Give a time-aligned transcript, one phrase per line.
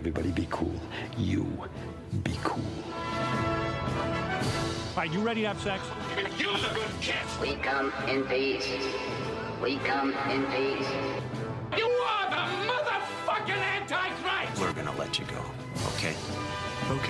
[0.00, 0.80] Everybody be cool.
[1.18, 1.44] You
[2.24, 2.64] be cool.
[4.96, 5.82] All right, you ready to have sex?
[7.38, 8.66] We come in peace.
[9.62, 10.88] We come in peace.
[11.76, 14.58] You are the motherfucking Antichrist!
[14.58, 15.44] We're gonna let you go,
[15.88, 16.14] okay?
[16.90, 17.08] Ok.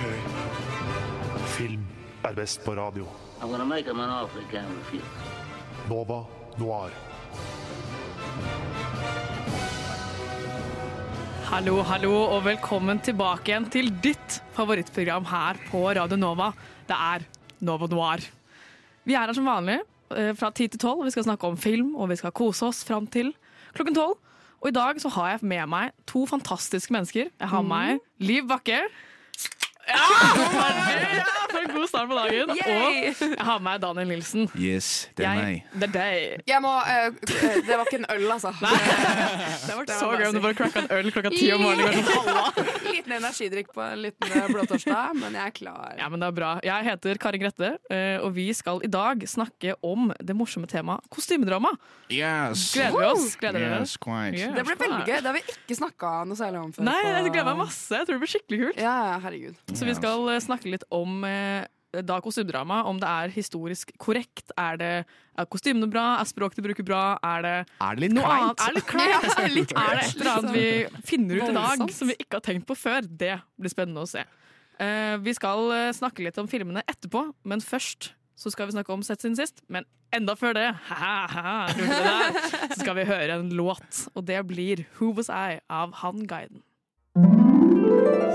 [1.45, 1.85] Film
[2.25, 3.07] er best på radio.
[3.41, 5.03] I'm gonna make him an offer he can't refuse.
[5.87, 6.25] Nova
[6.57, 6.91] Noir.
[11.51, 16.45] Hallo, hallo, og velkommen tilbake igjen til ditt favorittprogram her på Radio Nova.
[16.87, 17.25] Det er
[17.67, 18.23] Nova Noir.
[19.03, 19.81] Vi er her som vanlig
[20.15, 21.01] eh, fra 10 til 12.
[21.09, 23.33] Vi skal snakke om film, og vi skal kose oss fram til
[23.75, 24.15] klokken 12.
[24.61, 27.27] Og i dag så har jeg med meg to fantastiske mennesker.
[27.27, 28.79] Jeg har med meg Liv Bakke.
[29.87, 29.97] Ja!
[29.97, 31.23] ja!
[31.51, 32.51] For en god start på dagen.
[32.51, 34.45] Og jeg har med meg Daniel Nilsen.
[34.55, 35.79] Yes, det er Jeg- meg.
[35.81, 36.43] Det er deg.
[36.47, 38.51] Jeg må, eh, eh, det var ikke en øl, altså.
[38.55, 42.05] Det ble så gøy om du bare cracka en øl klokka ti om morgenen.
[42.91, 45.95] Liten energidrikk på en liten eh, blåtorsdag, men jeg er klar.
[45.99, 46.51] Ja, men det er bra.
[46.65, 51.03] Jeg heter Kari Grette, eh, og vi skal i dag snakke om det morsomme temaet
[51.11, 51.73] kostymedrama.
[52.11, 52.71] Yes.
[52.75, 53.35] Gleder vi oss?
[53.39, 53.97] Gleder dere Yes.
[54.37, 54.51] Ja.
[54.55, 55.17] Det ble veldig gøy.
[55.21, 56.85] Det har vi ikke snakka noe særlig om før.
[56.87, 57.91] Nei, jeg gleder meg masse.
[57.95, 58.81] Jeg tror det blir skikkelig kult.
[58.81, 59.55] Ja, ja, herregud.
[59.75, 61.63] Så vi skal eh, snakke litt om eh,
[62.05, 62.81] da kostymedrama.
[62.89, 64.51] Om det er historisk korrekt.
[64.59, 66.19] Er det er kostymene bra?
[66.21, 67.01] Er språket de bruker bra?
[67.25, 68.45] Er det Er det litt noe kleint?
[68.45, 68.67] annet?
[68.67, 69.09] Er det kleint?
[69.41, 72.39] Ja, litt Er det et eller annet vi finner ut i dag som vi ikke
[72.39, 73.07] har tenkt på før?
[73.07, 74.25] Det blir spennende å se.
[74.81, 78.11] Eh, vi skal snakke litt om filmene etterpå, men først
[78.41, 79.61] så skal vi snakke om Sett siden sist.
[79.69, 82.39] Men enda før det, ha, ha, der,
[82.71, 84.05] så skal vi høre en låt.
[84.15, 86.63] Og det blir Who Was I av Han Guiden.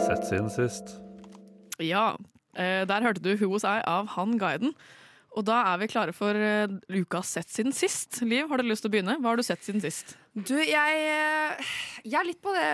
[0.07, 0.97] Sett siden sist.
[1.85, 2.17] Ja,
[2.57, 4.77] eh, der hørte du Who Was I av Han Guiden.
[5.37, 6.33] Og da er vi klare for
[6.89, 8.23] Lukas Sett siden sist.
[8.25, 9.19] Liv, har du lyst til å begynne?
[9.21, 10.15] Hva har du sett siden sist?
[10.37, 11.69] Du, jeg, eh,
[12.05, 12.65] jeg er litt på det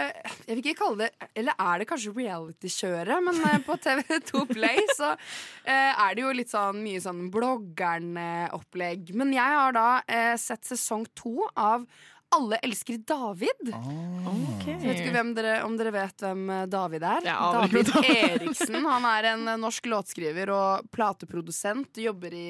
[0.49, 3.23] Jeg vil ikke kalle det Eller er det kanskje reality-kjøret?
[3.23, 9.13] Men eh, på TV2 Play så eh, er det jo litt sånn mye sånn bloggerne-opplegg.
[9.15, 11.87] Men jeg har da eh, sett sesong to av
[12.33, 13.69] Alle elsker David.
[13.69, 17.27] Jeg vet ikke hvem dere, om dere vet hvem eh, David er.
[17.29, 18.79] Ja, David Eriksen.
[18.89, 22.01] Han er en eh, norsk låtskriver og plateprodusent.
[22.01, 22.49] Jobber i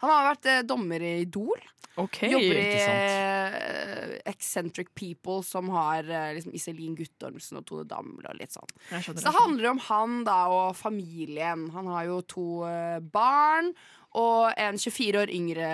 [0.00, 1.60] Han har vært eh, dommer i Idol.
[2.00, 8.54] Ok, Jobber i Eccentric People, som har liksom Iselin Guttormsen og Tone Damli og litt
[8.54, 8.70] sånn.
[9.02, 11.66] Så det handler om han da og familien.
[11.74, 12.46] Han har jo to
[13.12, 13.74] barn.
[14.18, 15.66] Og en 24 år yngre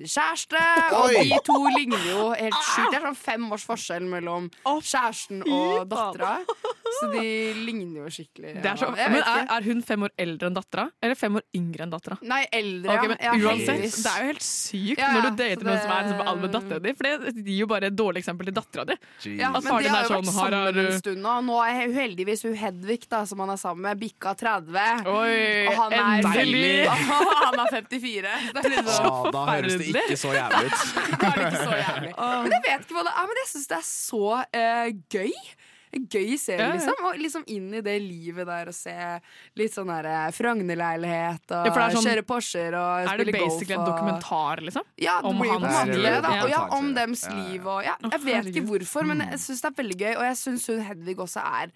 [0.00, 0.60] kjæreste.
[0.96, 1.24] Og Oi!
[1.28, 2.88] de to ligner jo helt sjukt.
[2.94, 6.38] Det er sånn fem års forskjell mellom kjæresten og dattera.
[6.98, 7.24] Så de
[7.66, 8.54] ligner jo skikkelig.
[8.60, 11.46] Det er så, men er, er hun fem år eldre enn dattera, eller fem år
[11.56, 12.18] yngre enn dattera?
[12.26, 13.34] Nei, eldre, Okay, men ja.
[13.36, 13.98] uansett, heldigvis.
[14.04, 16.42] Det er jo helt sykt Ja, når du dater noen som er liksom på alder
[16.44, 16.94] med dattera di.
[16.98, 18.96] For det gir jo bare et dårlig eksempel til dattera di.
[19.40, 21.36] Ja, men de har jo sånn, vært her har, sammen en stund nå.
[21.50, 25.08] Nå er hun heldigvis hun Hedvig, da, som han er sammen med, bikka 30.
[25.10, 25.38] Oi,
[25.70, 26.74] og han er, endelig!
[27.46, 28.36] han er 54.
[28.60, 30.84] Det er sånn Ah, da høres det ikke så jævlig ut.
[31.20, 32.12] da er det ikke så jævlig.
[32.20, 35.32] Men jeg vet ikke hva det er, men jeg syns det er så uh, gøy.
[35.92, 36.74] Gøy serie, Ja, ja.
[36.78, 36.94] liksom.
[37.04, 38.94] Og liksom inn i det livet der og se
[39.58, 43.52] litt sånn der eh, Frogner-leilighet og Ja, sånn- kjøre Porscher og Er det basically golf.
[43.58, 44.82] basically en dokumentar, liksom?
[44.96, 46.02] Ja, det Om blir på en hans liv?
[46.02, 46.42] det, da.
[46.44, 49.70] Og ja, om dems liv og ja, Jeg vet ikke hvorfor, men jeg syns det
[49.72, 50.14] er veldig gøy.
[50.16, 51.70] Og jeg syns hun Hedvig også er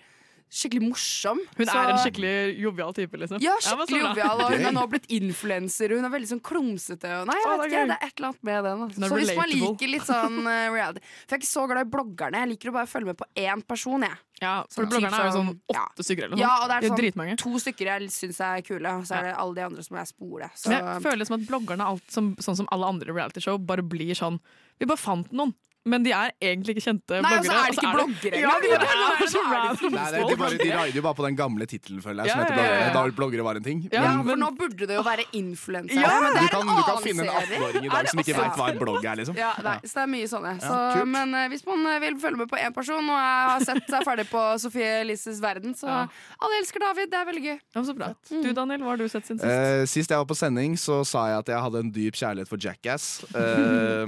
[0.55, 1.41] skikkelig morsom.
[1.57, 3.41] Hun Så- er en skikkelig jovial type, liksom.
[3.43, 4.11] ja, skikkelig bra.
[4.15, 5.95] jovial, og hun har er nå blitt influenser.
[5.97, 7.11] Hun er veldig sånn klumsete.
[7.21, 8.85] Og nei, jeg vet ikke, det er et eller annet med den.
[8.87, 9.09] Altså.
[9.09, 11.91] Så hvis man liker litt sånn uh, reality For jeg er ikke så glad i
[11.91, 12.45] bloggerne.
[12.45, 14.07] Jeg liker å bare følge med på én person.
[14.07, 14.19] Jeg.
[14.43, 15.85] Ja, for Sånn bloggerne er jo sånn åtte ja.
[16.03, 16.43] stykker eller noe.
[16.43, 19.19] Ja, og det De er er sånn to stykker jeg syns er kule, og så
[19.19, 20.51] er det alle de andre som jeg spoler.
[20.59, 23.59] Så Men jeg føler det som at bloggerne, alt som, sånn som alle andre realityshow,
[23.59, 24.41] bare blir sånn
[24.81, 25.55] Vi bare fant noen,
[25.85, 28.63] men de er egentlig ikke kjente Nei, og så er de ikke bloggere Ja, engang.
[28.65, 32.41] de Nei, de, bare, de raider jo bare på den gamle tittelen, føler jeg, som
[32.41, 32.93] heter bloggere.
[32.95, 33.83] Da bloggere var en ting.
[33.93, 36.01] Ja, Ja, Men nå burde det jo være influensere.
[36.01, 37.59] Ja, men det du er kan, du kan finne en serie.
[37.59, 39.37] 18-åring i dag som ikke veit hva en blogg er, liksom.
[39.39, 40.55] Ja, nei, så det er mye sånne.
[40.65, 43.51] Så, ja, men uh, hvis man eh, vil følge med på én person, og jeg
[43.53, 46.01] har sett seg ferdig på Sofie Elises verden, så Ja.
[46.41, 47.11] alle elsker David.
[47.13, 47.59] Det er veldig gøy.
[47.77, 48.13] Ja, så bra.
[48.31, 49.51] Du Daniel, hva har du sett siden sist?
[49.53, 52.49] Uh, sist jeg var på sending, så sa jeg at jeg hadde en dyp kjærlighet
[52.49, 53.11] for Jackass.
[53.35, 54.07] Eh,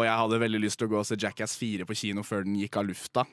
[0.00, 2.46] og jeg hadde veldig lyst til å gå og se Jackass 4 på kino før
[2.46, 3.26] den gikk av lufta.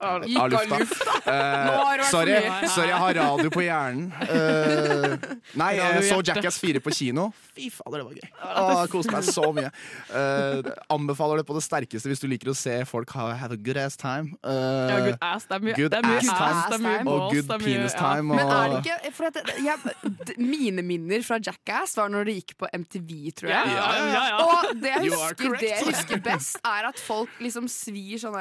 [0.00, 1.14] Eh, eh, Gikk av lufta.
[1.24, 2.34] Eh, vært sorry,
[2.68, 4.08] sorry, jeg har radio på hjernen.
[4.28, 5.14] Uh,
[5.60, 6.18] nei, jeg så.
[6.26, 7.28] Jackass 4 på kino.
[7.54, 8.28] Fy fader, det var gøy.
[8.44, 9.70] Oh, jeg koste meg så mye.
[10.10, 13.60] Uh, anbefaler det på det sterkeste hvis du liker å se folk ha have a
[13.60, 14.34] good ass time.
[14.42, 15.46] Eh, Ja, good ass.
[15.48, 17.04] Det er mye, good ass ass, time.
[17.10, 18.34] Og good penis time.
[18.34, 22.56] Men er det ikke for at jeg, Mine minner fra Jackass var når det gikk
[22.60, 23.72] på MTV, tror jeg.
[23.78, 24.42] ja, ja, ja.
[24.44, 28.34] Og det jeg husker, det jeg husker best, er at folk liksom svir sånn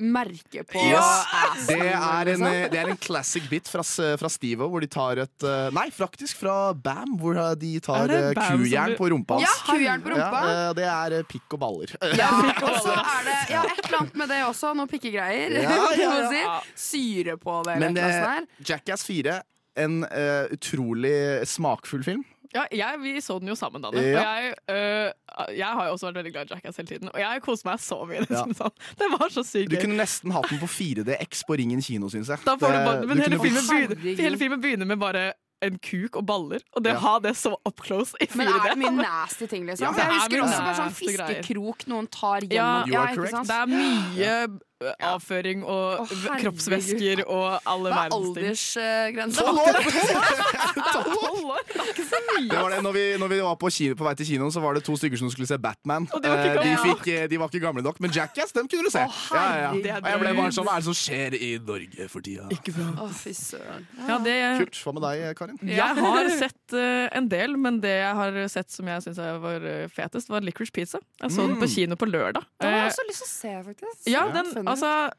[0.00, 1.66] merke på Yes.
[1.68, 5.20] Det er en, eh, det er en classic bit fra, fra Steve hvor de tar
[5.24, 10.04] et eh, Nei, faktisk fra Bam, hvor eh, de tar kujern på rumpa Ja, kujern
[10.04, 10.42] på rumpa.
[10.44, 11.94] Ja, det er pikk og baller.
[12.18, 14.74] Ja, og så er det ja, et eller annet med det også.
[14.76, 15.58] Noen pikkegreier.
[15.64, 16.60] Ja, ja, ja.
[16.74, 16.84] si.
[16.88, 17.78] Syre på det.
[17.82, 17.98] Men.
[18.64, 19.40] Jackass 4,
[19.84, 21.16] en uh, utrolig
[21.50, 22.24] smakfull film.
[22.54, 23.98] Ja, jeg, vi så den jo sammen, Danne.
[23.98, 24.20] Ja.
[24.20, 27.08] Og jeg, øh, jeg har jo også vært veldig glad i Jackass hele tiden.
[27.12, 28.20] Og jeg koste meg så mye.
[28.22, 28.26] Ja.
[28.30, 28.76] Liksom, sånn.
[29.00, 32.30] Det var så sykt Du kunne nesten hatt den på 4DX på Ringen kino, syns
[32.30, 32.38] jeg.
[32.46, 35.32] Da får du Det- bare, men du hele filmen, begynner, hele filmen begynner med bare
[35.64, 36.60] en kuk og baller.
[36.76, 36.98] Og det Ja.
[36.98, 39.86] å ha det så up close i 4D Men er det mye nasty ting, liksom?
[39.86, 42.88] Ja, jeg er husker også bare sånn fiskekrok noen tar Ja, gjennom.
[42.92, 43.48] you are ikke sant?
[43.48, 46.40] Det er mye øh, avføring og Å, herregud.
[46.44, 48.84] kroppsvæsker og alle Hva er verdens ting.
[48.84, 49.42] aldersgrensa?
[50.94, 51.62] Tolv år?
[51.68, 52.48] Det er ikke så mye.
[52.50, 54.62] Det var det, når, vi, når vi var på, kino, på vei til kinoen, så
[54.64, 56.06] var det to stykker som skulle se Batman.
[56.14, 58.12] Og de var ikke Eh, de, gamle fikk, eh, de var ikke gamle nok, men
[58.14, 59.02] Jackass dem kunne du se.
[59.02, 59.88] Å, herregud.
[60.04, 62.46] Og jeg ble bare sånn Hva er det som skjer i Norge for tida?
[62.50, 63.86] Å, fy søren.
[64.08, 64.78] Ja, det, Kult.
[64.84, 65.58] Hva med deg, Karin?
[65.64, 69.64] jeg har sett øh, en del, men det jeg har sett som jeg syns var
[69.70, 71.00] øh, fetest, var Licorice Pizza.
[71.22, 72.44] Jeg så den på kino på lørdag.
[72.60, 73.98] Det har Eh, jeg også lyst til å se, faktisk.
[74.10, 74.68] Ja, Ja, den, funnet.
[74.74, 75.10] Altså,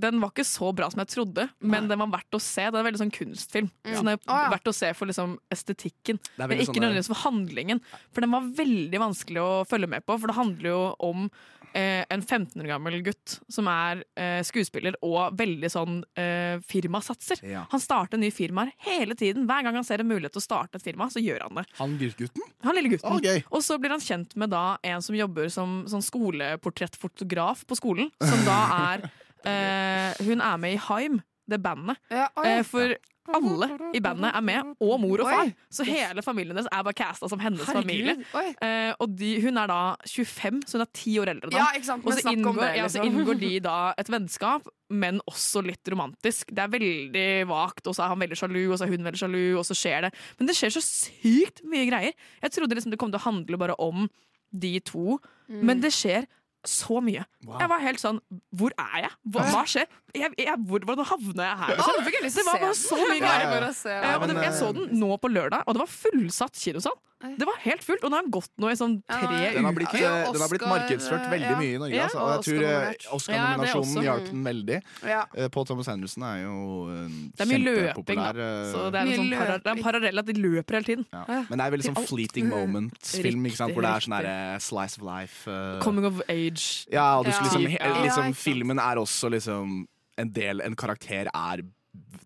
[0.00, 2.68] den var ikke så bra som jeg trodde, men den var verdt å se.
[2.72, 3.70] Det er veldig sånn kunstfilm.
[3.84, 4.42] Så den er ja.
[4.52, 7.82] verdt å se for liksom estetikken, Det er men ikke sånn, nødvendigvis for handlingen.
[8.12, 10.80] For den var veldig vanskelig å følge med på, for det handler jo
[11.10, 11.26] om
[11.74, 17.42] eh, en 15 år gammel gutt som er eh, skuespiller og veldig sånn eh, firmasatser.
[17.48, 17.64] Ja.
[17.72, 19.46] Han starter nye firmaer hele tiden.
[19.48, 21.66] Hver gang han ser en mulighet til å starte et firma, så gjør han det.
[21.80, 22.46] Han gutten?
[22.66, 23.18] Han lille gutten.
[23.18, 23.44] Okay.
[23.50, 28.12] Og så blir han kjent med da en som jobber som sånn skoleportrettfotograf på skolen.
[28.22, 28.60] Som da
[28.92, 29.08] er
[29.46, 31.96] eh, Hun er med i Haim, det bandet.
[32.10, 32.94] Eh, for
[33.32, 35.44] alle i bandet er med, og mor og far.
[35.46, 35.52] Oi.
[35.70, 37.62] Så hele familien deres er bare casta som hennes.
[37.68, 37.84] Herregud.
[37.84, 38.54] familie.
[38.60, 39.76] Eh, og de, hun er da
[40.10, 41.50] 25, så hun er ti år eldre.
[41.52, 41.60] Da.
[41.62, 41.94] Ja.
[42.02, 43.20] Og så inngår, det, ja, så liksom.
[43.20, 46.50] inngår de da et vennskap, men også litt romantisk.
[46.50, 49.22] Det er veldig vagt, og så er han veldig sjalu, og så er hun veldig
[49.22, 50.12] sjalu, og så skjer det.
[50.40, 52.12] Men det skjer så sykt mye greier.
[52.42, 54.08] Jeg trodde liksom det kom til å handle bare om
[54.52, 55.18] de to,
[55.52, 55.62] Mm.
[55.68, 56.24] men det skjer
[56.64, 57.24] så mye.
[57.42, 58.20] Jeg var helt sånn
[58.54, 59.14] Hvor er jeg?
[59.34, 59.86] Hva, hva skjer?
[60.12, 61.78] Jeg, jeg, hvor, hvordan havna jeg her?
[62.22, 63.46] Lyst Det var bare så mye greier.
[63.48, 64.18] ja, ja.
[64.20, 66.98] Eh, jeg så eh, den nå på lørdag, og det var fullsatt kinosal.
[67.22, 69.92] Det var helt fullt, og den har gått nå i sånn tre Den har blitt,
[69.94, 71.58] Ja, eh, den har blitt markedsført veldig ja.
[71.60, 71.96] mye i Norge.
[71.96, 72.18] Ja, altså.
[72.18, 73.14] og jeg tror.
[73.16, 74.78] Oscar-nominasjonen Ja, hjalp den veldig.
[75.14, 75.22] Ja.
[75.54, 76.56] Paul Thomas Anderson er jo
[76.90, 77.38] kjempepopulær.
[77.38, 78.48] Det er mye løping, da.
[78.74, 81.08] Så det er, Mye en sånn det er en parallell at de løper hele tiden.
[81.14, 81.40] ja.
[81.48, 83.70] Men det er veldig sånn fleeting moments-film, sant?
[83.72, 85.46] Riktig, hvor det er sånn slice of life.
[85.48, 86.51] Uh, Coming of age.
[86.92, 88.02] Ja, og du Ja.
[88.02, 88.34] liksom, liksom.
[88.34, 89.86] Filmen er også liksom
[90.18, 91.62] en del En karakter er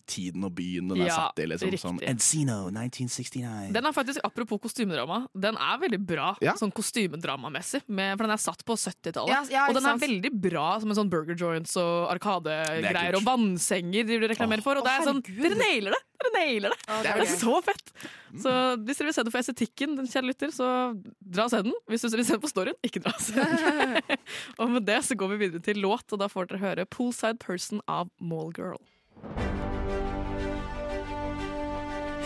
[0.06, 1.46] tiden og byen den er Ja, satt i.
[1.50, 1.80] Liksom, riktig.
[1.82, 3.72] sånn Encino 1969.
[3.74, 6.54] Den er faktisk, Apropos kostymedrama, den er veldig bra Ja.
[6.54, 7.82] sånn kostymedramamessig.
[7.86, 9.28] For den er satt på 70-tallet.
[9.28, 10.02] Ja, ja, og den er sant?
[10.02, 13.16] veldig bra som en sånn burger joints og Det er arkadegreier.
[13.16, 14.76] Og vannsenger De reklamerer for.
[14.76, 15.22] Og det er sånn.
[15.22, 16.02] Dere nailer det!
[16.22, 16.80] Dere nailer det!
[16.88, 17.92] Å, Det er så fett!
[18.36, 18.50] Så
[18.84, 21.74] hvis dere vil se det for estetikken, den kjære lytter, så dra og se den.
[21.88, 24.18] Hvis dere vil se den på storyen, ikke dra og se den.
[24.60, 27.38] og med det så går vi videre til låt, og da får dere høre 'Poolside
[27.38, 28.78] Person' av Mallgirl.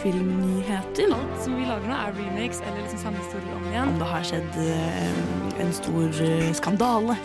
[0.02, 1.12] Filmnyheter.
[1.12, 3.88] Alt som vi lager nå, er remix eller liksom samme historie om igjen.
[3.94, 7.16] Om det har skjedd eh, en stor eh, skandale.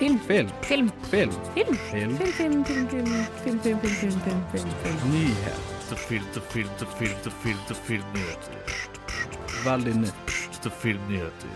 [0.00, 0.18] Film.
[0.26, 0.48] Film.
[0.62, 0.90] Film.
[1.10, 1.32] Film.
[1.54, 1.76] Film.
[1.90, 2.16] Film.
[2.16, 3.06] Film, film, film, film, film,
[3.44, 5.12] film, film, film, film, film, film.
[5.12, 5.96] Nyheter.
[5.96, 8.54] Filter, filter, filter, film film til filmnyheter.
[9.64, 10.32] Veldig nytt
[10.62, 11.48] til filmnyheter.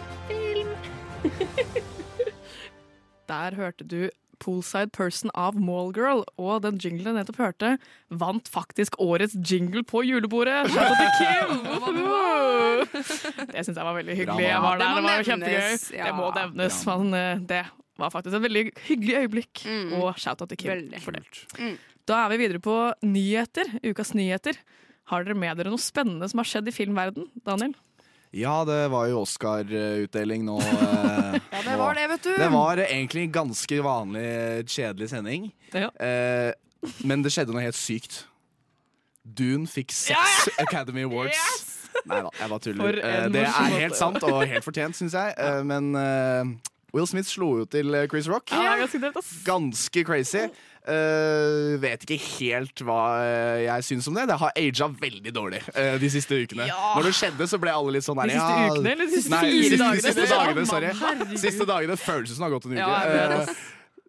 [3.29, 4.11] Der hørte du
[4.43, 7.73] Poolside Person av Mallgirl, og den jinglen jeg nettopp hørte,
[8.11, 10.67] vant faktisk årets jingle på julebordet.
[10.73, 11.49] Shout out til Kim!
[13.57, 14.47] Det syns jeg var veldig hyggelig.
[14.47, 15.77] Jeg var Det der, det var kjempegøy.
[15.97, 17.63] Det må nevnes, men eh, det
[18.01, 19.65] var faktisk et veldig hyggelig øyeblikk.
[19.67, 19.93] Mm.
[20.01, 21.25] Og shout out til Kim for det.
[21.59, 21.77] Mm.
[22.07, 23.73] Da er vi videre på nyheter.
[23.87, 24.59] Ukas nyheter.
[25.11, 27.75] Har dere med dere noe spennende som har skjedd i filmverden, Daniel?
[28.37, 30.59] Ja, det var jo Oscar-utdeling nå.
[30.61, 32.33] eh, Ja, det var det, vet du.
[32.37, 34.27] Det var egentlig en ganske vanlig,
[34.69, 35.49] kjedelig sending.
[35.73, 35.89] Ja.
[35.97, 36.53] Eh,
[37.09, 38.25] men det skjedde noe helt sykt.
[39.27, 41.41] Dune fikk seks Academy Awards.
[42.07, 43.01] Nei da, jeg bare tuller.
[43.01, 43.99] Eh, det er helt måte.
[43.99, 45.33] sant og helt fortjent, syns jeg.
[45.41, 46.53] Eh, men eh,
[46.95, 48.53] Will Smith slo jo til Chris Rock.
[48.53, 49.01] Ja, ganske.
[49.49, 50.45] Ganske crazy.
[50.87, 54.29] Eh, vet ikke helt hva eh, jeg syns om det.
[54.31, 56.69] Det har aga veldig dårlig uh, de siste ukene.
[56.71, 56.93] Ja.
[56.95, 59.33] Når det skjedde, så ble alle litt sånn De siste ja, ukene, eller de siste
[59.35, 60.05] Nei, fire siste, dagene?
[60.07, 60.93] Siste dagene, sorry.
[61.01, 61.41] Herregud.
[61.43, 62.87] Siste dagene det har gått en uke.
[62.87, 63.57] Ja,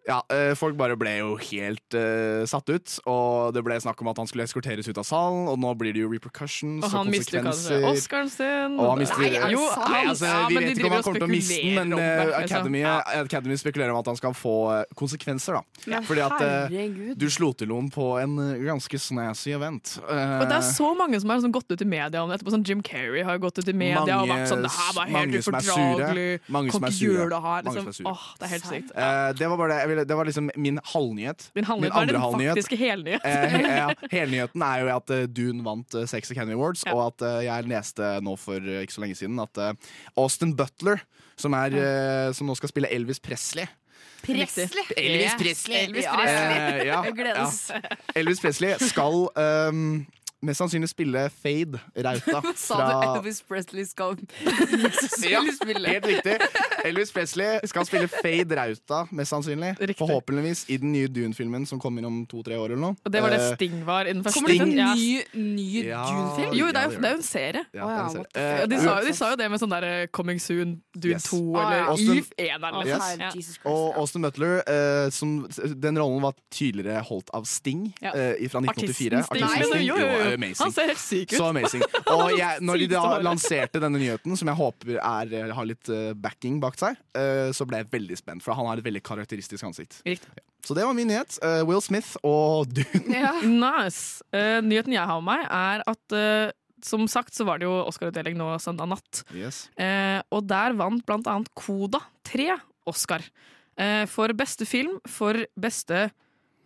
[0.08, 4.08] Ja, eh, Folk bare ble jo helt uh, satt ut, og det ble snakk om
[4.08, 6.94] at han skulle eskorteres ut av salen, og nå blir det jo repercussions Og og,
[6.94, 7.84] han konsekvenser.
[7.90, 8.78] Oscaren sin.
[8.80, 9.90] Og han mister, Nei, jo, sant?
[9.92, 12.00] nei, altså, Ja, vi vet ikke om han kommer til å miste den, men om
[12.00, 12.44] det, eh, liksom.
[12.48, 12.94] Academy, Ja.
[13.20, 15.58] Academy spekulerer om at han skal få eh, konsekvenser.
[15.60, 19.98] da ja, Fordi at uh, du slo til noen på en eh, ganske snazzy event.
[20.08, 22.38] Uh, Og det er så mange som har sånn, gått ut i media om det
[22.40, 22.54] etterpå.
[22.56, 25.18] Sånn Jim Carrey har gått ut i media og vært sånn Det her var helt
[25.20, 26.40] mange som er sure.
[26.48, 27.28] Mange som er sure.
[27.28, 27.88] Mange som Liksom.
[27.88, 28.08] er sure.
[28.08, 28.90] Åh, det er helt sykt.
[28.96, 29.78] Eh, det var bare det.
[29.82, 31.48] Jeg det var liksom min halvnyhet.
[31.58, 32.54] Min halvnyhet Min var den halvnyhet.
[32.56, 33.24] faktiske helnyhet.
[33.24, 37.26] Eh, ja, helnyheten er jo at uh, Dune vant uh, seks Academy Awards, og at
[37.26, 39.72] uh, jeg leste nå for uh, ikke så lenge siden at eh,
[40.20, 41.02] Austin Butler,
[41.38, 43.66] som, er, eh, som nå skal spille Elvis Presley
[44.18, 44.66] Presley.
[44.98, 45.76] Elvis Presley.
[45.86, 46.64] Elvis Presley.
[46.66, 47.80] eh, ja, ja.
[48.18, 50.06] Elvis Presley skal ehm,
[50.42, 54.16] mest sannsynlig spille Fade Rauta Sa du Elvis Presley skal
[55.28, 55.88] Ja, spille?
[55.88, 56.36] helt riktig.
[56.86, 59.72] Elvis Presley skal spille Fade Rauta, mest sannsynlig.
[59.98, 62.96] Forhåpentligvis i den nye Dune-filmen som kommer om to-tre år eller noe.
[63.04, 64.40] Og det var det Eh, Sting var i den første.
[64.40, 66.54] Kommer det en ny, ny Ja, Dune-film?
[66.58, 67.64] Jo, det er, jo, det er jo en serie.
[67.74, 68.26] Ja, en serie.
[68.34, 71.28] eh, Ja, de, sa, de sa jo det med sånn der Coming Soon, Dune Yes.
[71.30, 71.86] 2 Ah, eller ja.
[71.92, 72.86] Austin- Eve 1 eller noe.
[72.86, 73.30] Ja.
[73.64, 73.96] Og.
[73.98, 75.34] Austin Butler, uh, som,
[75.82, 78.12] den rollen var tidligere holdt av Sting Ja.
[78.14, 78.68] eh, fra 1984.
[78.68, 79.42] Artisten Sting.
[79.42, 79.72] Artisten.
[79.72, 79.86] Sting.
[79.88, 80.27] Jo, Jo, jo.
[80.34, 80.60] Amazing.
[80.64, 81.38] Han ser helt syk ut.
[81.38, 81.84] Så amazing.
[82.14, 86.12] Og jeg, når de da lanserte denne nyheten, som jeg håper er, har litt eh,
[86.18, 89.66] backing bak seg, eh, så ble jeg veldig spent, for han har et veldig karakteristisk
[89.68, 90.00] ansikt.
[90.06, 90.44] Riktig.
[90.66, 91.38] Så det var min nyhet.
[91.44, 93.04] Eh, Will Smith og Dune.
[93.14, 93.34] Ja.
[93.42, 94.24] Nice.
[94.34, 96.54] Eh, nyheten jeg har med meg, er at eh,
[96.84, 99.22] som sagt så var det jo Oscar-utdeling nå søndag natt.
[99.34, 99.66] Yes.
[99.80, 102.52] Eh, og der vant blant annet Koda tre
[102.88, 103.24] Oscar.
[103.78, 106.08] Eh, for beste film, for beste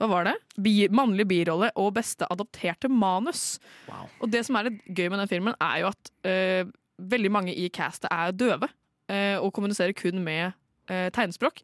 [0.02, 0.32] hva var det?
[0.58, 3.60] Bi mannlig birolle og beste adopterte manus.
[3.86, 4.08] Wow.
[4.18, 6.72] Og det som er litt gøy med den filmen, er jo at uh,
[7.12, 8.68] veldig mange i castet er døve.
[9.12, 10.52] uh, og kommuniserer kun med
[10.90, 11.62] uh, tegnspråk.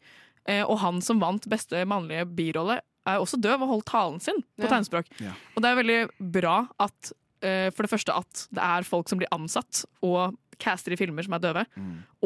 [0.48, 4.64] Og han som vant beste mannlige birolle, er også døv og holdt talen sin på
[4.64, 4.70] Ja.
[4.70, 5.10] tegnspråk.
[5.20, 5.34] Ja.
[5.56, 5.98] Og det er veldig
[6.32, 7.10] bra at
[7.76, 11.36] for det første at det er folk som blir ansatt og caster i filmer som
[11.36, 11.64] er døve,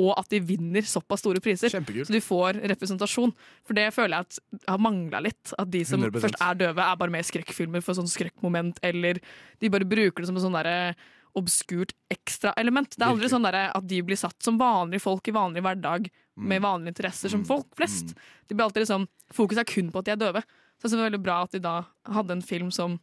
[0.02, 1.72] og at de vinner såpass store priser.
[1.72, 2.08] Kjempekult.
[2.08, 3.34] Så du får representasjon.
[3.68, 5.54] For det føler jeg at har mangla litt.
[5.58, 6.20] At de som 100%.
[6.24, 9.20] først er døve, er bare med i skrekkfilmer for sånn skrekkmoment, eller
[9.60, 10.94] de bare bruker det som en sånn derre
[11.38, 12.92] obskurt ekstraelement.
[12.96, 16.64] Det er aldri sånn at de blir satt som vanlige folk i vanlig hverdag med
[16.64, 18.12] vanlige interesser som folk flest.
[18.48, 20.42] De blir alltid liksom, Fokus er kun på at de er døve.
[20.76, 21.74] Så det var veldig bra at de da
[22.10, 22.98] hadde en film som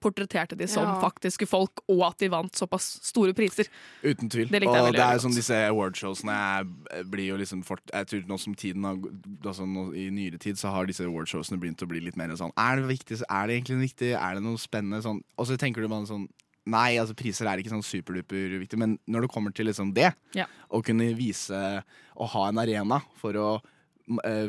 [0.00, 1.00] portretterte de som Ja.
[1.00, 3.66] faktiske folk, og at de vant såpass store priser.
[4.02, 4.48] Uten tvil.
[4.50, 5.20] Det likte jeg og veldig det er godt.
[5.20, 9.66] som disse awardshowsene er- blir jo liksom fort, Jeg tror nå som tiden har altså
[9.66, 12.76] nå, I nyere tid så har disse awardshowsene begynt å bli litt mer sånn Er
[12.76, 13.22] det viktig?
[13.28, 14.12] Er det egentlig viktig?
[14.16, 15.02] Er det noe spennende?
[15.02, 16.28] Sånn, og så tenker du bare sånn
[16.64, 20.14] Nei, altså priser er ikke sånn superduper viktig, men når det kommer til liksom det,
[20.32, 20.46] Ja.
[20.70, 21.82] å kunne vise
[22.16, 23.60] og ha en arena for å eh,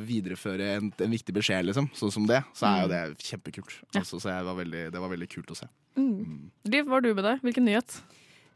[0.07, 3.75] videreføre en, en viktig beskjed, liksom, sånn som det, så er jo det kjempekult.
[3.95, 5.69] Altså, så jeg var veldig, det var veldig kult å se.
[6.65, 7.41] Liv, hva har du med deg?
[7.45, 7.99] Hvilken nyhet?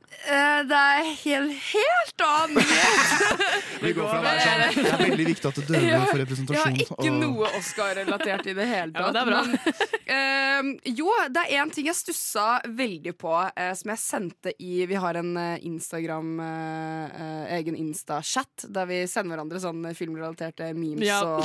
[0.08, 2.70] Eh, det er helt, helt annet!
[3.84, 4.62] Vi går fra hver sånn.
[4.78, 8.48] Det er veldig viktig at du døve Ja, representasjon Jeg har ikke og- noe Oscar-relatert
[8.48, 9.14] i det hele Ja, tatt.
[9.14, 9.42] det er bra.
[9.48, 14.54] Men, uh, jo, det er én ting jeg stussa veldig på, uh, som jeg sendte
[14.64, 16.32] i Vi har en eh, Instagram,
[17.58, 21.20] egen Insta-chat, der vi sender hverandre sånn filmrelaterte memes Ja.
[21.24, 21.44] og,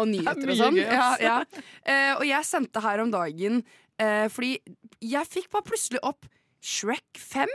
[0.00, 0.80] og nyheter er og sånn.
[0.80, 1.38] Ja, ja.
[1.84, 3.62] Eh, og jeg sendte her om dagen
[4.00, 4.56] eh, fordi
[5.04, 6.26] jeg fikk bare plutselig opp
[6.60, 7.48] Shrek 5.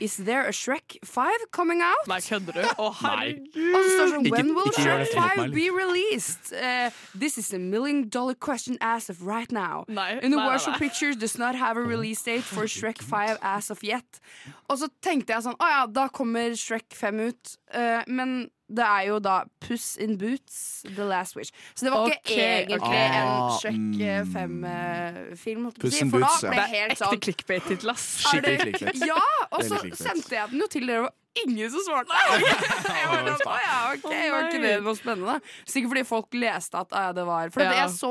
[0.00, 2.06] Is there a Shrek 5 coming out?
[2.06, 2.62] Nei, kødder du?
[2.78, 3.48] Å, herregud!
[3.74, 5.66] Og så står det sånn When will ikke gjør Shrek dette mot 5 meg, be
[5.74, 6.52] released?
[6.54, 9.84] Eh, this is a million dollar question as of right now.
[9.88, 10.88] Nei, Universal nei, nei.
[10.88, 14.20] Pictures does not have a release date for Shrek 5 as of yet.
[14.68, 17.56] Og så tenkte jeg sånn Å ja, da kommer Shrek 5 ut.
[17.74, 18.38] Eh, men
[18.68, 21.52] det er jo da Puss in Boots, The Last Wish.
[21.74, 22.18] Så det var okay.
[22.20, 22.94] ikke egentlig ok.
[22.94, 24.34] en Ah, Shrek mm.
[24.34, 25.70] 5-film.
[25.80, 26.52] Puss in for da Boots, ja.
[26.52, 28.04] ble Det er ekte sånn clickbait-tittel, ass.
[28.26, 29.06] Skikkelig clickbait.
[29.08, 32.20] Ja, og så sendte jeg den jo til dere, og ingen som svarte.
[32.98, 35.36] Jeg var sånn, ja, ok, oh, var ikke det noe spennende?
[35.64, 38.10] Sikkert fordi folk leste at ah, ja, det var For Ja, jeg så,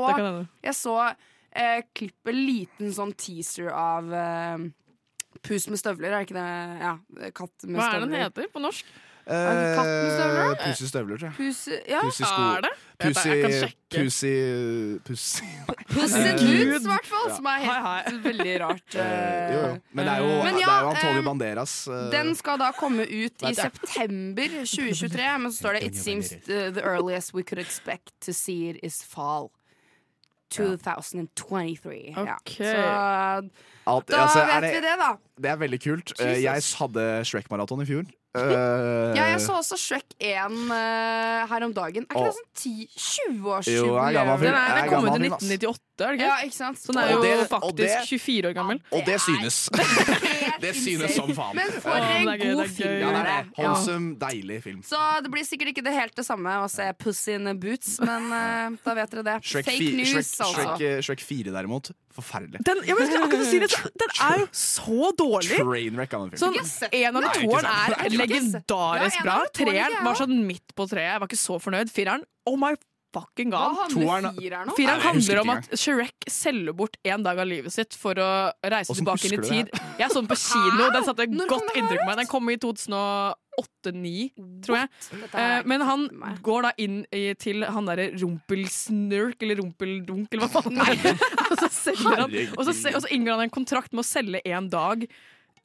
[0.64, 4.64] jeg så eh, klippet, liten sånn teaser av eh,
[5.44, 6.48] Pus med støvler, er det ikke det?
[6.80, 6.94] Ja,
[7.36, 7.84] katt med støvler.
[7.84, 8.88] Hva er den heter på norsk?
[9.28, 10.54] Eh, kattens støvler?
[10.64, 11.34] Puss støvler, tror jeg.
[11.36, 12.00] Pussy, ja.
[12.04, 12.44] Puss sko.
[12.56, 12.70] Er det?
[12.98, 14.00] Pussy, jeg kan i sjekke.
[14.02, 14.22] Puss
[16.18, 17.76] i hvert fall, som er Hei,
[18.08, 18.96] helt veldig rart.
[18.96, 19.74] Eh, jo, jo.
[19.92, 21.74] Men det er jo, Men det er jo Antonio eh, Banderas.
[21.88, 26.32] eh, Den skal da komme ut i september 2023, men så står det It seems
[26.48, 29.50] the earliest we could expect to see it is fall.
[30.50, 32.14] 2023.
[32.16, 32.36] Ja.
[32.38, 32.54] Ok.
[32.58, 32.84] Så
[33.88, 35.10] alt, da altså, vet er det, vi det, da.
[35.44, 36.12] det er veldig kult.
[36.20, 36.44] Eh, Jesus.
[36.44, 38.06] Jeg hadde Shrek-maraton i fjor.
[38.36, 40.74] Uh, Ja, jeg så også Shrek 1 uh,
[41.48, 42.04] her om dagen.
[42.04, 44.38] Er ikke det sånn 10-20 Jo, jeg er gammel årsjubileum?
[44.38, 44.44] fyr.
[44.44, 45.48] Den, er, Jeg er den kom ut i gammel film, ass.
[45.48, 46.46] 1998, er det Ja, ikke?
[46.50, 46.78] ikke sant?
[46.82, 48.82] Så den er jo det- faktisk det- 24 år gammel.
[48.92, 49.56] Og det synes.
[50.62, 51.54] Det synes som faen.
[51.58, 53.00] Men for en det er gøy, god det er film gøy.
[53.02, 53.52] Ja, det er det det.
[53.58, 54.82] Wholesome, deilig film.
[54.86, 58.28] Så det blir sikkert ikke det helt det samme å se Puss in Boots, men
[58.32, 59.36] eh, da vet dere det.
[59.44, 60.50] Shrek, Fake fi- news, Shrek, altså.
[60.58, 62.62] Shrek, eh, Shrek 4 derimot, forferdelig.
[62.66, 63.70] Den, jeg skulle akkurat si det,
[64.02, 65.58] den er jo så dårlig!
[65.62, 66.42] Trainwreck av en film.
[66.42, 67.68] Sånn, Ikke sett En av de Nei, ikke toeren.
[67.68, 68.20] Nei, er ikke sant.
[68.24, 69.36] legendarisk Ja, en bra.
[69.38, 71.08] av de toeren liker Treeren jeg var sånn midt på treet.
[71.12, 71.90] Jeg var ikke så fornøyd.
[71.94, 72.72] Fireren, oh my
[73.14, 77.72] fucking Hva handler Toeren- fireren handler om at Shrek selger bort en dag av livet
[77.72, 78.28] sitt for å
[78.62, 79.72] reise Hvordan tilbake inn i tid.
[79.98, 80.90] Jeg så den på kino.
[80.94, 82.18] Den satte Når godt inntrykk på meg.
[82.20, 84.28] Den kom i 2008-2009,
[84.66, 84.88] tror jeg.
[85.32, 86.04] Eh, men han
[86.44, 91.24] går da inn i, til han derre rumpelsnurk, eller rumpeldunk, eller hva faen det er.
[91.50, 94.68] og, så han, og, så, og så inngår han en kontrakt med å selge en
[94.72, 95.08] dag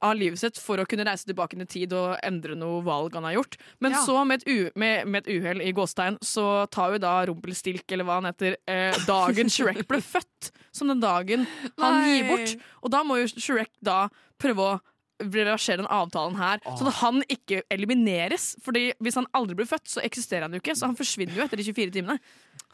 [0.03, 3.23] av livet sitt for å kunne reise tilbake i tid og endre noe valg han
[3.27, 3.57] har gjort.
[3.79, 4.03] Men Ja.
[4.05, 7.85] så, med et, u, med, med et uhell i gåstegn, så tar jo da Rumpelstilk,
[7.91, 11.47] eller hva han heter, eh, dagen Shrek ble født, som den dagen
[11.79, 12.17] han Nei.
[12.17, 12.57] gir bort.
[12.83, 14.09] Og da må jo Shrek da
[14.41, 14.81] prøve å
[15.23, 18.55] reversere den avtalen her, sånn at han ikke elimineres.
[18.65, 21.45] Fordi hvis han aldri blir født, så eksisterer han jo ikke, så han forsvinner jo
[21.45, 22.17] etter de 24 timene.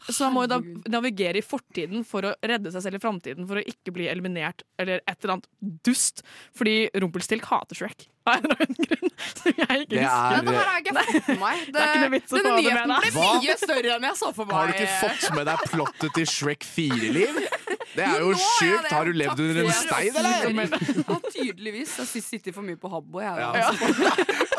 [0.08, 0.58] Så han må jo da
[0.94, 4.62] navigere i fortiden for å redde seg selv i framtiden, for å ikke bli eliminert
[4.80, 5.48] eller et eller annet
[5.84, 6.22] dust.
[6.56, 8.06] Fordi Rumpelstilk hater Shrek.
[8.30, 9.12] Av en eller annen grunn.
[9.34, 10.06] Som jeg ikke Det husker.
[10.06, 11.62] er- Dette her har jeg ikke fått med meg.
[11.72, 13.12] Det, er ikke noe vits å denne få det med nyheten deg.
[13.12, 14.56] ble mye større enn jeg så for meg.
[14.56, 17.40] Har du ikke fått med deg plottet til Shrek 4-liv?
[17.90, 18.90] Det er Jo, sjukt.
[18.92, 20.76] Har du levd under en stein, eller?
[21.00, 21.96] Ja, tydeligvis.
[22.14, 23.20] Jeg sitter for mye på Habbo.
[23.24, 23.50] Jeg, Ja.
[23.52, 24.46] altså.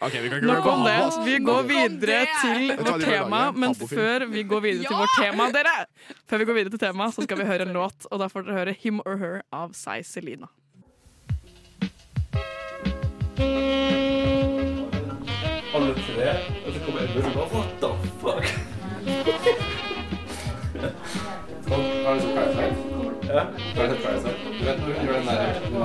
[0.00, 0.96] Ok, vi kan Nok om det.
[1.24, 3.42] Vi går videre til vårt tema.
[3.52, 5.76] Men før vi går videre til vårt tema, dere
[6.30, 8.08] Før vi går videre til tema, så skal vi høre en låt.
[8.10, 10.46] Og da får dere høre 'Him or Her' av Sai Selina.
[15.74, 16.30] Alle tre,
[16.66, 17.88] og så kommer Edmund og bare What the
[18.20, 18.44] fuck?
[22.06, 22.76] Har du sett Parasite?
[23.22, 23.40] Ja.
[23.76, 24.36] Har du sett Parasite?
[24.58, 25.82] Du vet når du gjør den der, den der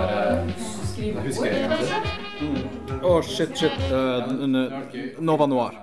[0.97, 2.86] Jeg husker jeg egentlig.
[3.03, 3.73] Å, shit, shit.
[3.91, 5.75] Uh, Nova Noir.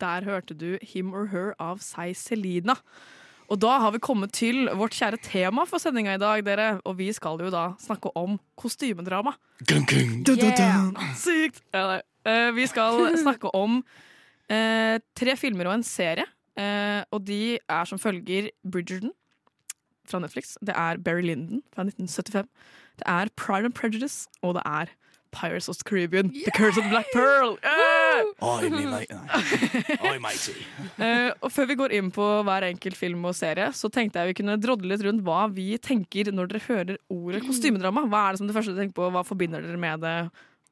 [0.00, 2.76] Der hørte du 'Him or Her' av Sei Selina.
[3.50, 6.80] Og da har vi kommet til vårt kjære tema for sendinga i dag, dere.
[6.86, 9.34] Og vi skal jo da snakke om kostymedrama.
[9.68, 9.84] Dun.
[11.18, 11.62] Sykt!
[11.74, 12.00] Ja.
[12.24, 13.82] Eh, vi skal snakke om
[14.48, 16.28] eh, tre filmer og en serie.
[16.56, 19.10] Eh, og de er som følger Bridgerton
[20.10, 20.56] fra Netflix.
[20.60, 22.48] Det er Barry Lyndon fra 1975.
[23.00, 24.92] Det er Pride and Prejudice, og det er
[25.32, 26.30] Pirates of the Caribbean.
[26.30, 27.56] The Curse of the Black Pearl.
[27.62, 28.24] Yeah!
[28.42, 28.68] Oi,
[28.98, 29.06] Oi.
[31.00, 34.32] Eh, og før vi går inn på hver enkelt film og serie, så tenkte jeg
[34.32, 38.04] vi kunne drodle litt rundt hva vi tenker når dere hører ordet kostymedrama.
[38.10, 39.08] Hva er det som det første dere tenker på?
[39.14, 40.16] Hva forbinder dere med det?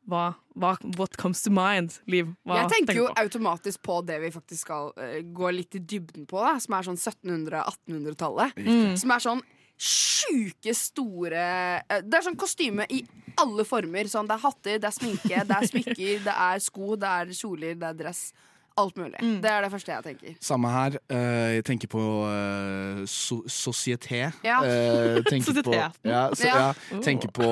[0.08, 2.30] Hva, hva, what comes to mind, Liv?
[2.48, 3.20] Hva Jeg tenker jo på?
[3.20, 6.86] automatisk på det vi faktisk skal uh, gå litt i dybden på, da, som er
[6.88, 8.56] sånn 1700-1800-tallet.
[8.56, 8.96] Mm.
[9.00, 9.42] Som er sånn
[9.78, 11.42] sjuke store
[11.84, 13.02] uh, Det er sånn kostyme i
[13.38, 14.08] alle former.
[14.10, 17.34] Sånn, det er hatter, det er sminke, det er smykker, det er sko, det er
[17.36, 18.30] kjoler, det er dress.
[18.78, 19.18] Alt mulig.
[19.20, 19.40] Mm.
[19.42, 20.34] Det er det første jeg tenker.
[20.40, 20.96] Samme her.
[21.10, 24.28] Uh, jeg tenker på uh, so Societé.
[24.46, 24.60] Ja.
[24.62, 25.90] Uh, tenker på, ja,
[26.32, 26.70] so, Ja.
[26.72, 27.50] ja, tenker på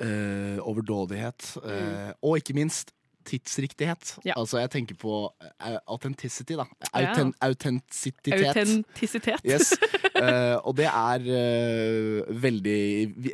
[0.00, 1.52] eh, overdådighet.
[1.64, 2.94] eh, Og ikke minst
[3.30, 4.14] tidsriktighet.
[4.24, 4.32] Ja.
[4.36, 6.64] Altså, jeg tenker på uh, authenticity, da.
[6.96, 7.12] Ja.
[7.44, 8.32] Autentisitet.
[8.48, 9.44] Autentisitet.
[9.44, 9.74] Yes.
[10.16, 12.80] Uh, og det er uh, veldig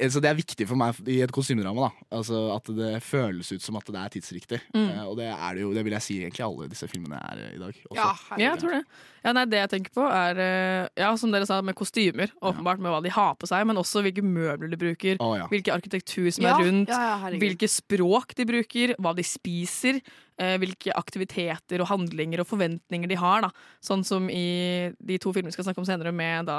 [0.02, 1.88] altså Det er viktig for meg i et kostymedrama.
[1.88, 4.61] da Altså At det føles ut som at det er tidsriktig.
[4.74, 4.88] Mm.
[4.90, 7.44] Uh, og det er det jo, det vil jeg si egentlig alle disse filmene er
[7.46, 7.83] eh, i dag.
[7.90, 8.00] Også.
[8.02, 8.83] Ja, Ja, jeg tror det.
[9.27, 12.31] Ja, nei, det jeg tenker på er, eh, ja, som dere sa, med kostymer.
[12.39, 15.19] Åpenbart med hva de har på seg, men også hvilke møbler de bruker.
[15.19, 15.49] Oh, ja.
[15.51, 16.93] Hvilke arkitektur som Ja, er rundt.
[16.95, 19.99] ja, ja, hvilke språk de bruker, hva de spiser.
[20.37, 23.46] Eh, hvilke aktiviteter og handlinger og forventninger de har.
[23.46, 23.49] Da.
[23.81, 26.59] Sånn som i de to filmene vi skal snakke om senere, med da,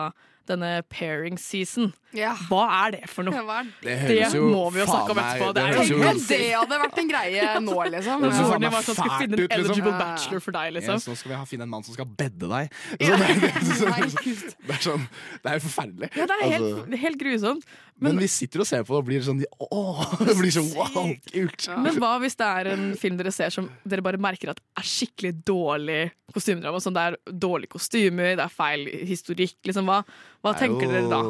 [0.49, 1.91] denne pairing season.
[2.15, 2.31] Ja.
[2.49, 3.35] Hva er det for noe?
[3.37, 5.49] Er Det Det må vi jo snakke om etterpå.
[5.53, 8.23] Det er Tenk om det hadde vært en greie nå, liksom.
[8.23, 9.65] Det høres jo faen meg var sånn, skulle fælt finne en ut, liksom.
[9.67, 9.99] eligible Ja.
[10.01, 10.97] bachelor for deg, liksom.
[10.97, 12.77] Ja, nå skal vi finne en mann som skal bedde deg.
[12.97, 14.33] Så det, det,
[14.65, 15.05] det, er sånn
[15.43, 16.09] Det er jo forferdelig.
[16.17, 17.69] Ja, det er helt, Altså, helt grusomt.
[17.99, 20.01] men, Men, vi sitter og ser på det og blir sånn Åh!
[20.23, 21.69] Det blir sånn wow, kult!
[21.83, 24.86] men hva hvis det er en film dere ser som dere bare merker at er
[24.88, 26.80] skikkelig dårlig kostymedrama?
[26.84, 29.58] Sånn det er dårlige kostymer, det er feil historikk.
[29.67, 30.01] Liksom, hva,
[30.43, 31.21] hva er tenker jo- dere da?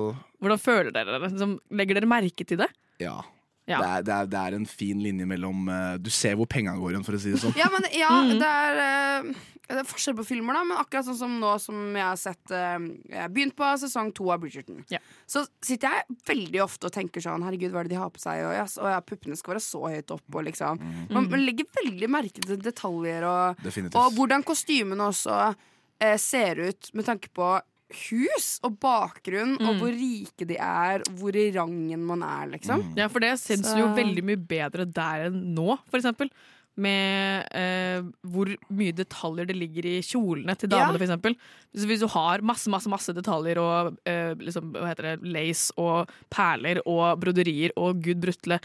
[0.41, 1.31] Hvordan føler dere det?
[1.31, 2.69] Liksom, legger dere merke til det?
[3.01, 3.17] Ja.
[3.67, 3.81] Ja.
[3.81, 6.71] Det, er, det, er, det er en fin linje mellom uh, Du ser hvor penga
[6.79, 7.55] går igjen, for å si det sånn.
[7.59, 8.37] Ja, men ja, Mm.
[8.39, 9.33] det er eh,
[9.67, 12.53] det er forskjell på filmer, da, men akkurat sånn som nå som jeg har sett
[12.55, 12.77] eh,
[13.11, 14.81] Jeg har begynt på sesong to av Bridgerton.
[14.93, 15.01] Ja.
[15.27, 18.23] Så sitter jeg veldig ofte og tenker sånn Herregud, hva er det de har på
[18.23, 18.45] seg?
[18.47, 20.25] Og, ja, og ja, puppene skal være så høyt opp.
[20.33, 20.83] Og liksom.
[21.11, 25.39] man, man legger veldig merke til detaljer og, og hvordan kostymene også
[25.99, 27.57] eh, ser ut med tanke på
[28.09, 32.83] hus og bakgrunn, og hvor rike de er, hvor i rangen man er, liksom.
[32.99, 36.31] Ja, for det syns Så- jo veldig mye bedre der enn nå, for eksempel.
[36.77, 41.05] Med eh, hvor mye detaljer det ligger i kjolene til damene, Ja.
[41.07, 41.33] eksempel.
[41.73, 45.71] Hvis, hvis du har masse, masse, masse detaljer og eh, liksom, hva heter det, lace
[45.81, 48.59] og perler og broderier og gud brutle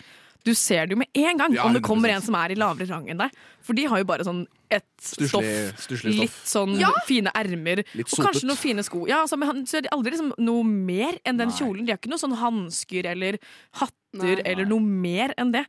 [0.45, 2.57] Du ser det jo med en gang Ja, om det kommer en som er i
[2.59, 3.31] lavere rang enn deg.
[3.63, 4.41] For de har jo bare sånn
[4.73, 5.45] et stoff,
[5.79, 6.21] stusslig stoff.
[6.25, 6.91] litt sånn Ja!
[7.07, 9.05] fine ermer, og kanskje noen fine sko.
[9.07, 11.57] Ja, altså, men så er det aldri liksom noe mer enn den Nei.
[11.57, 11.87] kjolen.
[11.87, 13.39] De har ikke noe sånn hansker eller
[13.79, 14.43] hatter Nei.
[14.51, 15.63] eller noe mer enn det.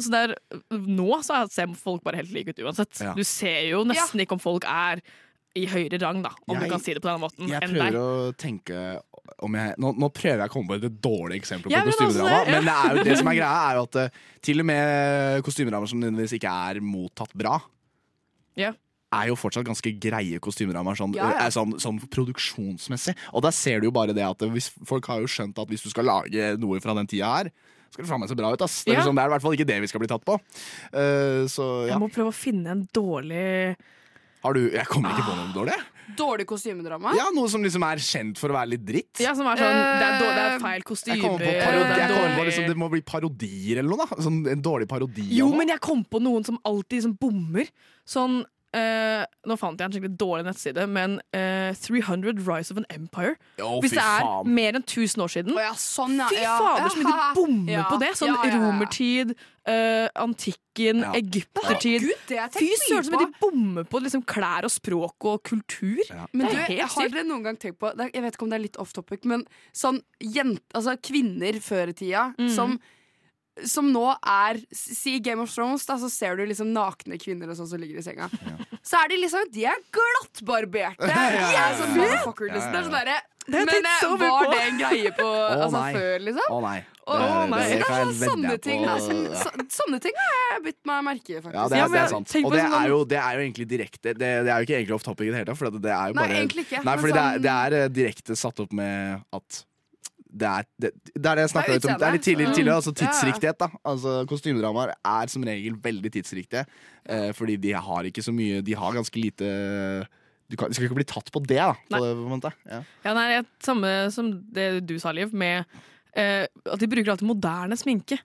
[0.00, 0.32] Altså det er,
[0.88, 3.00] nå så ser folk bare helt like ut uansett.
[3.00, 3.12] Ja.
[3.14, 5.02] Du ser jo nesten ikke om folk er
[5.54, 7.74] i høyere rang, da, om Jeg- du kan si det på den måten, Jeg enn
[7.74, 8.00] prøver deg.
[8.00, 9.02] å tenke
[9.44, 11.92] om jeg, nå, nå prøver jeg å komme på et dårlig eksempel på Ja, men
[11.92, 12.46] altså, kostymedrama.
[12.48, 14.08] Men det, er jo, det som er greia, er jo at eh,
[14.40, 17.60] til og med kostymedramaer som nødvendigvis ikke er mottatt bra,
[18.56, 18.72] Ja.
[19.12, 21.46] er jo fortsatt ganske greie kostymerammer sånn, Ja, ja.
[21.46, 23.14] eh, sånn, sånn produksjonsmessig.
[23.34, 25.82] Og der ser du jo bare det at hvis, folk har jo skjønt at hvis
[25.84, 27.50] du skal lage noe fra den tida her,
[27.92, 28.62] skal det faen meg se bra ut.
[28.64, 28.82] ass.
[28.84, 29.06] Det er, Ja.
[29.06, 30.38] sånn, det er i hvert fall ikke det vi skal bli tatt på.
[30.92, 31.92] Uh, så ja.
[31.94, 33.76] Jeg må prøve å finne en dårlig
[34.42, 35.76] Har du Jeg kommer ikke på noe dårlig.
[36.18, 37.12] Dårlig kostymedrama.
[37.14, 39.20] Ja, Noe som liksom er kjent for å være litt dritt.
[39.22, 41.20] Ja, som er sånn Det er, dårlig, det er feil Jeg kostymer.
[41.22, 44.18] kommer på parodi, jeg kommer på liksom, Det må bli parodier eller noe, da.
[44.26, 45.28] Sånn, en dårlig parodi.
[45.38, 47.70] Jo, men jeg kom på noen som alltid liksom bommer.
[48.04, 48.42] Sånn
[48.74, 53.34] eh, Nå fant jeg en skikkelig dårlig nettside, men uh, 300 Rise of an Empire.
[53.58, 54.46] Oh, Hvis det er faen.
[54.54, 55.56] mer enn 1000 år siden.
[55.56, 56.28] Oh, ja, sånn, ja.
[56.30, 58.12] Fy fader, så mye de bommer Ja, på det!
[58.20, 58.60] Sånn ja, ja, ja.
[58.62, 59.34] romertid,
[59.68, 61.10] uh, antikken, Ja.
[61.18, 62.06] egyptertid.
[62.06, 65.26] Gud, det har jeg Fy søren, så mye de bommer på liksom, klær og språk
[65.32, 66.00] og kultur.
[66.32, 68.60] Men Det du, helt har dere noen gang tenkt på Jeg vet ikke om det
[68.60, 69.44] er litt off topic, men
[69.76, 72.48] sånn jent, altså kvinner før i tida Mm.
[72.54, 72.78] som
[73.68, 77.58] som nå er Si Game of Thrones, da, så ser du liksom nakne kvinner og
[77.58, 78.30] sånn som ligger i senga.
[78.82, 81.10] Så er de liksom De er glattbarberte!
[81.12, 82.72] ja, ja, sånn motherfucker, liksom.
[82.72, 83.18] Det er sånn derre
[83.52, 84.52] Men eh, var på.
[84.54, 85.28] det en greie på
[85.66, 86.48] altså, før, liksom?
[86.56, 86.78] Å nei.
[87.02, 87.58] Og, Det- nei.
[87.58, 90.60] det så det kan er sånn, sånne ting da, som, så, Sånne ting har jeg
[90.68, 91.56] bitt meg merke i, faktisk.
[91.58, 92.34] Ja, det er, det er sant.
[92.46, 94.76] Og det sånn- er, jo, det er jo egentlig direkte Det, det er jo ikke
[94.78, 95.58] egentlig off topic i det hele tatt.
[95.58, 97.88] For det er jo Nei, egentlig ikke, Nei, fordi det, er, sånn- det er eh,
[98.00, 99.64] direkte satt opp med at
[100.32, 102.00] det er det, det er det jeg snakka om.
[102.00, 103.58] Det er litt tidligere, tidligere altså tidsriktighet.
[103.60, 106.64] da Altså Kostymedramaer er som regel veldig tidsriktige,
[107.04, 109.52] eh, fordi de har ikke så mye De har ganske lite
[110.50, 111.74] Du kan, skal ikke bli tatt på det, da.
[111.92, 112.52] På, det.
[112.68, 112.82] Ja.
[113.04, 115.64] Ja, nei, Samme som det du sa, Liv, med
[116.16, 118.20] eh, at de bruker alltid moderne sminke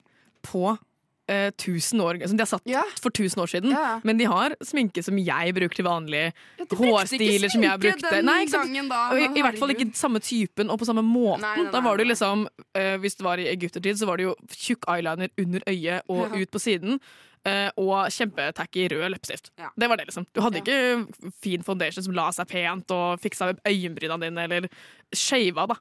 [0.48, 0.78] på
[1.28, 2.82] eh, tusen år som de har satt Ja.
[3.02, 3.72] for 1000 år siden.
[3.72, 4.00] Ja.
[4.04, 6.34] Men de har sminke som jeg bruker til vanlig.
[6.58, 8.10] Ja, Hårstiler som jeg brukte.
[8.12, 11.42] den Nei, gangen da, i, I hvert fall ikke samme typen og på samme måten.
[11.42, 14.24] Nei, nei, Da var det liksom eh, Hvis det var i egyptertid, så var det
[14.30, 17.00] jo tjukk eyeliner under øyet og ut på siden.
[17.48, 19.52] eh, og kjempetacky rød leppestift.
[19.80, 20.26] Det var det, liksom.
[20.36, 24.68] Du hadde ikke fin foundation som la seg pent og fiksa øyenbrynene dine, eller
[25.16, 25.76] shava, da.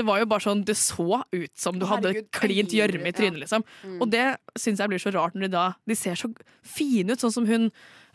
[0.00, 3.16] Det var jo bare sånn, det så ut som du hadde Herregud, klint gjørme i
[3.16, 3.64] trynet, liksom.
[4.00, 4.26] Og det
[4.58, 6.30] syns jeg blir så rart når de da De ser så
[6.64, 7.70] fine ut, sånn som hun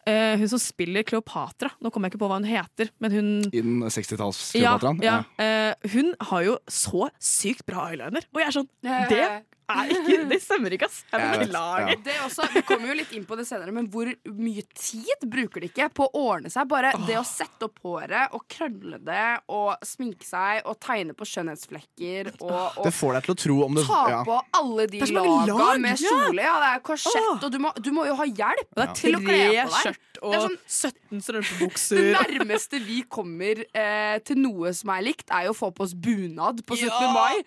[0.05, 1.71] Uh, Hun som spiller Kleopatra.
[1.81, 4.99] Nå kommer jeg ikke på hva hun heter, men hun I den ja, 60-tallskleopateraen.
[5.01, 5.15] ja.
[5.41, 8.69] Uh, hun har jo så sykt bra eyeliner, og jeg er sånn
[9.09, 9.23] Det
[9.65, 11.01] ikke Det stemmer ikke, ass.
[11.11, 11.89] Jeg beklager.
[11.93, 11.97] ja.
[12.05, 15.63] Det også, Vi kommer jo litt inn på det senere, men hvor mye tid bruker
[15.63, 16.67] de ikke på å ordne seg?
[16.69, 21.27] Bare det å sette opp håret og krølle det og sminke seg og tegne på
[21.29, 24.21] skjønnhetsflekker og, Det får deg til å tro om det ta ja.
[24.27, 26.11] på alle de laga lag, med ja.
[26.11, 26.45] kjole.
[26.45, 29.23] Ja, det er korsett, og du må, du må jo ha hjelp er til å
[29.23, 29.79] kle på deg.
[29.79, 35.49] skjørt og sånn- 17 Det nærmeste vi kommer eh, til noe som er likt, er
[35.49, 36.91] jo å få på oss bunad på 17.
[37.13, 37.41] mai.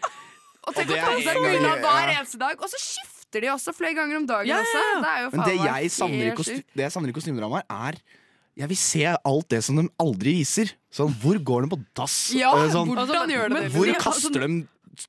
[0.68, 2.20] Og tenk Og å ta på seg bunad hver ja.
[2.20, 2.61] eneste dag.
[2.61, 4.85] Og så skifter de også flere ganger om dagen Ja, ja, også.
[4.85, 5.00] ja.
[5.04, 8.00] Det er jo Men det jeg savner i, helt det jeg savner i kostymedramaer, er
[8.59, 10.72] Jeg vil se alt det som de aldri viser.
[10.90, 12.16] Sånn, hvor går de på dass?
[12.35, 13.72] Ja, Eh, sånn, hvordan gjør de det?
[13.72, 14.68] hvor kaster sånn- de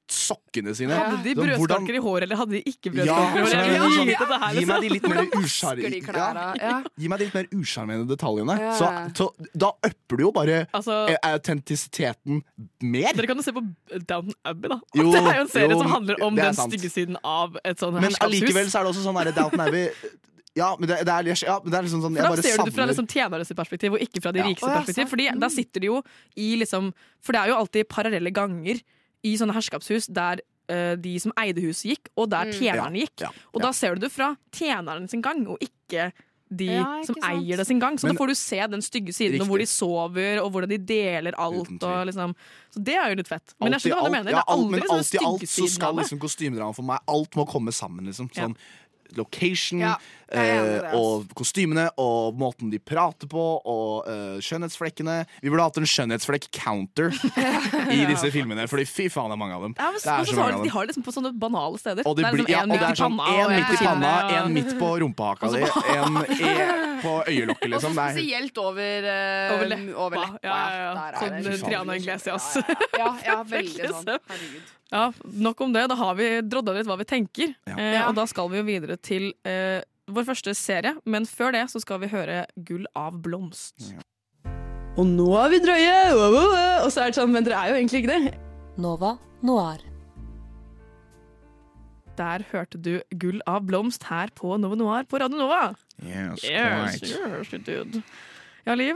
[0.10, 0.96] sokkene sine?
[0.98, 3.54] Hadde de Sånn, i håret, eller hadde de ikke Ja, i håret?
[3.54, 6.46] Ja, sånn, vite Gi meg de litt mer usjarmerende?
[6.60, 6.76] Ja.
[7.00, 8.56] Gi meg de litt mer usjarmerende detaljene.
[8.62, 8.76] Ja.
[8.78, 12.42] Så, så da upper du jo bare Altså, eh, autentisiteten
[12.84, 13.12] mer.
[13.18, 13.64] dere kan jo se på
[14.06, 14.80] Downton Abbey, da.
[14.98, 17.82] Jo, det er jo en serie jo, som handler om den stygge siden av et
[17.82, 19.88] sånn Men allikevel så er det også sånn Downton Abbey
[20.58, 22.62] Ja, men det, det, er, ja, men det er liksom sånn For da bare ser
[22.62, 24.48] du det fra liksom tjeneres perspektiv, og ikke fra de Ja.
[24.50, 25.12] rikeste oh, ja, perspektiv.
[25.12, 26.00] Fordi da sitter de jo
[26.38, 26.94] i liksom
[27.26, 28.82] For det er jo alltid parallelle ganger
[29.24, 32.54] i sånne herskapshus der uh, de som eide huset gikk, og der Mm.
[32.54, 33.20] tjenerne Ja, gikk.
[33.22, 36.12] ja, Og da ser du det fra tjeneren sin gang, og ikke
[36.52, 37.26] de Ja, ikke som sant.
[37.34, 37.98] eier det sin gang.
[37.98, 39.42] Så Men- da får du se den stygge siden, Riktig.
[39.42, 41.84] og hvor de sover, og hvordan de deler alt.
[41.84, 42.36] Og liksom.
[42.74, 43.54] Så det er jo litt fett.
[43.60, 44.30] Men Alt jeg skjønner hva du mener.
[44.32, 46.82] ja, det er alt- aldri men sånn alt i alt så skal liksom kostymedramaet for
[46.84, 48.06] meg Alt må komme sammen.
[48.06, 48.44] liksom Ja.
[48.48, 48.56] Sånn
[49.16, 49.96] location Ja,
[50.32, 55.16] er i eh, og kostymene og måten de prater på og eh, skjønnhetsflekkene.
[55.42, 57.10] Vi burde hatt en skjønnhetsflekk-counter
[57.98, 59.76] i disse filmene, Fordi fy faen, det er mange av dem.
[59.80, 61.34] Ja, men Det er så så mange de, av de har det liksom på sånne
[61.40, 62.08] banale steder.
[62.10, 63.56] Og det, er blir, liksom ja, en og det midt er sånn panna, én en
[63.56, 65.64] midt i på panna, én midt på rumpehaka di,
[65.96, 66.56] en e
[67.00, 67.96] på øyelokket, Og liksom.
[67.96, 69.94] Det er, spesielt over, uh, Over leppa.
[70.06, 70.40] over leppa.
[70.44, 71.06] Ja, ja, ja.
[71.10, 72.50] Er Sånn det- Triana Iglesias.
[72.60, 74.10] Ja, ja, ja veldig sånn.
[74.28, 74.76] Herregud.
[74.90, 75.04] Ja,
[75.46, 75.84] Nok om det.
[75.92, 77.54] Da har vi drodda litt hva vi tenker.
[77.70, 77.76] Ja.
[77.78, 78.08] Eh, Ja.
[78.10, 79.80] og da skal vi jo videre til eh,
[80.16, 80.96] vår første serie.
[81.06, 83.94] Men før det så skal vi høre 'Gull av blomst'.
[84.98, 86.00] Og nå er vi drøye!
[86.84, 88.38] Og så er det sånn, men dere er jo egentlig ikke det.
[88.78, 89.78] Nova Noir.
[92.18, 95.76] Der hørte du 'Gull av blomst' her på Nova Noir på Radio Nova.
[96.04, 97.08] yes, Yes, quite.
[97.08, 98.04] yes, did.
[98.66, 98.96] Ja, Liv.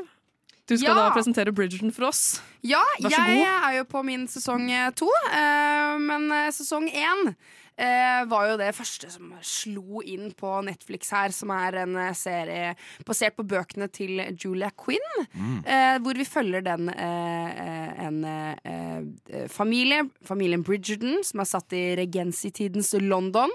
[0.70, 1.10] Du skal Ja.
[1.10, 2.42] da presentere Bridgerton for oss.
[2.64, 3.48] Ja, Vær så jeg god.
[3.48, 7.36] er jo på min sesong to, eh, men eh, sesong én
[7.78, 12.14] eh, var jo det første som slo inn på Netflix her, som er en eh,
[12.18, 12.74] serie
[13.08, 15.08] basert på bøkene til Julia Quinn.
[15.66, 21.76] Eh, hvor vi følger den eh, eh, en eh, familie, familien Bridgerton, som er satt
[21.78, 23.52] i regency-tidens London.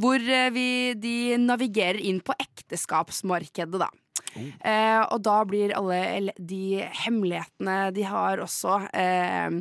[0.00, 0.20] Hvor
[0.54, 3.90] vi, de navigerer inn på ekteskapsmarkedet, da.
[4.36, 9.60] Eh, og da blir alle de hemmelighetene de har også eh,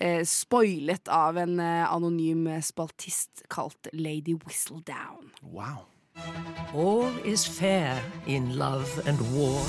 [0.00, 5.32] eh, spoilet av en eh, anonym spaltist kalt Lady Whistledown.
[5.42, 5.86] Wow.
[6.74, 9.60] All is fair in love and war.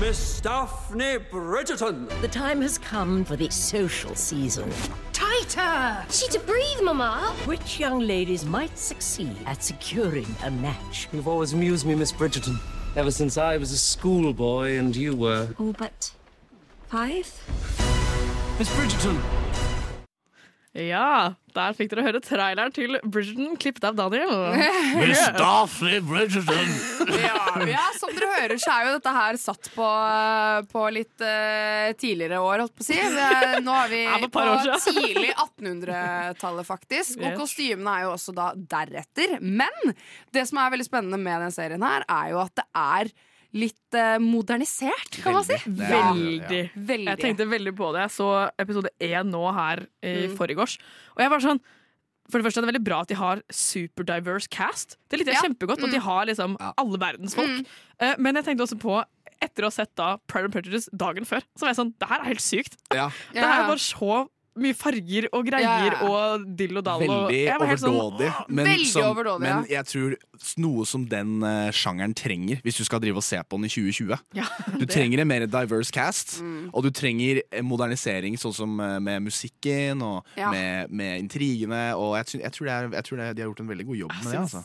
[0.00, 2.08] Miss Daphne Bridgerton.
[2.22, 4.72] The time has come for the social season.
[5.12, 6.04] Tighter!
[6.10, 7.34] She to breathe, Mama.
[7.44, 11.06] Which young ladies might succeed at securing a match?
[11.12, 12.58] You've always amused me, Miss Bridgerton.
[12.96, 15.54] Ever since I was a schoolboy and you were.
[15.60, 16.10] Oh, but
[16.88, 17.30] five?
[18.58, 19.16] Miss Bridgerton!
[20.74, 24.32] Ja, der fikk dere høre traileren til Bridgerton, klippet av Daniel.
[25.00, 25.22] Miss
[26.06, 26.74] Bridgerton!
[27.20, 27.36] Ja,
[27.66, 31.90] ja, som dere hører, så er jo dette her satt på, eh, på litt uh,
[31.98, 32.96] tidligere år, holdt på å si.
[32.96, 34.02] Det Nå er vi
[34.36, 34.44] på
[34.86, 37.18] tidlig 1800-tallet, faktisk.
[37.20, 39.38] Og kostymene er jo også da deretter.
[39.42, 39.94] Men
[40.34, 43.12] det som er veldig spennende med den serien her, er jo at det er
[43.52, 45.56] litt eh, modernisert, kan man si.
[45.66, 46.46] Veldig.
[46.46, 46.60] Veldig.
[46.76, 47.06] Veldig.
[47.16, 48.00] Jeg tenkte veldig på det.
[48.06, 48.28] Jeg så
[48.62, 50.36] episode én nå her i Mm.
[50.38, 50.78] forgårs.
[51.16, 51.60] Og jeg var sånn
[52.30, 54.96] For det første er det veldig bra at de har superdiverse cast.
[55.10, 55.48] Det likte jeg Ja.
[55.48, 55.82] kjempegodt.
[55.82, 56.02] At de Mm.
[56.02, 57.48] har liksom alle verdens folk.
[57.50, 57.66] Mm.
[57.98, 59.04] Eh, Men jeg tenkte også på,
[59.42, 62.08] etter å ha sett da Pride and Prejudice dagen før, så var jeg sånn Det
[62.08, 62.76] her er helt sykt.
[62.94, 63.10] Ja.
[63.32, 66.08] Det her er bare så mye farger og greier Ja.
[66.08, 67.00] og dill og dall.
[67.00, 67.78] Veldig og overdådig.
[67.78, 68.30] sånn, overdådig.
[68.48, 70.16] Men, Veldig som, overdådig, men jeg tror
[70.58, 73.68] noe som den uh, sjangeren trenger, hvis du skal drive og se på den i
[73.68, 74.44] 2020 Ja,
[74.80, 76.70] Du trenger en mer diverse cast, Mm.
[76.72, 80.50] og du trenger modernisering sånn som eh, med musikken og Ja.
[80.50, 81.94] med, med intrigene.
[81.96, 83.68] Og jeg, tror- jeg, tror det er, jeg tror det er, de har gjort en
[83.68, 84.40] veldig god jobb med det.
[84.40, 84.64] Altså.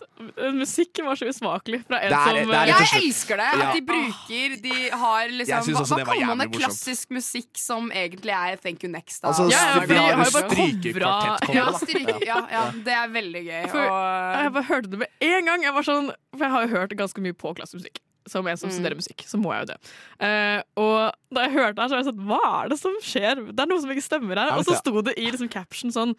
[0.56, 3.50] musikken var så usmakelig fra en er- som er eh, Jeg elsker det!
[3.66, 6.52] At de bruker De har liksom Hva, hva det kaller man det?
[6.56, 9.22] Klassisk musikk som egentlig er Thank you next.
[9.22, 9.30] Da.
[9.30, 13.44] Altså, Ja, ja, har har jo bare strykekvartett ja, stryk, ja, ja, det er veldig
[13.46, 13.62] gøy.
[13.72, 15.64] For og, Jeg bare hørte det med en gang.
[15.68, 18.02] Jeg var sånn, for jeg har jo hørt ganske mye på klassemusikk.
[18.28, 18.74] Som en som Mm.
[18.74, 19.78] studerer musikk, så må jeg jo det.
[20.18, 22.96] Uh, og da jeg hørte det her, så var jeg sånn Hva er det som
[23.06, 23.36] skjer?
[23.54, 24.56] Det er noe som ikke stemmer her.
[24.58, 26.16] Og så sto det i liksom caption sånn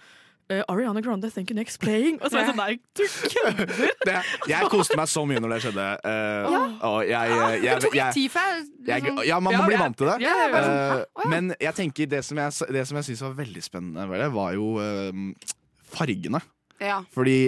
[0.50, 2.18] eh, Ariana Grande, thank you next playing.
[2.22, 4.30] Og så er jeg sånn Nei, du kødder!
[4.52, 5.87] Jeg koste meg så mye når det skjedde.
[6.06, 6.62] Uh, Ja.
[6.87, 9.61] Og jeg, jeg, det tok litt jeg, tid før jeg jeg, liksom, ja, man Ja,
[9.61, 10.16] må bli vant til det.
[10.22, 11.28] Jeg ja.
[11.32, 14.68] Men jeg tenker det som jeg, det som jeg syns var veldig spennende, var jo
[15.96, 16.40] fargene.
[16.80, 17.00] ja.
[17.14, 17.38] Fordi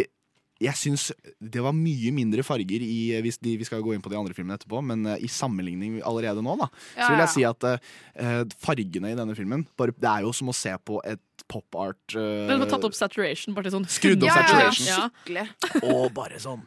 [0.58, 1.04] jeg syns
[1.38, 4.34] det var mye mindre farger i hvis de, Vi skal gå inn på de andre
[4.34, 6.66] filmene etterpå, men eh, i sammenligning allerede nå, da,
[6.96, 7.26] så Ja, vil ja.
[7.26, 10.74] jeg si at uh, fargene i denne filmen bare, Det er jo som å se
[10.82, 13.54] på et pop art uh, Den har tatt opp saturation.
[13.56, 14.90] Bare sånn Skrudd opp ja, saturation.
[14.90, 15.06] Ja.
[15.06, 15.46] skikkelig.
[15.92, 16.66] og bare sånn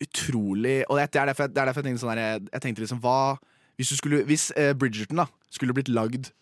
[0.00, 3.02] utrolig Og det er derfor, det er derfor jeg tenkte sånn her, Jeg tenkte liksom
[3.04, 3.36] hva
[3.78, 6.32] Hvis, du skulle, hvis uh, Bridgerton da skulle blitt lagd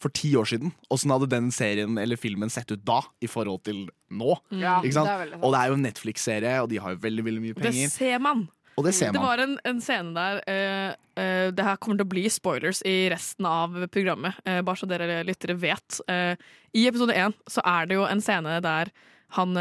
[0.00, 3.62] for ti år siden, åssen hadde den serien eller filmen sett ut da i forhold
[3.68, 4.38] til nå?
[4.56, 5.10] Ja, Ikke sant?
[5.10, 5.44] det sant.
[5.44, 7.92] Og det er jo en Netflix-serie, og de har jo veldig veldig mye Det penger.
[7.92, 8.48] ser man.
[8.78, 9.18] Og det ser man.
[9.18, 12.80] Det var en, en scene der uh, uh, Det her kommer til å bli spoilers
[12.88, 16.00] i resten av programmet, uh, bare så dere lyttere vet.
[16.08, 16.34] Eh,
[16.80, 18.88] I episode én så er det jo en scene der
[19.36, 19.54] han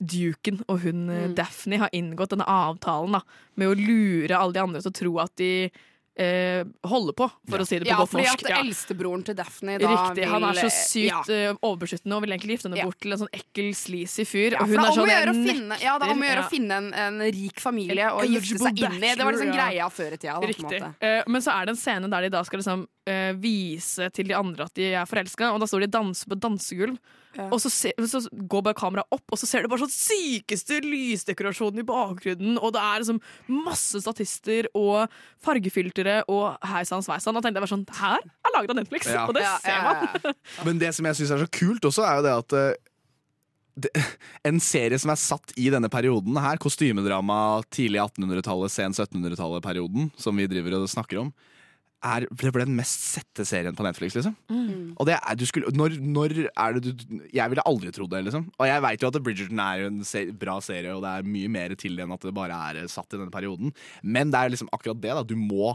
[0.00, 1.34] duken og hun Mm.
[1.38, 3.20] Daphne har inngått denne avtalen da,
[3.56, 5.70] med å lure alle de andre til å tro at de
[6.16, 8.44] eh, holde på, for å si det på Ja, godt fordi norsk.
[8.44, 8.60] at Ja.
[8.62, 10.24] eldstebroren til Daphne da Riktig.
[10.30, 11.20] Han er så sykt ja.
[11.28, 14.56] eh, overbeskyttende og vil egentlig gifte henne bort til en sånn ekkel, sleazy fyr.
[14.56, 16.46] Ja, og hun er sånn jeg finne, ja, det er om å gjøre Ja.
[16.46, 19.14] å finne en, en rik familie og gifte seg inn i.
[19.14, 20.34] Det var liksom greia før i tida.
[20.36, 20.80] Da, på Riktig.
[20.80, 20.94] måte.
[21.00, 24.26] Eh, men så er det en scene der de da skal liksom uh, vise til
[24.28, 26.98] de andre at de er forelska, og da står de og danser på dansegulv.
[27.52, 30.80] Og så, se, så går bare kameraet opp, og så ser du bare sånn sykeste
[30.84, 33.20] lysdekorasjonen i bakgrunnen, og det er liksom
[33.66, 35.12] masse statister og
[35.44, 37.36] fargefiltre og heisan sveisann.
[37.36, 39.26] Og tenkte jeg bare sånn her er laget av Netflix, Ja.
[39.28, 39.94] og det Ja, ser ja,
[40.24, 40.36] man.
[40.68, 42.76] Men det som jeg syns er så kult også, er jo det at eh,
[43.86, 43.90] det,
[44.48, 50.36] en serie som er satt i denne perioden her, kostymedrama tidlig 1800-tallet, sen 1700-tallet-perioden, som
[50.40, 51.32] vi driver og snakker om,
[52.04, 54.34] er, det ble den mest sette serien på Netflix, liksom.
[54.52, 54.94] Mm.
[54.94, 58.22] Og det er, du skulle, når, når er det du Jeg ville aldri trodd det,
[58.26, 58.48] liksom.
[58.58, 61.30] Og jeg veit jo at Bridgerton er jo en se, bra serie, og det er
[61.36, 63.72] mye mer til enn at det bare er eh, satt i denne perioden.
[64.04, 65.24] Men det er liksom akkurat det, da.
[65.26, 65.74] Du må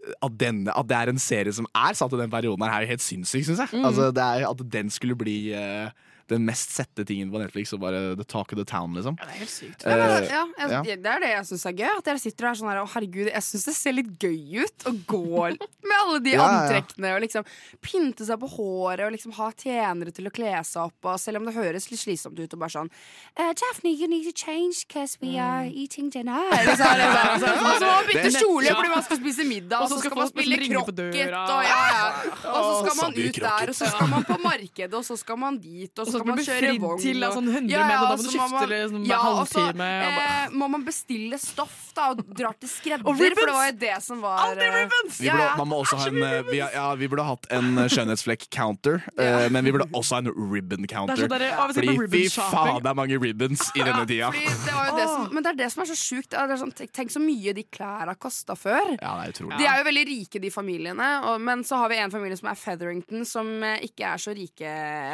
[0.00, 2.86] at, denne, at det er en serie som er satt i den perioden, her er
[2.86, 3.74] jo helt sinnssykt, syns jeg.
[3.76, 3.88] Mm.
[3.90, 5.92] Altså, det er, at den skulle bli eh,
[6.30, 9.16] den mest sette tingen på Netflix, og bare the talk of the town, liksom.
[9.20, 9.84] Det er helt sykt.
[9.84, 10.80] Ja, Eh, ja, jeg, ja.
[10.96, 11.90] Det er det jeg syns er gøy.
[11.98, 14.64] At dere sitter og er sånn her Å, herregud, jeg syns det ser litt gøy
[14.64, 15.20] ut å gå
[15.90, 16.48] med alle de Ja, ja.
[16.60, 17.46] antrekkene og liksom
[17.84, 21.40] pynte seg på håret og liksom ha tjenere til å kle seg opp, og selv
[21.40, 24.86] om det høres litt slitsomt ut og bare sånn uh, Daphne, you need to change
[24.86, 26.46] because we are eating dinner.
[26.54, 30.00] Liksom, sånn, og så må man bytte kjole fordi man skal spise middag, og så
[30.04, 32.06] skal man spille krokket, og, ja, ja.
[32.54, 35.40] og så skal man ut der, og så skal man på markedet, og så skal
[35.40, 37.00] man dit, og så skal man kjøre vogn.
[37.02, 39.18] til av og- sånn 100 Ja, ja, og da må du skifte man- liksom ja,
[39.18, 39.40] halvtime.
[39.40, 43.02] og så, halvtime, og bare- eh, må man bestille stoff da, og drar til skredder,
[43.06, 43.52] Og for det ribbons!
[43.56, 45.18] var jo det som var Alltid eh, ribbons!
[45.20, 49.02] Vi burde, man må også ha en, eh, vi, ja, vi burde hatt en skjønnhetsflekk-counter,
[49.18, 51.26] uh, men vi burde også ha en ribbon-counter.
[51.74, 54.30] Fordi fy faen, det er mange ribbons i denne tida.
[54.30, 56.36] Det var jo det som, men det er det som er så sjukt.
[56.60, 58.96] Sånn, tenk, så mye de klærne kosta før.
[59.00, 59.58] Ja, det er.
[59.58, 61.08] De er jo veldig rike, de familiene.
[61.24, 63.46] Og, men så har vi en familie som er Featherington, som
[63.80, 64.66] ikke er så rike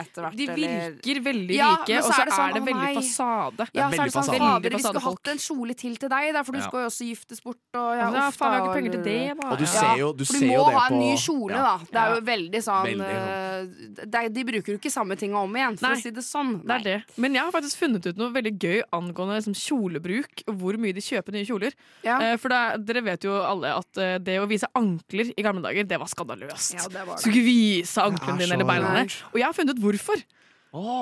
[0.02, 0.36] etter hvert.
[0.36, 2.94] De eller- virker veldig Ja, rike, og så er det, sånn, å veldig nei.
[2.96, 3.60] fasade.
[3.60, 4.38] Er Ja, så er det sånn, fasade.
[4.38, 6.64] fader, vi skulle hatt en kjole til til deg, da, for du Ja.
[6.66, 7.56] skal jo også giftes bort.
[7.74, 9.48] Og, ja, Ja, uff, faen, vi har da, ikke penger til det, da.
[9.50, 11.16] Og du ser jo, du For du ser må jo det ha på en ny
[11.16, 11.76] kjole, da.
[11.78, 15.36] Det er jo veldig sånn Veldig eh, det er, De bruker jo ikke samme tinga
[15.42, 15.96] om igjen, for Nei.
[15.96, 16.62] å si det sånn.
[16.66, 17.04] Det er det.
[17.16, 20.42] Men jeg har faktisk funnet ut noe veldig gøy angående liksom, kjolebruk.
[20.48, 21.72] og Hvor mye de kjøper nye kjoler.
[22.04, 22.18] Ja.
[22.20, 25.42] Eh, for det, er- dere vet jo alle at eh, det å vise ankler i
[25.42, 26.74] gamle dager, det var skandaløst.
[26.74, 27.22] Ja, det var det.
[27.22, 29.10] Skulle ikke vise anklene Det er dine eller beina dine.
[29.32, 30.22] Og jeg har funnet ut hvorfor.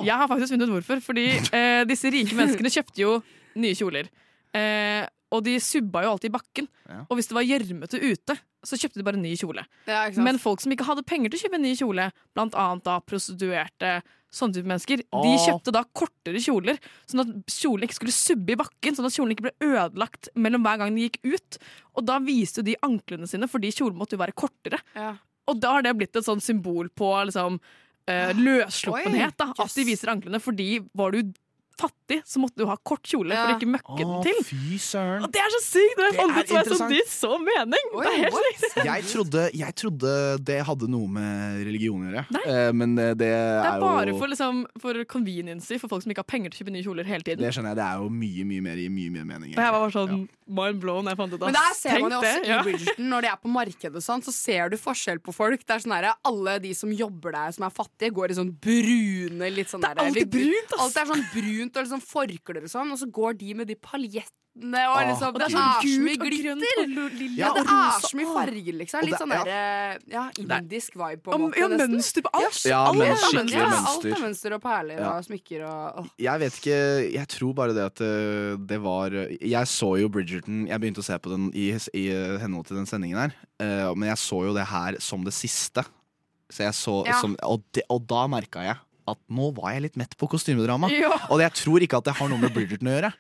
[0.07, 1.03] Jeg har faktisk funnet ut hvorfor.
[1.05, 3.19] Fordi eh, disse rike menneskene kjøpte jo
[3.61, 4.11] nye kjoler.
[4.55, 6.69] Eh, og de subba jo alltid i bakken.
[6.91, 7.05] Ja.
[7.09, 9.65] Og hvis det var gjørmete ute, så kjøpte de bare ny kjole.
[9.91, 10.05] Ja.
[10.23, 13.01] Men folk som ikke hadde penger til å kjøpe en ny kjole, blant annet da
[13.05, 13.97] prostituerte,
[14.35, 16.79] sånne type mennesker, de kjøpte da kortere kjoler,
[17.11, 20.65] sånn at kjolen ikke skulle subbe i bakken, sånn at kjolen ikke ble ødelagt mellom
[20.67, 21.61] hver gang de gikk ut.
[21.95, 24.83] Og da viste de anklene sine, fordi kjolen måtte jo være kortere.
[24.99, 25.15] ja.
[25.45, 27.59] Og da har det blitt et sånn symbol på liksom,
[28.09, 29.37] løssluppenhet.
[29.39, 31.33] Da, At de viser anklene, fordi var du
[31.81, 34.41] fattig, så måtte du ha kort kjole for å ikke møkke den til.
[34.49, 35.25] fy søren.
[35.27, 35.95] Og det er så sykt!
[35.99, 36.95] Det Det er fant er ut som er sånn, interessant.
[36.95, 37.89] det så mening!
[37.95, 38.81] Oi, det er helt sykt.
[38.95, 40.11] Jeg trodde, jeg trodde
[40.45, 42.43] det hadde noe med religion å gjøre, Nei.
[42.51, 46.13] Eh, men eh, det, Det er er bare for, liksom, for conveniency, for folk som
[46.15, 47.43] ikke har penger til å kjøpe nye kjoler hele tiden.
[47.45, 49.55] Det skjønner jeg, det er jo mye, mye mer i mye, mye mening.
[49.57, 50.25] Og jeg var bare sånn
[50.59, 51.09] mind blown.
[51.09, 52.59] Jeg fant ut, Men der ser man jo også det, i ja.
[52.67, 55.65] Bridgerton, når de er på markedet, og sånn, så ser du forskjell på folk.
[55.65, 58.53] Det er sånn her, Alle de som jobber der, som er fattige, går i sånn
[58.61, 60.83] brune litt sånn Det er der, alltid brunt, ass.
[60.85, 61.25] Alt er sånn
[61.65, 65.33] brunt og liksom forklær og sånn, og så går de med de paljettene og liksom
[65.35, 66.45] Og det er så sånn gult og glitter.
[66.45, 69.03] grønt og lilla Ja, det er så mye farger, liksom.
[69.09, 71.59] Litt sånn der, ja, indisk vibe, på en måte.
[71.59, 72.61] Ja, mønster på alt.
[72.71, 73.51] Ja, alt er mønster.
[73.59, 75.09] Ja, alt er mønster og perler Ja.
[75.19, 76.13] og smykker og åh.
[76.23, 76.79] Jeg vet ikke,
[77.17, 81.09] jeg tror bare det at eh, det var Jeg så jo Bridgerton Jeg begynte å
[81.11, 83.35] se på den i, i eh, henhold til den sendingen her.
[83.59, 85.83] eh, men jeg så jo det her som det siste.
[86.49, 87.19] Så jeg så, Ja.
[87.21, 88.77] som, og, det, og da merka jeg
[89.09, 90.91] at nå var jeg litt mett på kostymedrama.
[90.95, 91.13] Ja.
[91.31, 93.13] Og jeg tror ikke at det har noe med Bridgerton å gjøre.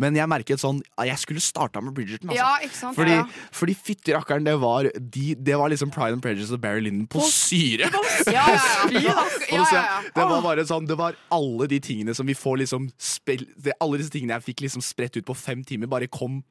[0.00, 2.30] Men jeg merket sånn Jeg skulle starta med Bridgerton.
[2.32, 2.38] Altså.
[2.40, 2.96] Ja, ikke sant?
[2.96, 3.26] Fordi, Ja.
[3.52, 7.06] fordi fytti rakkeren, det var de, Det var liksom Pride and Prejudice og Barry Lyndon
[7.06, 7.90] på syre!
[8.26, 8.46] Ja,
[8.88, 9.12] ja.
[9.52, 10.00] Ja, så- ja.
[10.14, 13.74] Det var bare sånn Det var alle de tingene som vi får liksom spill, det,
[13.82, 16.42] Alle disse tingene jeg fikk liksom spredt ut på fem timer, bare kom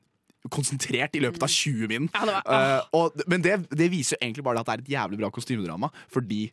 [0.49, 2.09] konsentrert i løpet av 20 min.
[2.13, 4.81] Ja, det var- uh, og, men det, det viser jo egentlig bare at det er
[4.81, 6.51] et jævlig bra kostymedrama, fordi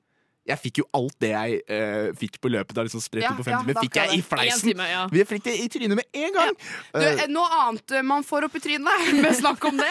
[0.49, 3.45] Jeg fikk jo alt det jeg uh, fikk på løpet av liksom spredt Ja, på
[3.47, 4.71] ja, 50 ja, fikk jeg i fleisen.
[4.73, 5.03] Time, ja.
[5.13, 6.55] Vi fikk det i trynet med en gang!
[6.95, 9.91] Du, Eh, noe annet man får opp i trynet med snakk om det.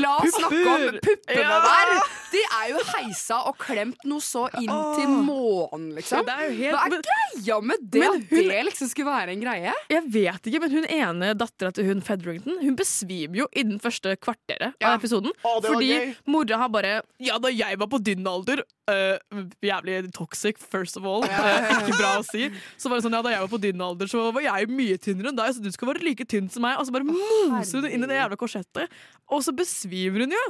[0.00, 1.60] La oss snakke om puppene Ja.
[1.66, 2.02] der.
[2.30, 6.24] De er jo heisa og klemt noe så inn til månen, liksom.
[6.26, 8.04] Det er jo helt- Hva er men- greia med det?
[8.06, 9.72] Hun, At det liksom skulle være en greie?
[9.90, 13.78] Jeg vet ikke, men hun ene dattera til hun Fedrington Hun besvimer jo i den
[13.82, 14.92] første kvarteret Ja.
[14.94, 15.32] av episoden.
[15.44, 19.18] Å, fordi mora har bare Ja, da jeg var på din alder øh,
[19.62, 21.24] Jævlig toxic, first of all.
[21.26, 22.48] øh, ikke bra å si.
[22.80, 24.98] Så var det sånn, ja, Da jeg var på din alder, så var jeg mye
[25.02, 26.78] tynnere enn deg, så du skal være like tynn som meg.
[26.80, 30.44] Og så bare moser hun inn i det jævla korsettet, og så besvimer hun jo.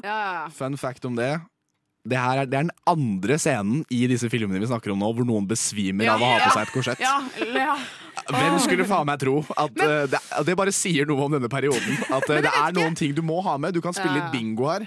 [0.56, 1.32] Fun fact om det.
[2.08, 5.10] Det, her er, det er den andre scenen i disse filmene vi snakker om nå,
[5.18, 7.02] hvor noen besvimer Ja, av å ha på seg et korsett.
[7.02, 7.18] Ja,
[7.52, 7.74] ja.
[8.30, 11.98] Hvem skulle faen meg tro at eh, det, det bare sier noe om denne perioden?
[12.12, 13.74] At eh, det er noen ting du må ha med.
[13.76, 14.24] Du kan spille Ja.
[14.24, 14.86] litt bingo her.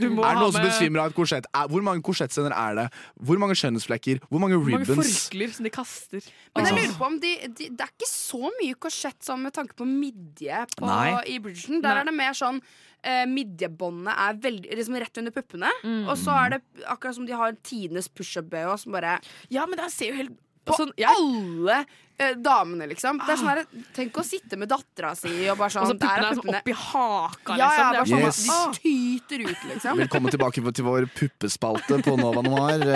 [0.00, 1.46] Du må Er det noen som besvimer av et korsett?
[1.54, 2.86] Er- Hvor mange korsettscener er det?
[3.22, 4.20] Hvor mange skjønnhetsflekker?
[4.28, 5.14] Hvor mange hvor mange ribbons?
[5.24, 6.26] forkler som de kaster.
[6.52, 6.78] Men jeg Altså.
[6.82, 9.86] lurer på om de, de, Det er ikke så mye korsett sånn med tanke på
[9.88, 10.90] midje på,
[11.30, 11.82] i Bridgerton.
[11.82, 12.00] Der Nei.
[12.02, 12.60] er det mer sånn
[13.02, 15.70] eh, Midjebåndet er veldig, liksom rett under puppene.
[16.08, 19.18] Og så er det akkurat som de har tidenes pushup-BH som bare
[19.52, 21.80] Ja, men det ser jo helt På sånn, jeg, alle
[22.22, 23.18] eh, damene, liksom.
[23.26, 23.64] Det er sånn her,
[23.96, 26.38] Tenk å sitte med dattera si og bare sånn Og så der puppene er er
[26.38, 27.92] sånn oppi haka, Ja, ja, liksom.
[27.92, 28.38] Det er bare sånn Yes.
[28.46, 29.98] de tyter ut, liksom.
[30.02, 32.86] Velkommen tilbake til vår puppespalte på Nova Noir.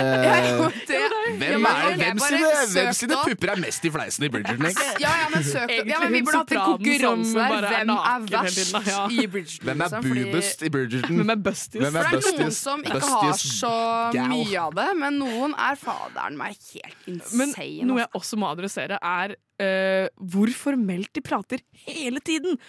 [0.87, 4.67] Eh, Hvem, er, ok, hvem, sine, hvem sine pupper er mest i fleisen i Bridgerton?
[4.69, 4.85] ikke?
[5.03, 7.57] Ja, ja, men søk ja, men Vi burde hatt en sopranen konkurranse som der.
[7.57, 9.01] er Hvem er naken hele verst tiden, ja.
[9.07, 9.67] i Bridgerton?
[9.67, 11.17] Hvem er liksom, fordi- i Bridgerton?
[11.19, 11.81] Hvem er busties?
[11.81, 12.61] Hvem For er det er noen bustiest?
[12.63, 13.73] som ikke har bustiest så
[14.15, 14.27] gal?
[14.31, 17.85] mye av det, men noen er faderen meg helt Men insane.
[17.91, 18.21] noe jeg altså.
[18.21, 22.59] også må adressere, er uh, hvor formelt de prater hele tiden.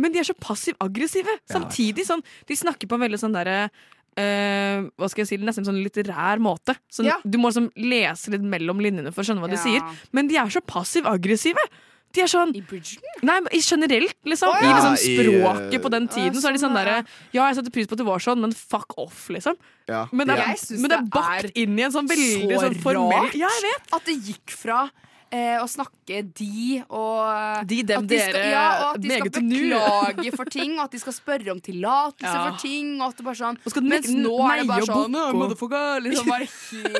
[0.00, 1.34] Men de er så passiv-aggressive.
[1.50, 5.68] Samtidig sånn De snakker på en veldig sånn derre uh, hva skal jeg si, nesten
[5.68, 6.76] sånn litterær måte.
[6.92, 7.20] Sånn, Ja.
[7.24, 10.04] Du må liksom lese litt mellom linjene for å skjønne hva de sier.
[10.12, 11.64] Men de er så passiv-aggressive.
[12.12, 13.22] De er sånn I Bridgerton?
[13.24, 14.50] Nei, men generelt, liksom.
[14.52, 14.72] Å, I ja.
[14.76, 16.36] liksom I, språket eh, på den tiden.
[16.36, 16.98] Så er de sånn derre
[17.32, 19.56] Ja, jeg setter pris på at det var sånn, men fuck off, liksom.
[19.88, 20.04] Ja.
[20.12, 22.76] Men det er, men det er bakt er inn i en sånn veldig så sånn
[22.84, 23.48] formell rart Ja,
[23.96, 24.84] at det gikk fra
[25.32, 29.22] eh, å snakke de og De, dem, de skal, dere, ja, og at de skal
[29.22, 32.42] meget beklage for ting, og at de skal spørre om tillatelse Ja.
[32.50, 33.00] for ting.
[33.00, 35.22] Og at det bare sånn Og skal Mens nå er det bare sånn boko.
[35.22, 36.00] «Å, Motherfucker!
[36.06, 36.48] Liksom bare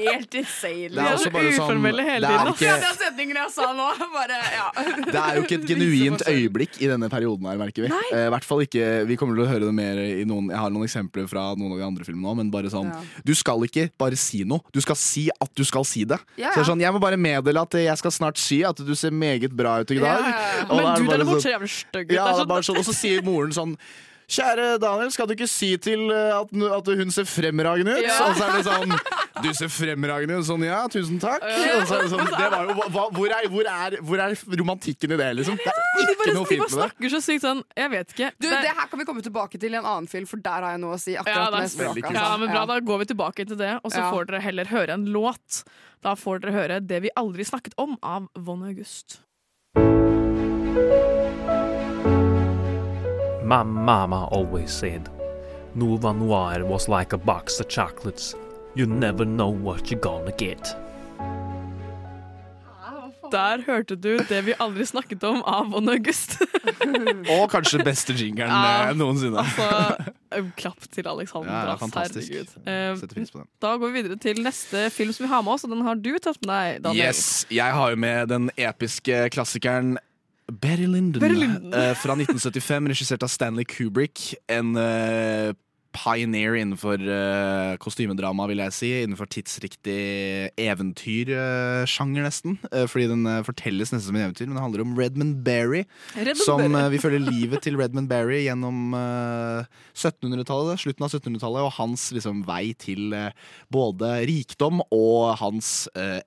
[0.02, 0.88] helt insane.
[0.92, 3.88] Det er også bare sånn uformelle hele det er ikke- den setningen jeg sa nå,
[4.18, 4.68] bare ja.
[5.12, 7.92] Det er jo ikke et genuint øyeblikk i denne perioden her, merker vi.
[8.12, 10.58] Eh, I hvert fall ikke, Vi kommer til å høre det mer i noen Jeg
[10.58, 13.00] har noen eksempler fra noen av de andre filmene òg, men bare sånn Ja.
[13.24, 16.18] Du skal ikke bare si noe, du skal si at du skal si det.
[16.36, 18.78] Ja, Så det er sånn, Jeg må bare meddele at jeg skal snart si at
[18.80, 20.06] du ser meget bra ut i dag.
[20.06, 20.64] Ja, ja, ja.
[20.70, 22.12] Men er du det bare derimot sånn- stygg.
[22.14, 23.76] Ja, Det er er bare sånn, og så sier moren sånn
[24.32, 28.04] Kjære Daniel, skal du ikke si til eh, at, at hun ser fremragende ut?
[28.06, 28.14] Ja.
[28.30, 28.94] Og så er det sånn
[29.42, 30.46] Du ser fremragende ut.
[30.46, 31.42] Sånn, ja, tusen takk.
[31.42, 34.36] Og så er det sånn, det var jo, hva, hvor, er, hvor, er, hvor er
[34.62, 35.58] romantikken i det, liksom?
[35.60, 36.72] Det De er bare, ikke noe fint med det.
[36.72, 38.30] De bare snakker så sykt sånn Jeg vet ikke.
[38.38, 40.64] Du, Det- det her kan vi komme tilbake til i en annen film, for der
[40.64, 41.12] har jeg noe å si.
[41.16, 42.04] ja, akkurat det med er språket.
[42.08, 42.22] altså.
[42.22, 44.10] ja, men bra, Da går vi tilbake til det, og så Ja.
[44.14, 45.62] får dere heller høre en låt.
[46.02, 49.20] Da får dere høre 'Det vi aldri snakket om' av Von August.
[53.44, 55.08] My mama always said,
[55.74, 58.34] Nova Noir was like a box of chocolates.
[58.74, 60.76] You never know what you're gonna get.
[63.32, 66.36] Der hørte du 'Det vi aldri snakket om' av Von August.
[67.40, 68.90] Og kanskje beste jingeren Ja.
[68.90, 69.38] eh, noensinne.
[69.38, 69.96] altså,
[70.60, 71.52] klapp til Alexander.
[71.52, 72.28] Ja, ja, fantastisk.
[72.32, 72.92] herregud.
[72.92, 73.46] Eh, Setter pris på den.
[73.62, 75.94] Da går vi videre til neste film som vi har med oss, og den har
[75.94, 76.82] du tatt med deg.
[76.82, 77.06] Daniel.
[77.06, 79.96] Yes, Jeg har jo med den episke klassikeren
[80.60, 81.72] Barry Lyndon, Barry Lyndon.
[81.72, 84.34] eh, fra 1975, regissert av Stanley Kubrick.
[84.48, 85.52] En eh,
[85.92, 88.90] pioneer innenfor uh, kostymedrama, vil jeg si.
[89.04, 89.98] Innenfor tidsriktig
[90.60, 92.56] eventyrsjanger, nesten.
[92.72, 95.84] Uh, fordi den eh, fortelles nesten som en eventyr, men det handler om Redmond Barry.
[96.16, 101.74] Redmond som Vi følger livet til Redmond Barry gjennom eh, 1700-tallet, slutten av 1700-tallet, og
[101.78, 103.12] hans liksom, vei til
[103.72, 106.20] både rikdom og hans eh,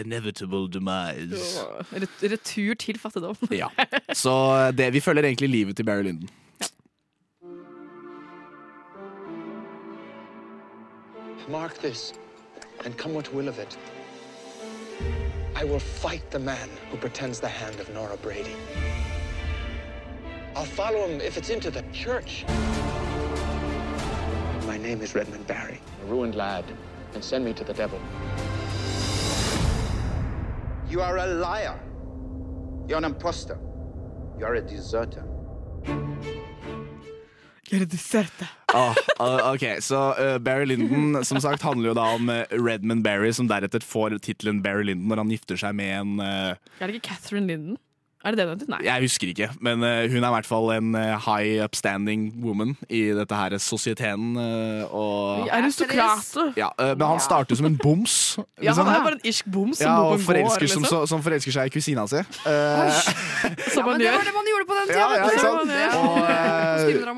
[0.00, 1.66] inevitable demise.
[1.92, 3.36] Ret- Retur til fattigdom.
[3.52, 3.68] Ja.
[4.16, 4.32] Så
[4.76, 6.30] det, vi følger egentlig livet til Barry Lyndon.
[11.48, 12.12] Mark this,
[12.84, 13.76] and come what will of it.
[15.56, 18.54] I will fight the man who pretends the hand of Nora Brady.
[20.54, 22.44] I'll follow him if it's into the church.
[24.66, 26.64] My name is Redmond Barry, a ruined lad,
[27.14, 28.00] and send me to the devil.
[30.88, 31.78] You are a liar.
[32.86, 33.58] You're an impostor.
[34.38, 35.24] You're a deserter.
[37.72, 38.42] Gjøre dessert.
[38.72, 43.04] Ah, ah, ok, så uh, Barry Lyndon som sagt handler jo da om eh, Redmond
[43.04, 46.92] Barry, som deretter får tittelen Barry Lyndon når han gifter seg med en uh, Er
[46.92, 47.80] det ikke Catherine Linden?
[48.24, 48.68] Er det det hun heter?
[48.70, 48.80] Nei.
[48.86, 52.76] Jeg husker ikke, men eh, hun er i hvert fall en eh, high upstanding woman
[52.88, 54.36] i dette her sosieteten.
[54.38, 56.52] eh, og Aristokrater.
[56.56, 58.18] ja, Men han starter som en boms.
[58.62, 58.86] Ja, liksom.
[58.86, 60.60] han er bare en irsk boms som ja, bor på en forelsker, gård.
[60.62, 60.84] Liksom.
[60.86, 62.22] Som, som forelsker seg i kusina si.
[62.46, 62.90] Ja,
[63.74, 64.16] Som man det gjør.
[64.20, 65.00] var det man gjorde på den tida.
[65.02, 65.70] Ja, ja, sant?
[65.82, 65.90] Ja.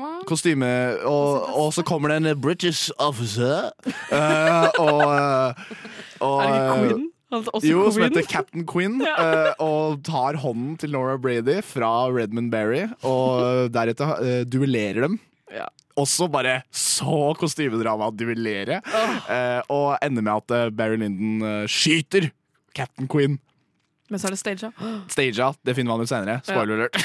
[0.01, 0.69] Og, kostyme
[1.05, 3.69] og, og så kommer det en British officer.
[4.11, 5.55] eh, og,
[6.19, 7.03] og Er det ikke eh,
[7.33, 8.99] Også jo, som heter Captain Quinn.
[9.05, 15.17] eh, og tar hånden til Nora Brady fra Redmond Berry, og deretter uh, duellerer dem.
[15.53, 15.67] Ja.
[15.95, 18.81] Også bare så kostymedrama å duellere.
[18.85, 22.29] Uh, og ender med at Barry Lyndon eh, skyter
[22.75, 23.39] Captain Quinn.
[24.15, 24.71] Men så er det staged.
[25.11, 25.49] Stagea.
[25.67, 26.37] Det finner man ut senere.
[26.47, 26.95] Spoiler alert.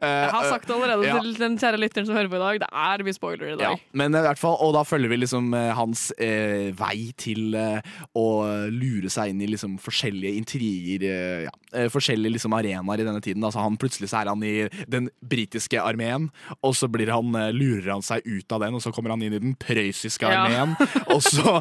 [0.00, 1.18] Jeg har sagt det allerede Ja.
[1.20, 2.60] til den kjære lytteren som hører på i dag.
[2.64, 3.82] Det er mye spoiler i Ja, dag.
[3.92, 7.84] men i hvert fall, og da følger vi liksom eh, hans eh, vei til eh,
[8.16, 8.24] å
[8.72, 13.20] lure seg inn i liksom forskjellige intriger, eh, ja, eh, forskjellige liksom arenaer i denne
[13.24, 13.44] tiden.
[13.44, 14.54] Altså han Plutselig så er han i
[14.88, 16.30] den britiske armeen,
[16.64, 19.20] og så blir han, eh, lurer han seg ut av den, og så kommer han
[19.26, 20.46] inn i den prøyssiske Ja.
[20.46, 20.72] armeen,
[21.12, 21.58] og så,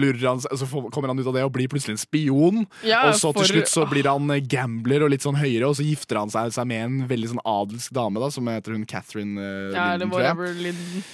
[0.00, 3.18] lurer han, så kommer han ut av det og blir plutselig en spion, Ja, og
[3.18, 6.20] så for- til slutt så blir han gambler og litt sånn høyere, og så gifter
[6.20, 9.72] han seg, seg med en veldig sånn adelsk dame, da, som heter hun Catherine uh,
[9.74, 10.60] Ja, Linden, tror jeg.
[10.68, 11.08] Linden.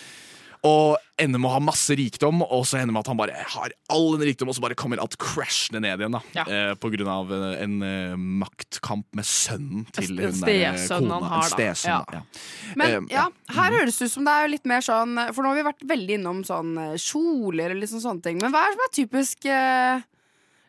[0.64, 3.74] Og ender med å ha masse rikdom, og så ender med at han bare har
[3.92, 6.16] all den rikdom, og så bare kommer alt crashende ned igjen.
[6.16, 10.78] da eh, På grunn av eh, en eh, maktkamp med sønnen til En hun der
[10.80, 11.18] kona.
[11.20, 11.68] han har, da.
[11.84, 11.98] Ja.
[12.16, 12.22] Ja.
[12.80, 15.60] Men ja, her høres det ut som det er litt mer sånn For nå har
[15.60, 18.40] vi vært veldig innom sånn kjoler og liksom sånne ting.
[18.40, 20.08] Men hva er det som er typisk eh,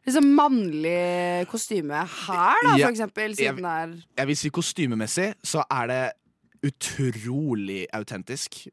[0.06, 3.36] liksom mannlig kostyme her, da, for eksempel?
[3.38, 6.04] Siden det er Jeg vil si kostymemessig så er det
[6.66, 8.66] utrolig autentisk.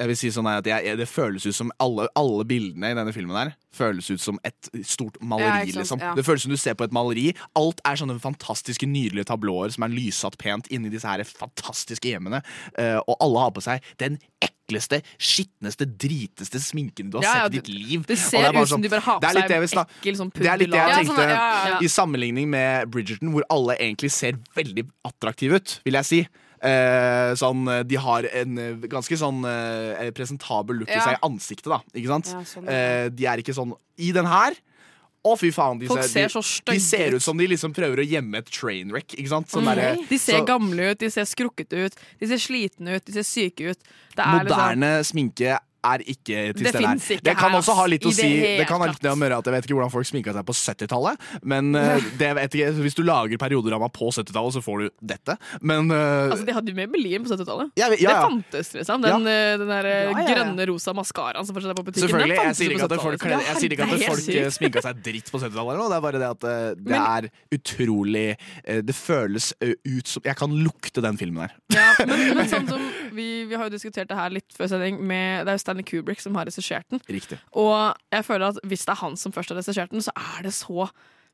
[0.00, 3.12] Jeg vil si sånn at jeg, Det føles ut som alle, alle bildene i denne
[3.12, 5.68] filmen her føles ut som et stort maleri.
[5.70, 6.14] Ja, liksom ja.
[6.16, 7.28] Det føles som du ser på et maleri.
[7.58, 12.40] Alt er sånne fantastiske, nydelige tablåer som er lyssatt pent inni disse her fantastiske hjemmene.
[12.80, 14.18] Eh, og alle har på seg den
[14.70, 18.06] ekleste, skitneste, driteste sminken du har Ja, ja, sett i ditt liv.
[18.06, 20.46] det ser er ut som de bare har på seg det snak- ekkel sånn Det
[20.46, 21.16] er litt det jeg tenkte.
[21.20, 21.78] Ja, sånn, ja, ja.
[21.82, 26.20] I sammenligning med Bridgerton, hvor alle egentlig ser veldig attraktive ut, vil jeg si.
[26.62, 31.20] Eh, sånn, eh, de har en eh, ganske sånn eh, presentabel look i seg i
[31.24, 31.80] ansiktet, da.
[31.96, 32.26] Ikke sant?
[32.34, 34.52] Ja, sånn, eh, de er ikke sånn I den her
[35.24, 35.78] å, fy faen.
[35.78, 37.22] De Folk ser de, så stygge de ser ut.
[37.22, 39.14] som de liksom prøver å gjemme et trainwreck.
[39.18, 39.48] Ikke sant?
[39.48, 39.74] Sånn Mm.
[39.76, 43.12] der, De ser så- gamle ut, de ser skrukkete ut, de ser slitne ut, de
[43.12, 43.78] ser syke ut.
[44.16, 46.96] Det er liksom Moderne sminke er ikke til Det stede her.
[47.00, 49.14] ikke Det kan her, også ha litt å si det, Det kan ha litt å
[49.16, 52.54] gjøre at Jeg vet ikke hvordan folk sminka seg på 70-tallet, men eh, det vet
[52.58, 52.70] ikke.
[52.84, 55.36] hvis du lager periodrama på 70-tallet, så får du dette.
[55.62, 57.72] Men uh, Altså, De hadde jo Maybelline på 70-tallet.
[57.80, 58.14] Ja, ja, ja.
[58.20, 59.02] Det fantes, liksom.
[59.04, 60.28] Den, eh, den der eh, Ja, ja, ja.
[60.34, 62.08] grønne rosa maskaraen som fortsatt er på butikken.
[62.08, 63.46] Selvfølgelig, jeg sier ikke at folk, 70-tallet.
[63.50, 65.80] jeg sier ikke at folk eh, sminka seg dritt på 70-tallet.
[65.90, 68.26] Det er bare det at eh, det Men- er utrolig
[68.64, 71.54] eh, Det føles eh, ut som Jeg kan lukte den filmen her.
[71.74, 72.82] Ja, men, men sånn som
[73.18, 75.00] vi, vi har jo diskutert det her litt før sending.
[75.02, 77.00] Med, det er jo Stanley Kubrick som har regissert den.
[77.08, 77.38] Riktig.
[77.52, 80.46] Og jeg føler at hvis det er han som først har regissert den, så er
[80.48, 80.90] det så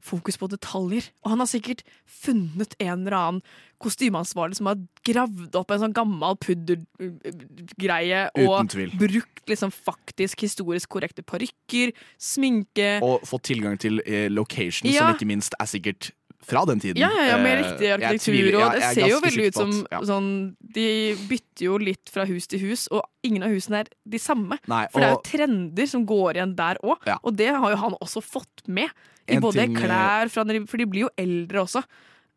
[0.06, 1.06] fokus på detaljer.
[1.24, 3.42] Og han har sikkert funnet en eller annen
[3.82, 8.70] kostymeansvarlig som har gravd opp en sånn gammel puddergreie og
[9.00, 15.06] brukt liksom faktisk historisk korrekte parykker, sminke Og fått tilgang til eh, location, Ja.
[15.08, 16.10] som ikke minst er sikkert
[16.44, 17.00] fra den tiden.
[17.00, 18.60] Ja, ja, ja, med Eh, riktig arkitektur.
[18.60, 20.00] og det er ser jo veldig ut som ja.
[20.00, 24.18] sånn De bytter jo litt fra hus til hus, og ingen av husene er de
[24.18, 24.58] samme.
[24.68, 27.18] Nei, For det er jo trender som går igjen der òg, Ja.
[27.22, 28.90] og det har jo han også fått med.
[29.28, 31.82] I både ting, klær, fra, for de blir jo eldre også.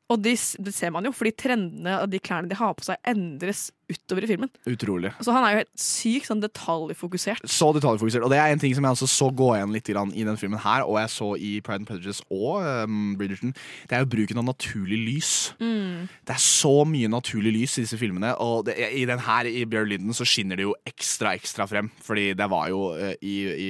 [0.09, 0.33] Og de,
[0.65, 4.25] det ser man jo, fordi trendene og de klærne de har på seg, endres utover
[4.25, 4.49] i filmen.
[4.69, 5.11] Utrolig.
[5.21, 7.45] Så han er jo helt sykt sånn detaljfokusert.
[7.49, 8.25] Så detaljfokusert.
[8.25, 9.95] Og det er en ting som jeg også så gå igjen litt i
[10.27, 13.53] den filmen her, og jeg så i Pride and Prejudice og um, Bridgerton.
[13.89, 15.31] Det er jo bruken av naturlig lys.
[15.61, 16.05] Mm.
[16.25, 19.65] Det er så mye naturlig lys i disse filmene, og det, i den her, i
[19.69, 21.89] Bjørn Linden, så skinner det jo ekstra, ekstra frem.
[22.05, 23.69] Fordi det var jo uh, i, i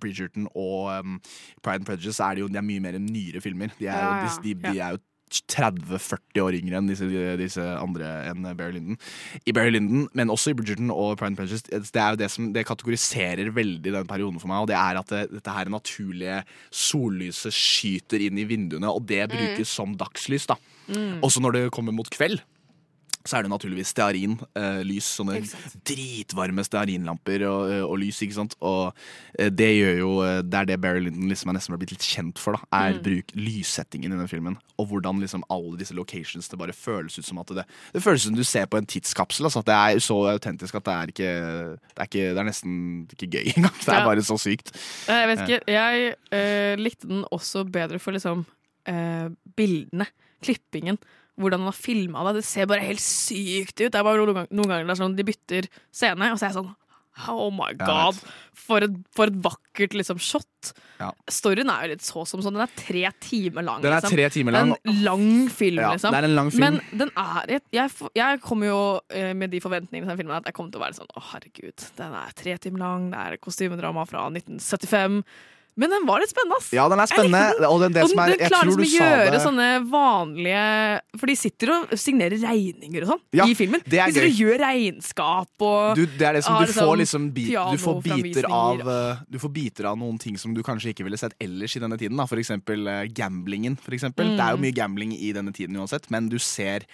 [0.00, 1.20] Bridgerton og um,
[1.64, 3.72] Pride and Prejudice er det jo de er mye mer nyere filmer.
[3.80, 4.32] De er Ja, ja.
[4.42, 7.08] de, de, de er jo 30-40 år yngre enn disse,
[7.40, 8.98] disse andre enn Barry Linden.
[9.44, 12.30] I Barry Lyndon, men også i Bridgerton og Pride and Prejudice, det er jo det
[12.32, 15.72] som det kategoriserer veldig den perioden for meg, og det er at det, dette her
[15.72, 16.42] naturlige
[16.74, 20.58] sollyset skyter inn i vinduene, og det brukes som dagslys, da.
[20.88, 21.20] Mm.
[21.26, 22.40] Også når det kommer mot kveld.
[23.28, 25.08] Så er det naturligvis stearinlys.
[25.18, 25.74] sånne Ikke sant.
[25.84, 28.22] dritvarme stearinlamper og, eh, og lys.
[28.24, 28.54] ikke sant?
[28.64, 28.94] Og
[29.38, 32.06] eh, det gjør jo eh, Det er det Barry Lyndon liksom er nesten blitt litt
[32.08, 32.56] kjent for.
[32.56, 33.02] da Er Mm.
[33.04, 34.56] bruk lyssettingen i den filmen.
[34.78, 38.22] Og hvordan liksom alle disse locations Det bare føles ut som at det Det føles
[38.22, 39.44] som du ser på en tidskapsel.
[39.44, 42.48] Altså, at det er så autentisk at det er ikke Det er, ikke, det er
[42.48, 43.74] nesten ikke gøy engang.
[43.84, 44.04] Det er Ja.
[44.08, 44.72] bare så sykt.
[45.08, 48.46] Jeg vet ikke, jeg øh, likte den også bedre for liksom
[48.88, 50.06] øh, bildene,
[50.42, 50.98] klippingen.
[51.38, 52.40] Hvordan han har filma det.
[52.40, 53.88] Det ser bare helt sykt ut.
[53.92, 56.52] Det er bare noen, noen ganger det er sånn de bytter scene, og så er
[56.52, 56.76] jeg sånn
[57.26, 58.18] Oh my god!
[58.58, 60.70] For et, for et vakkert liksom, shot.
[61.00, 61.08] Ja.
[61.32, 62.54] Storyen er jo litt så som sånn.
[62.58, 63.82] Den er tre timer lang.
[63.82, 64.14] Den er liksom.
[64.14, 64.74] tre timer lang.
[64.76, 66.14] En lang film, Ja, liksom.
[66.14, 66.64] det er en lang film.
[66.66, 68.80] Men den er Jeg, jeg, kommer jo
[69.10, 71.86] eh, med de forventningene til filmen at jeg kommer til å være sånn Å, herregud,
[71.98, 75.22] den er tre timer lang, det er kostymedrama fra 1975.
[75.78, 76.68] Men den var litt spennende, ass.
[76.74, 77.42] Ja, den er spennende.
[77.54, 77.66] den.
[77.68, 80.62] Og den, det Og som er, den klarer liksom å gjøre det sånne vanlige
[81.20, 83.82] For de sitter og signerer regninger og sånn Ja, i filmen.
[83.86, 86.94] det er de sitter og gjør regnskap og du, det er det som du får
[87.02, 90.62] liksom bit, du får biter av eh, Du får biter av noen ting som du
[90.66, 92.18] kanskje ikke ville sett ellers i denne tiden.
[92.18, 92.26] Da.
[92.30, 93.78] For eksempel eh, gamblingen.
[93.80, 94.32] For eksempel.
[94.32, 94.36] Mm.
[94.38, 96.86] Det er jo mye gambling i denne tiden uansett, men du ser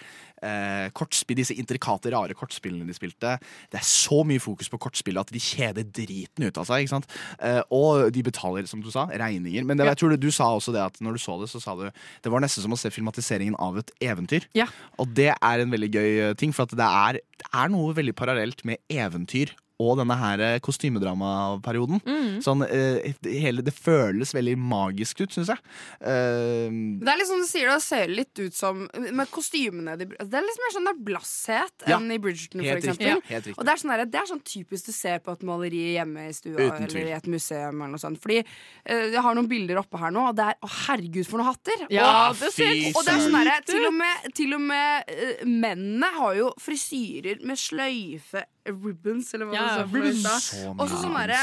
[0.45, 3.35] eh, kortspill, disse intrikate, rare kortspillene de spilte.
[3.71, 6.85] Det er så mye fokus på kortspillet at de kjeder driten ut av seg.
[6.85, 7.09] Ikke sant?
[7.39, 9.65] Eh, og de betaler, som du sa, regninger.
[9.67, 11.61] Men det, jeg tror du, du sa også det at når du så det, så
[11.63, 14.47] sa du det var nesten som å se filmatiseringen av et eventyr.
[14.57, 14.69] Ja.
[15.01, 18.15] Og det er en veldig gøy ting, for at det er, det er noe veldig
[18.17, 21.99] parallelt med eventyr og denne her kostymedramaperioden.
[22.07, 22.37] Mm.
[22.43, 25.59] Sånn, eh, hele, det føles veldig magisk ut, syns jeg.
[25.99, 26.71] Uh,
[27.01, 30.45] Det er liksom du sier det, ser litt ut som Med kostymene de, Det er
[30.45, 33.11] litt mer sånn det er blasshet Ja, enn i Bridgerton, for helt riktig, eksempel.
[33.11, 33.49] ja, helt.
[33.55, 36.27] Og det er, sånn der, det er sånn typisk du ser på et maleri hjemme
[36.29, 37.81] i stua Uten eller i et museum.
[37.81, 38.21] Eller noe sånt.
[38.23, 41.41] Fordi uh, Jeg har noen bilder oppe her nå, og det er Å, herregud, for
[41.41, 41.85] noen hatter!
[41.93, 45.15] Ja, og, det ser og det er sånn derre Til og med, til og med
[45.15, 50.41] uh, mennene har jo frisyrer med sløyfe Ribbons, eller hva Ja, det i stad.
[50.41, 51.41] Så Og så sånn derre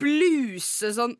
[0.00, 1.14] bluse sånn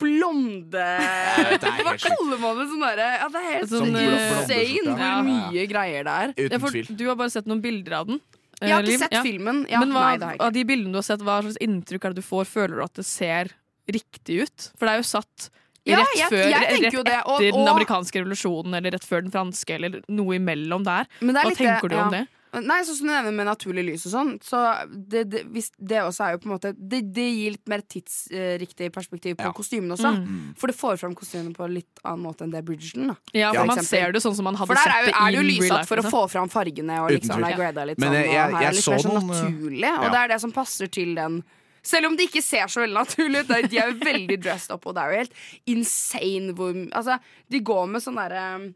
[0.00, 0.86] blonde
[1.62, 2.66] Hva kaller man det?
[2.72, 5.12] Sånn derre ja, Det er helt Sånn, sånn, eh, insane hvor Ja.
[5.22, 6.34] mye greier det er.
[6.48, 8.20] Ja, for Du har bare sett noen bilder av den.
[8.58, 9.22] Jeg har eh, ikke sett Ja.
[9.22, 9.60] filmen.
[9.70, 12.22] Ja, Men hva, nei, av de bildene du har sett, hva slags inntrykk er det
[12.24, 12.48] du får?
[12.50, 13.52] Føler du at det ser
[13.88, 14.70] riktig ut?
[14.76, 15.50] For det er jo satt
[15.86, 19.22] Ja, rett jeg- før, jeg rett det, og- etter den amerikanske revolusjonen, eller rett før
[19.22, 21.06] den franske, eller noe imellom der.
[21.22, 22.26] Er Hva litt tenker du om det?
[22.52, 25.98] Nei, sånn som du nevner med naturlig lys og sånn, så det, det, hvis det
[26.00, 29.52] også er jo på en måte Det, det gir litt mer tidsriktig perspektiv på Ja.
[29.52, 30.12] kostymene også.
[30.16, 30.54] Mm.
[30.56, 33.08] For det får fram kostymene på en litt annen måte enn det Bridgerton.
[33.12, 33.16] Da.
[33.34, 35.12] Ja, For for man ser det sånn som man hadde For der sett er, det
[35.12, 37.46] jo, er det jo lysatt for å få fram fargene og liksom, ja.
[37.46, 38.14] det er grada litt Men sånn.
[38.22, 40.10] jeg- jeg- her er jeg litt så mer sånn noen, eh, naturlig, og ja.
[40.10, 41.44] det er det som passer til den.
[41.82, 43.50] Selv om det ikke ser så veldig naturlig ut.
[43.50, 45.32] er- De er jo veldig dressed up, og det er jo helt
[45.66, 47.18] insane hvor Altså,
[47.50, 48.74] de går med sånn derre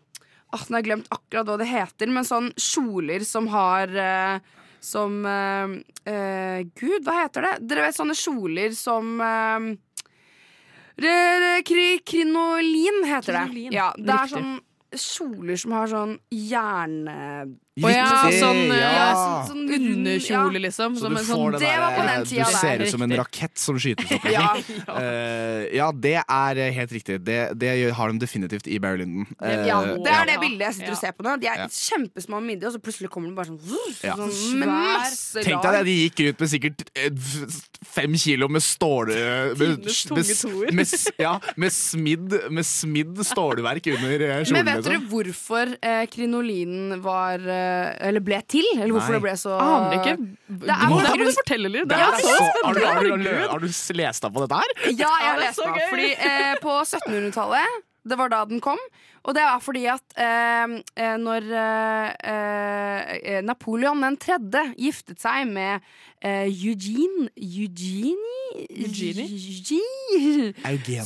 [0.53, 4.39] Åh, Nå har jeg glemt akkurat hva det heter, men sånn kjoler som har eh,
[4.83, 5.77] Som eh,
[6.13, 7.53] eh, Gud, hva heter det?
[7.71, 9.71] Dere vet sånne kjoler som eh,
[11.05, 13.45] re- re- kri, Krinolin heter det.
[13.49, 13.73] Krinolin.
[13.79, 14.37] Ja, det er Riktig.
[14.43, 14.61] sånn
[14.93, 17.19] kjoler som har sånn hjerne...
[17.73, 18.05] Å ja,
[18.37, 18.75] sånn, ja.
[18.77, 20.97] eh, Ja, sånn, sånn underkjole, liksom.
[21.01, 23.79] Så du sånn det var på den tida Du ser ut som en rakett som
[23.81, 24.27] skytes opp.
[24.35, 24.51] Ja.
[24.93, 27.17] Eh, ja, det er eh, helt riktig.
[27.25, 29.25] Det, det har de definitivt i Barry Lyndon.
[29.41, 31.39] Uh, Ja, det er det bildet jeg sitter og ser på nå.
[31.41, 31.69] De er Ja.
[31.73, 34.19] kjempesmå midje, og så plutselig kommer de bare sånn, Ja.
[34.21, 37.57] sånn masse Tenk deg det, de gikk ut med sikkert eh,
[37.97, 39.15] fem kilo med stål...
[39.57, 39.65] Med,
[40.13, 40.95] med, med,
[41.25, 44.53] ja, med smidd, med smidd stålverk under kjolen.
[44.61, 45.09] Men vet dere liksom.
[45.13, 47.62] hvorfor eh, krinolinen var eh,
[48.09, 48.67] Eller ble til?
[48.77, 49.21] Eller hvorfor Nei.
[49.21, 50.17] det ble så Aner ikke.
[50.19, 51.89] Det Det er må, må du fortelle litt.
[51.89, 53.39] Det Det er så så, har, du, spennende.
[53.53, 53.71] har, du,
[54.03, 54.75] lest deg på dette her?
[54.91, 55.89] Ja, jeg har lest meg opp.
[55.95, 58.81] Fordi eh, På 1700-tallet, det var da den kom.
[59.23, 62.09] Og det var fordi at eh, eh, når eh,
[63.23, 65.85] eh, Napoleon den tredje giftet seg med
[66.19, 68.19] eh, Eugene Eugenie?
[68.67, 69.29] Eugenie?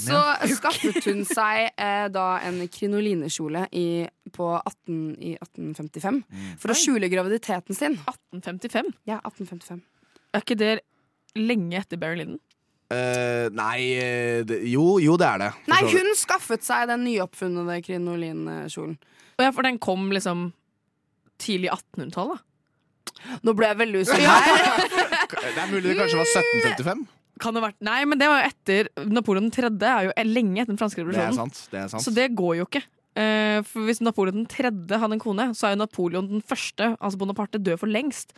[0.00, 0.22] Så
[0.56, 3.86] skaffet hun seg eh, da en krinolinekjole i,
[4.32, 6.22] på 18, i 1855
[6.62, 8.00] for å skjule graviditeten sin.
[8.08, 8.92] 1855.
[9.12, 9.84] Ja, 1855.
[10.32, 10.74] Er ikke det
[11.36, 12.24] lenge etter Barry?
[12.92, 15.50] Eh, nei eh, det, Jo, jo, det er det.
[15.72, 18.94] Nei, hun skaffet seg den nyoppfunnede krinolinkjolen.
[19.42, 20.52] Ja, for den kom liksom
[21.42, 22.42] tidlig 1800-tall, da.
[23.44, 24.24] Nå ble jeg veldig usikker.
[25.26, 27.06] Det er mulig det kanskje var 1755.
[27.42, 29.70] Kan det vært Nei, men det var jo etter Napoleon 3.
[29.84, 31.34] er jo lenge etter den franske revolusjonen.
[31.34, 31.58] Det er sant.
[31.72, 32.04] Det er sant.
[32.04, 32.82] Så det går jo ikke.
[33.16, 34.70] Uh, for Hvis Napoleon 3.
[35.00, 38.36] hadde en kone, så er jo Napoleon den første, altså Bonaparte, død for lengst.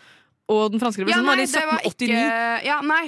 [0.49, 3.03] Og den franske Ja, revolusjonen nei, var i det var ikke Ja, nei.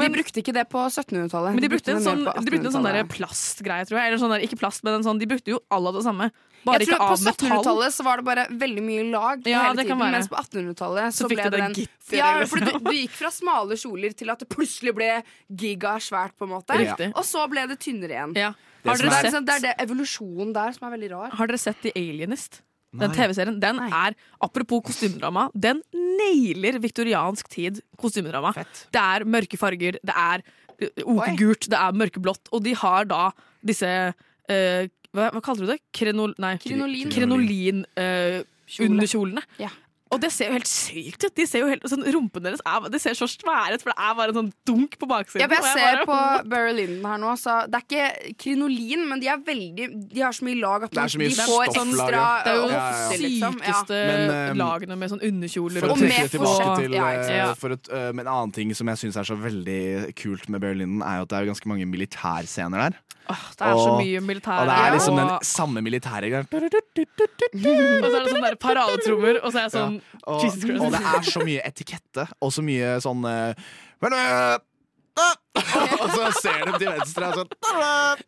[0.00, 1.54] De brukte ikke det på 1700-tallet.
[1.54, 3.14] Men de brukte en sånn, de brukte en sånn der 1800-tallet.
[3.14, 4.08] plastgreie, tror jeg.
[4.10, 6.30] Eller sånn der, ikke plast, men en sånn, de brukte jo alle det samme.
[6.64, 7.50] Bare jeg tror På av metall.
[7.50, 11.26] 1700-tallet så var det bare veldig mye lag Ja, hele tiden, mens på 1800-tallet så,
[11.26, 12.48] Så ble det den gitter, Ja, liksom.
[12.54, 15.10] for du, du gikk fra smale kjoler til at det plutselig ble
[15.52, 16.78] gigasvært, på en måte.
[16.80, 17.10] Riktig.
[17.14, 18.32] Og så ble det tynnere igjen.
[18.38, 18.52] Ja.
[18.84, 21.30] Det, er, sett- liksom, det er det evolusjonen der som er veldig rar.
[21.36, 22.62] Har dere sett The Alienist?
[23.00, 23.60] Den TV-serien.
[23.62, 28.54] Den er, apropos kostymedrama, den nailer viktoriansk tid kostymedrama.
[28.94, 33.28] Det er mørke farger, det er uh, okegult, det er mørkeblått, og de har da
[33.64, 34.82] disse uh,
[35.14, 35.80] hva, hva kaller du det?
[35.94, 37.10] Krenol, nei, Krinolin.
[37.14, 38.40] Krenolin uh,
[38.82, 39.44] under kjolene.
[39.62, 39.70] Ja.
[40.12, 41.32] Og det ser jo helt sykt ut!
[41.34, 44.04] De ser jo helt, sånn, Rumpen deres er, det ser så svære ut, for det
[44.04, 45.40] er bare en sånn dunk på baksiden.
[45.42, 49.28] Ja, jeg ser bare- på Barry her nå, så det er ikke krinolin, men de
[49.32, 52.42] er veldig De har så mye lag at Det mye de får stofflag, ekstra ja.
[52.44, 53.18] Det er jo de ja, ja.
[53.24, 53.58] liksom.
[53.58, 53.72] Ja.
[53.72, 57.54] sykeste Men, eh, lagene med sånn underkjoler For og trekke det med tilbake til eh,
[57.54, 60.84] for et, eh, en annen ting som jeg syns er så veldig kult med Barry
[60.84, 63.00] er jo at det er ganske mange militærscener der.
[63.24, 66.44] Det er så mye militær Og det er liksom og- den samme militære greia.
[66.44, 69.93] Og så er det sånne paradetrommer, og så er jeg sånn
[70.30, 73.66] Og, og det er så mye etikette, og så mye sånn eh,
[74.04, 74.56] men, eh,
[75.20, 75.34] ah!
[76.02, 77.50] Og så ser de til venstre og sånn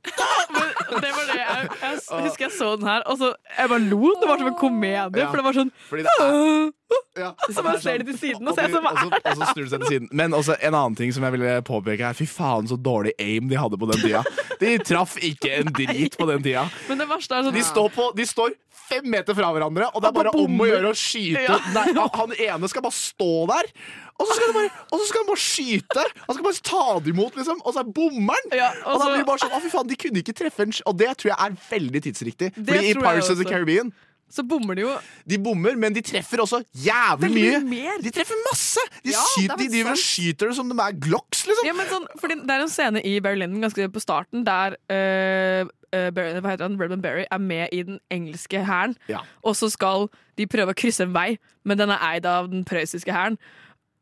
[0.07, 4.12] Det var det jeg, jeg husker jeg så den her, og så jeg bare lo.
[4.21, 5.27] Det var som en komedie, Ja.
[5.33, 6.71] for det var sånn det er
[7.19, 9.49] ja, Så bare ser de til siden, og så er og, sånn så, og så
[9.51, 10.09] snur de seg til siden.
[10.14, 12.14] Men også en annen ting som jeg ville påpeke her.
[12.14, 14.23] Fy faen, så dårlig aim de hadde på den tida.
[14.61, 16.69] De traff ikke en drit på den tida.
[16.87, 18.55] Men det verste er sånn De står, på, de står
[18.89, 21.61] fem meter fra hverandre, og det er bare om å gjøre å skyte.
[21.74, 23.70] Nei, han ene skal bare stå der,
[24.16, 26.05] og så skal, bare, og så skal han bare skyte.
[26.22, 28.51] Han skal bare ta det imot, liksom, og så er bommeren!
[28.55, 30.74] og og da blir det bare sånn, å fy faen, De kunne ikke treffe en
[30.89, 32.53] Og det tror jeg er veldig tidsriktig.
[32.57, 33.49] Fordi i Pirates of the.
[33.49, 33.93] Caribbean
[34.33, 34.93] Så bommer de jo
[35.29, 37.61] De bommer, men de treffer også jævlig mye.
[37.62, 38.01] mer.
[38.03, 38.83] De treffer masse!
[39.05, 41.68] De, Ja, skyter, er de driver og skyter det som de er Glocks, liksom.
[41.68, 42.07] Ja, men sånn,
[42.43, 46.53] Det er en scene i Barry Lyndon ganske på starten der uh, uh, Barry, hva
[46.57, 46.79] heter han?
[46.81, 48.97] Redman Berry er med i den engelske hæren.
[49.09, 49.22] Ja.
[49.47, 52.66] Og så skal de prøve å krysse en vei, men den er eid av den
[52.66, 53.39] prøyssiske hæren.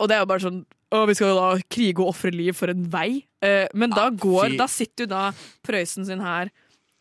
[0.00, 0.64] Og det er jo bare sånn
[0.94, 3.24] å, Vi skal da krige og ofre liv for en vei.
[3.44, 5.24] Uh, men da, går, da sitter jo da
[5.66, 6.50] Prøysen sin her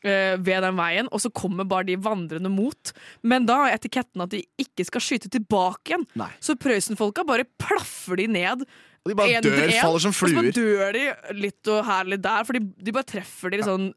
[0.04, 2.92] ved den veien, og så kommer bare de vandrende mot.
[3.24, 6.08] Men da er etiketten at de ikke skal skyte tilbake igjen.
[6.20, 6.30] Nei.
[6.44, 8.66] Så Prøysen-folka bare plaffer de ned.
[9.04, 11.02] Og de bare en dør, en, faller som Og så dør de
[11.36, 13.90] litt og her litt der, for de, de bare treffer de sånn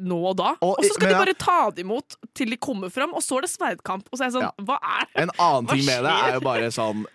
[0.00, 0.54] nå og da.
[0.64, 3.22] Og, Og- så skal men de bare ta det imot til de kommer fram, og
[3.22, 4.08] så er det sverdkamp.
[4.10, 5.22] Og så er jeg sånn, hva er det?
[5.26, 7.06] En annen ting med det er jo bare sånn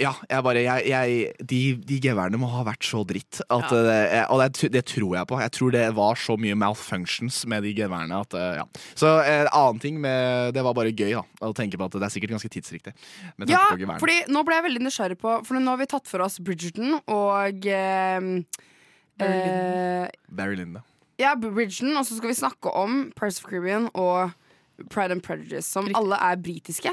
[0.00, 3.38] ja, jeg bare, jeg, jeg, de, de geværene må ha vært så dritt.
[3.46, 3.82] At, Ja.
[3.92, 5.38] eh, og det, det tror jeg på.
[5.38, 8.18] Jeg tror det var så mye malfunctions med de geværene.
[8.26, 8.64] At, eh, ja.
[8.98, 12.02] Så en annen ting med Det var bare gøy da å tenke på at det
[12.08, 12.94] er sikkert ganske tidsriktig.
[13.38, 16.10] Med Ja, på fordi nå ble jeg veldig nysgjerrig på For nå har vi tatt
[16.10, 18.20] for oss Bridgerton og eh,
[19.18, 20.82] Barry, Barry Linda.
[21.22, 24.32] Ja, Bridgerton, og så skal vi snakke om Pirates of Caribbean og
[24.90, 26.90] Pride and Prejudice, som alle er britiske.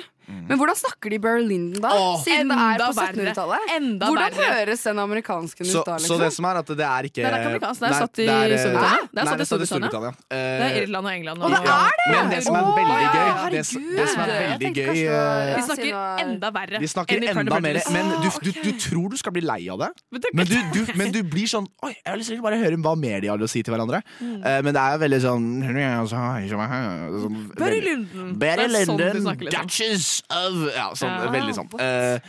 [0.50, 1.92] Men hvordan snakker de Berlinden da?
[1.96, 2.24] Åh.
[2.24, 3.60] siden det er på 1700-tallet?
[4.02, 4.48] Hvordan verre.
[4.62, 5.98] høres den amerikanske Så, ut da?
[5.98, 6.20] så Liksom?
[6.26, 8.20] det som er at det er ikke Nei, det er ikke amerikansk, det er satt
[8.22, 9.08] i det er, eh, Storbritannia.
[9.12, 10.12] Det er satt i Storbritannia.
[10.12, 11.42] Det er Eh, Irland og England.
[11.42, 11.78] Og det ja.
[11.78, 12.10] er det!
[12.12, 13.52] Men det som er veldig gøy herregud.
[13.52, 16.80] det, det som er veldig gøy eh, De snakker det var- enda verre.
[16.82, 19.90] De snakker enda mer, men du, du, du tror du skal bli lei av det.
[20.34, 22.78] Men du, du, men du blir sånn Oi, jeg har lyst til å bare høre
[22.82, 24.02] hva mer de har å si til hverandre.
[24.22, 25.48] Eh, men det er veldig sånn
[27.58, 28.38] Berry Lunden.
[28.40, 29.48] Berry Lunden, Barry
[30.30, 31.32] Of Ja, sånn, Ja.
[31.34, 31.70] veldig sånn.
[31.76, 32.20] Uh,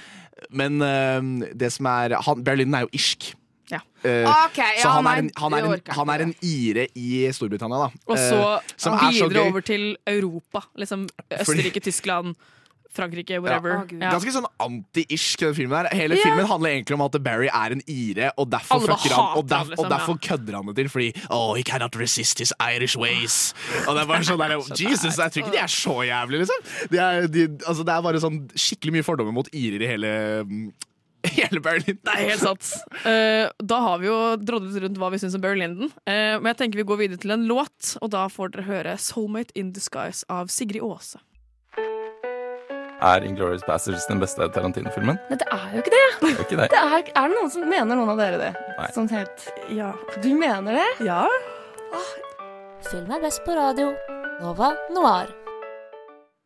[0.51, 3.33] men uh, det som er han, Berlin er jo irsk.
[3.73, 3.81] Ja.
[4.05, 7.23] Uh, okay, ja, så han er, en, han, er en, han er en ire i
[7.33, 8.03] Storbritannia, da.
[8.11, 10.67] Og så videre over til Europa.
[10.77, 12.35] Liksom Østerrike, Tyskland,
[12.97, 13.71] Frankrike, whatever.
[13.71, 13.83] Ja.
[13.83, 14.11] Oh, Ja.
[14.17, 15.89] Ganske sånn anti-ish den filmen her.
[15.97, 16.27] Hele yeah.
[16.29, 19.49] filmen handler egentlig om at Barry er en ire, og derfor, Alle fucker han, og
[19.51, 20.23] derf- liksom, og derfor ja.
[20.29, 20.93] kødder han det til.
[20.93, 23.55] Fordi oh, he cannot resist his Irish ways.
[23.87, 26.73] Og det er bare sånn der, Jesus, jeg tror ikke de er så jævlige, liksom.
[26.93, 30.13] De er, de, altså, det er bare sånn skikkelig mye fordommer mot irer i hele
[31.39, 31.99] Hele Berlin.
[32.03, 32.71] Det er helt sant.
[33.05, 35.93] Uh, da har vi jo drodlet rundt hva vi syns om Barry Lyndon.
[36.03, 38.97] Eh, men jeg tenker vi går videre til en låt, og da får dere høre
[38.99, 41.23] 'Soulmate in Disguise' av Sigrid Aase.
[43.03, 45.17] Er Inglourious Bastards den beste Tarantino-filmen?
[45.27, 46.03] Nei, det er jo ikke det.
[46.21, 46.69] Det er ikke det.
[46.75, 48.51] det er, er det noen som mener noen av dere det?
[48.79, 48.89] Nei.
[48.95, 49.91] Sånn helt Ja.
[50.23, 50.89] Du mener det?
[51.09, 51.25] Ja.
[52.87, 53.91] Film er best på radio.
[54.43, 55.35] Nova Noir.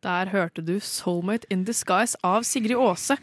[0.05, 3.17] Der hørte du 'Soulmate in Disguise' av Sigrid Aase.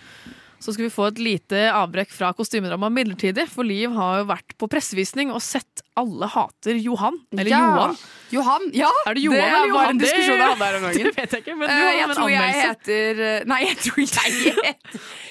[0.65, 4.55] Så skal vi få et lite avbrekk fra kostymedrama midlertidig, for Liv har jo vært
[4.57, 7.19] på pressevisning og sett 'Alle hater Johan'.
[7.37, 7.59] Eller Ja.
[7.61, 7.97] Johan.
[8.33, 8.89] Johan, ja!
[9.07, 9.99] Er det Johan det eller er Johan?
[10.01, 11.05] Det-.
[11.05, 13.61] Det vet jeg ikke, men du Eh, har jeg en tror jeg heter eh, Nei,
[13.69, 14.77] jeg tror jeg heter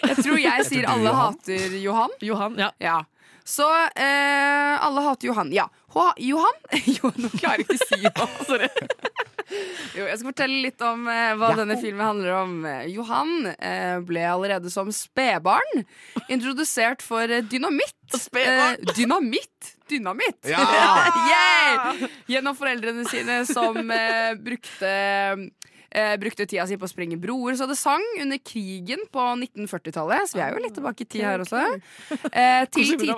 [0.07, 1.34] Jeg tror jeg sier alle Johan?
[1.34, 2.09] hater Johan.
[2.21, 2.69] Johan, ja.
[2.79, 2.99] Ja.
[3.43, 5.49] Så uh, alle hater Johan.
[5.51, 5.65] Ja.
[6.17, 6.59] Johan?
[6.97, 8.29] jo, nå klarer jeg ikke å si det.
[8.49, 8.69] Sorry.
[9.93, 12.53] Jo, jeg skal fortelle litt om eh, hva denne filmen handler om.
[12.65, 15.83] Eh, Johan eh, ble allerede som spedbarn
[16.31, 17.93] introdusert for eh, dynamitt.
[18.33, 19.73] Eh, dynamitt!
[19.89, 20.47] Dynamitt!
[20.49, 20.63] Ja!
[21.29, 22.01] Yeah!
[22.29, 24.89] Gjennom foreldrene sine som eh, brukte
[25.93, 30.29] eh, brukte tida si på å sprenge broer så det sang under krigen på 1940-tallet.
[30.31, 31.63] Så vi er jo litt tilbake i tid her også.
[32.31, 33.13] Eh, til ti-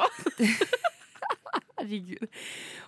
[1.79, 2.29] Herregud.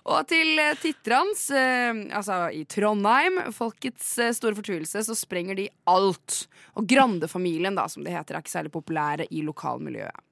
[0.08, 6.46] Og til titterans, eh, altså i Trondheim, folkets eh, store fortvilelse, så sprenger de alt.
[6.78, 10.24] Og Grande-familien, da, som det heter, er ikke særlig populære i lokalmiljøet.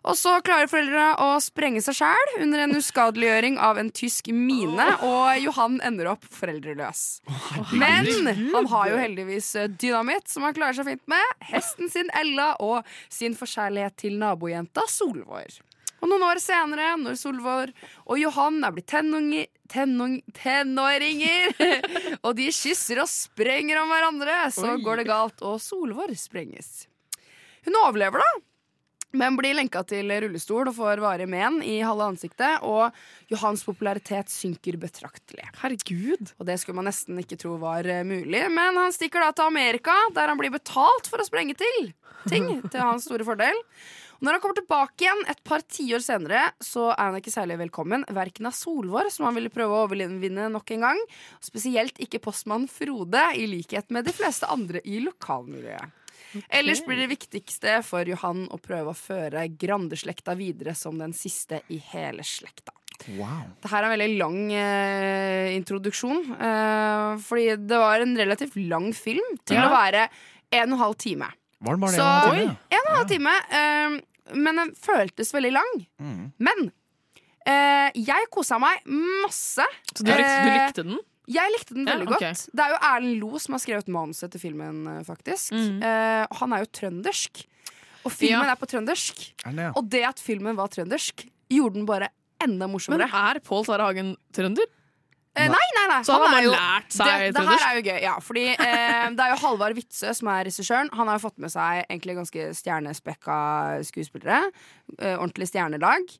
[0.00, 4.86] Og så klarer foreldrene å sprenge seg sjæl under en uskadeliggjøring av en tysk mine,
[5.04, 7.02] og Johan ender opp foreldreløs.
[7.76, 8.08] Men
[8.54, 11.34] han har jo heldigvis eh, dynamitt, som han klarer seg fint med.
[11.50, 15.60] Hesten sin Ella og sin forkjærlighet til nabojenta Solvår.
[16.00, 17.72] Og noen år senere, når Solvor
[18.06, 21.56] og Johan er blitt tenung, tenåringer,
[22.24, 24.78] og de kysser og sprenger om hverandre, så Oi.
[24.84, 26.86] går det galt, og Solvor sprenges.
[27.66, 28.46] Hun overlever, da.
[29.12, 32.62] Men blir lenka til rullestol og får varig men i halve ansiktet.
[32.62, 32.94] Og
[33.30, 35.48] Johans popularitet synker betraktelig.
[35.58, 38.44] Herregud Og det skulle man nesten ikke tro var eh, mulig.
[38.54, 41.90] Men han stikker da til Amerika, der han blir betalt for å sprenge til
[42.30, 42.46] ting.
[42.70, 43.58] Til hans store fordel.
[44.20, 48.04] Når han kommer tilbake igjen et par tiår senere, så er han ikke særlig velkommen.
[48.12, 51.00] Verken av Solvår, som han ville prøve å overvinne nok en gang.
[51.44, 55.96] Spesielt ikke postmann Frode, i likhet med de fleste andre i lokalmiljøet.
[56.52, 61.62] Ellers blir det viktigste for Johan å prøve å føre Grande-slekta videre som den siste
[61.74, 62.76] i hele slekta.
[63.16, 63.48] Wow.
[63.64, 66.20] Det her er en veldig lang eh, introduksjon.
[66.36, 69.66] Eh, fordi det var en relativt lang film til Ja.
[69.66, 70.04] å være
[70.52, 71.32] en og en halv time.
[71.60, 71.98] Var den bare det?
[72.00, 72.44] Så, han Oi.
[72.46, 72.56] hadde?
[72.70, 73.34] en og en halv time.
[73.60, 75.72] eh, men den føltes veldig lang.
[76.00, 76.32] Mm.
[76.38, 76.70] Men
[77.46, 79.66] eh, jeg kosa meg masse.
[79.94, 80.98] Så du, likte, du Eh, likte den?
[81.30, 82.46] jeg likte den Ja, veldig godt.
[82.54, 85.52] Det er jo Erlend Lo som har skrevet manuset til filmen, eh, faktisk.
[85.52, 85.82] Mm.
[85.82, 87.44] Eh, han er jo trøndersk.
[88.04, 88.52] Og filmen Ja.
[88.52, 89.32] er på trøndersk.
[89.44, 89.72] Er det, ja?
[89.76, 92.08] Og det at filmen var trøndersk, gjorde den bare
[92.40, 93.04] enda morsommere.
[93.10, 94.64] Men er Pål Sverre Hagen trønder?
[95.38, 96.00] Eh, nei, nei, nei.
[96.02, 98.16] Så han har er jo, lært seg det, det her er jo gøy, ja.
[98.24, 100.90] Fordi eh, det er jo Halvard Witzøe som er regissøren.
[100.98, 103.38] Han har jo fått med seg egentlig ganske stjernespekka
[103.86, 104.50] skuespillere.
[104.98, 106.10] Eh, ordentlig stjernelag.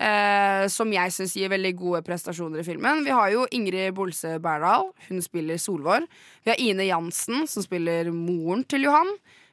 [0.00, 3.02] Eh, som jeg syns gir veldig gode prestasjoner i filmen.
[3.04, 4.88] Vi har jo Ingrid Bolse Berdal.
[5.10, 6.06] Hun spiller Solvår.
[6.46, 9.10] Vi har Ine Jansen, som spiller moren til Johan.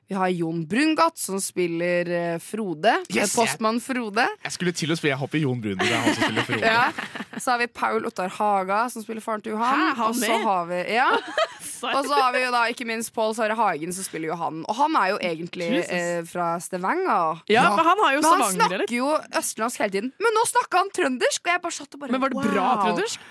[0.08, 2.94] Vi har Jon Brungot, som spiller eh, Frode.
[3.12, 4.24] Yes, eh, postmann Frode.
[4.46, 5.82] Jeg skulle til å spille Jeg hopper Jon Brun.
[5.84, 6.64] Er han som spiller Frode.
[6.78, 6.92] Ja.
[7.38, 9.84] Så har vi Paul Ottar Haga, som spiller faren til Johan.
[10.00, 11.10] Hæ, og så har vi ja.
[11.98, 14.64] Og så har vi jo da ikke minst Pål Sverre Hagen, som spiller Johan.
[14.66, 17.44] Og han er jo egentlig eh, fra Stavanger.
[17.52, 18.88] Ja, men han har jo Men han Stavanger, eller?
[18.88, 20.14] snakker jo østlandsk hele tiden.
[20.24, 22.70] Men nå snakka han trøndersk, og jeg bare satt og bare Men var det bra
[22.86, 23.28] trøndersk?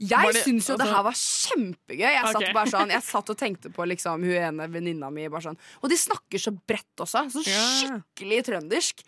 [0.00, 2.10] Jeg syns jo det altså- her var kjempegøy.
[2.12, 2.52] Jeg satt, Ok.
[2.54, 5.28] bare sånn, jeg satt og tenkte på liksom, hun ene venninna mi.
[5.28, 5.58] Bare sånn.
[5.82, 7.24] Og de snakker så bredt også.
[7.30, 9.04] Sånn skikkelig trøndersk.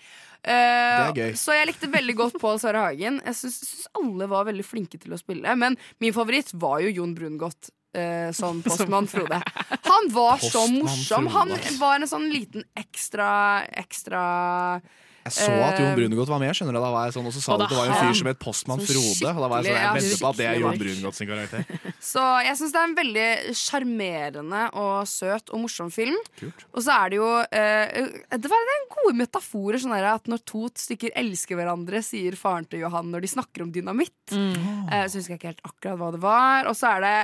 [0.47, 1.33] Uh, Det er gøy.
[1.35, 3.21] Så jeg likte veldig godt Pål Sverre Hagen.
[3.25, 5.57] Jeg syns syns alle var veldig flinke til å spille.
[5.59, 7.71] Men min favoritt var jo Jon Brungot.
[7.97, 9.41] Uh, som postmann Frode.
[9.89, 11.27] Han var så Postmann morsom.
[11.33, 11.49] Han
[11.81, 14.83] var en sånn liten ekstra Ekstra
[15.27, 17.35] Jeg så at Jon Eh, Brungot var med, skjønner du, da var jeg sånn, og
[17.35, 19.33] så sa du at det var en fyr som het Postmann sånn Frode.
[19.33, 21.65] Og da var jeg sånn, jeg venter på at det er Jon Brungot sin karakter.
[22.13, 23.29] Så jeg syns det er en veldig
[23.61, 26.19] sjarmerende og søt og morsom film.
[26.39, 26.67] Kult.
[26.73, 30.45] Og så er det jo eh, Det var en gode metaforer, sånn der at når
[30.49, 34.15] to stykker elsker hverandre, sier faren til Johan når de snakker om dynamitt.
[34.33, 36.71] Eh, så husker jeg ikke helt akkurat hva det var.
[36.71, 37.17] Og så er det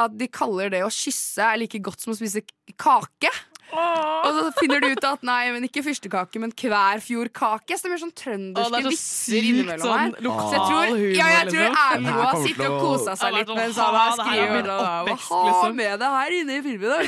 [0.00, 2.44] at de kaller det å kysse er like godt som å spise
[2.80, 3.32] kake.
[3.70, 7.76] Og så finner du ut at nei, men ikke fyrstekake, men Kværfjordkake.
[7.78, 10.14] Så det blir sånn trønderske er vitser innimellom sånn her.
[10.26, 12.06] lokal Så jeg tror, humor, ja, jeg tror liksom.
[12.06, 15.76] Moe har sittet og kosa seg litt mens han har skrevet Hva har liksom.
[15.80, 17.04] med det her inne i filmen.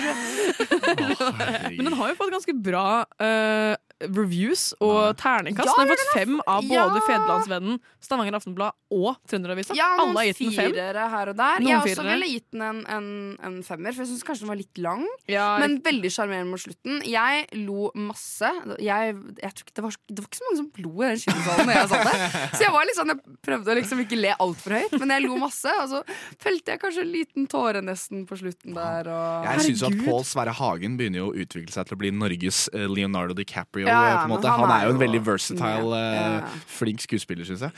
[1.77, 2.87] Men den har jo fått ganske bra
[3.23, 3.75] eh,
[4.11, 5.69] reviews og terningkast.
[5.69, 6.87] Ja, den har fått fem av ja.
[6.87, 9.77] både Federlandsvennen, Stavanger Aftenblad og Trønderavisa.
[9.79, 10.75] Ja, Alle har gitt den fem.
[10.77, 11.63] her og der.
[11.63, 13.09] Noen jeg også ville gitt den en, en,
[13.49, 15.07] en femmer, for jeg syns kanskje den var litt lang.
[15.31, 17.01] Ja, Men veldig sjarmerende mot slutten.
[17.09, 18.51] Jeg lo masse.
[18.83, 21.23] Jeg, jeg tror ikke det, var, det var ikke så mange som lo i den
[21.25, 22.39] kinosalen da jeg satt der.
[22.57, 25.25] Så jeg var litt sånn, jeg prøvde å liksom ikke le altfor høyt, men jeg
[25.27, 25.73] lo masse.
[25.83, 26.03] Og så
[26.43, 29.11] felte jeg kanskje en liten tåre nesten på slutten der.
[29.13, 29.49] Og...
[29.49, 32.65] Jeg syns at Pål Sverre Hagen begynner jo å utvikle seg til å bli Norges
[32.73, 33.89] eh, Leonardo DiCaprio.
[33.93, 34.53] Ja, ja, eh, på en måte.
[34.53, 36.53] han Han, er jo en veldig versatile, Ja, ja.
[36.79, 37.73] flink skuespiller, syns jeg.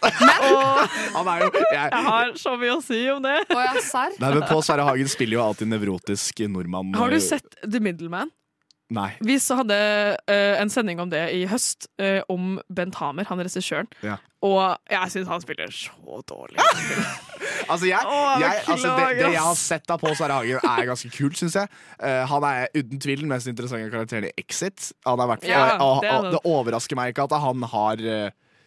[0.00, 3.36] Han er jo jeg, jeg har så mye å si om det.
[3.52, 4.14] Og jeg serr.
[4.22, 6.94] Nei, men Pål Sverre Hagen spiller jo alltid nevrotisk nordmann.
[6.96, 8.32] Har du sett The Middleman?
[8.90, 9.10] Nei.
[9.22, 9.76] Vi hadde
[10.26, 13.86] uh, en sending om det i høst, uh, om Bent Hamer, han regissøren.
[14.02, 14.16] Ja.
[14.42, 16.60] Og jeg syns han spiller så dårlig.
[17.70, 18.02] Altså, jeg,
[18.40, 21.54] jeg altså det, det jeg har sett av Pål Sverre Hagen, er ganske kult, syns
[21.54, 21.70] jeg.
[22.02, 24.88] Uh, han er uten tvil den mest interessante karakteren i Exit.
[25.06, 26.40] Han er Ja, det er og, det.
[26.50, 28.02] overrasker meg ikke at han har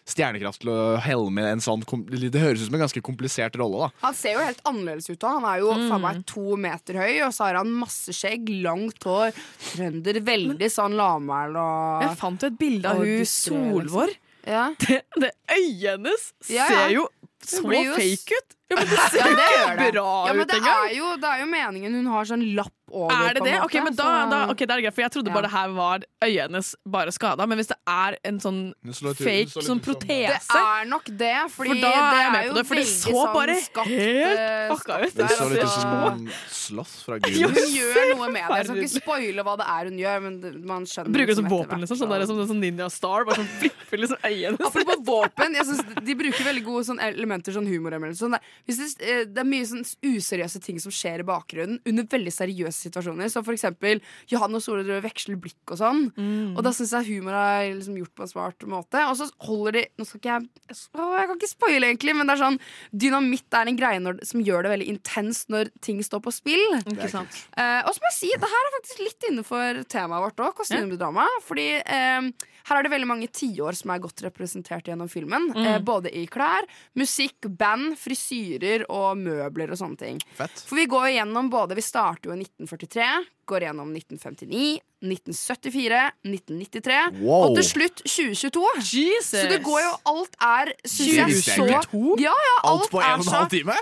[0.10, 3.90] stjernekraft til å helme en sånn Det høres ut som en ganske komplisert rolle, da.
[4.04, 5.18] Han ser jo helt annerledes ut.
[5.24, 5.38] òg.
[5.40, 9.04] Han er jo faen meg to meter høy, og så har han masse skjegg, langt
[9.08, 9.32] hår,
[9.72, 13.26] trønder, veldig sånn lavmæl og Jeg fant jo et bilde av hun.
[13.34, 14.16] Solvår.
[14.44, 14.66] Ja.
[14.84, 16.68] Det, det øyet hennes Ja, ja.
[16.68, 17.08] ser jo
[17.44, 18.54] så jo fake ut!
[18.72, 19.92] Ja, men det ser jo det ikke det.
[19.94, 20.96] bra Ja, men ut det engang!
[20.98, 23.12] jo, det er jo meningen hun har sånn lapp over.
[23.30, 23.54] Er det det?
[23.66, 25.34] Ok, men da, så- da, ok, det er greit, for Jeg trodde Ja.
[25.34, 27.46] bare det her var øyet hennes bare skada.
[27.48, 31.70] Men hvis det er en sånn slår fake sånn protese Det er nok det, fordi
[31.70, 34.70] For da er jeg med på det, for det så sånn bare skapt, helt eh,
[34.74, 35.14] fucka ut.
[35.16, 38.58] Det så litt ut som slåss fra Hun gjør noe med det.
[38.58, 41.46] Jeg skal ikke spoile hva det er hun gjør, men man skjønner Bruker det som
[41.46, 41.98] etter våpen, liksom.
[41.98, 43.26] Sånn, så- der, som sånn Ninja Star.
[43.26, 44.62] Bare sånn flipper liksom øyet hennes.
[44.70, 48.18] Apropos våpen, jeg synes de bruker veldig gode sånn elementer, sånn humorelementer.
[48.22, 51.80] Sånn, det, hvis det, eh, det er mye sånn useriøse ting som skjer i bakgrunnen
[51.90, 53.32] under veldig seriøse situasjoner.
[53.32, 54.02] Så for eksempel
[54.32, 56.06] Johan og Sole driver og veksler blikk og sånn.
[56.16, 56.54] Mm.
[56.56, 59.04] Og da syns jeg humor er liksom gjort på en smart måte.
[59.10, 62.30] Og så holder de Nå skal ikke jeg å, Jeg kan ikke spoile, egentlig, men
[62.30, 62.60] det er sånn
[63.04, 66.64] dynamitt er en greie når, som gjør det veldig intenst når ting står på spill.
[66.82, 67.44] Ikke sant?
[67.58, 70.56] Eh, og så må jeg si, det her er faktisk litt innenfor temaet vårt òg,
[70.62, 71.28] kostymedrama.
[71.46, 72.32] Fordi eh,
[72.70, 75.50] her er det veldig mange tiår som er godt representert gjennom filmen.
[75.52, 75.64] Mm.
[75.66, 76.68] Eh, både i klær,
[77.00, 80.22] musikk, band, frisyrer og møbler og sånne ting.
[80.38, 80.64] Fett.
[80.68, 83.10] For vi går jo gjennom både Vi starter jo i 1943,
[83.46, 87.50] går gjennom 1959, 1974, 1993 Wow.
[87.50, 88.62] og til slutt 2022.
[88.80, 89.32] Jesus!
[89.34, 92.22] Så det går jo Alt er synes jeg, visste jeg så ikke.
[92.24, 93.76] Ja, ja, alt, Alt på en og en så halv time?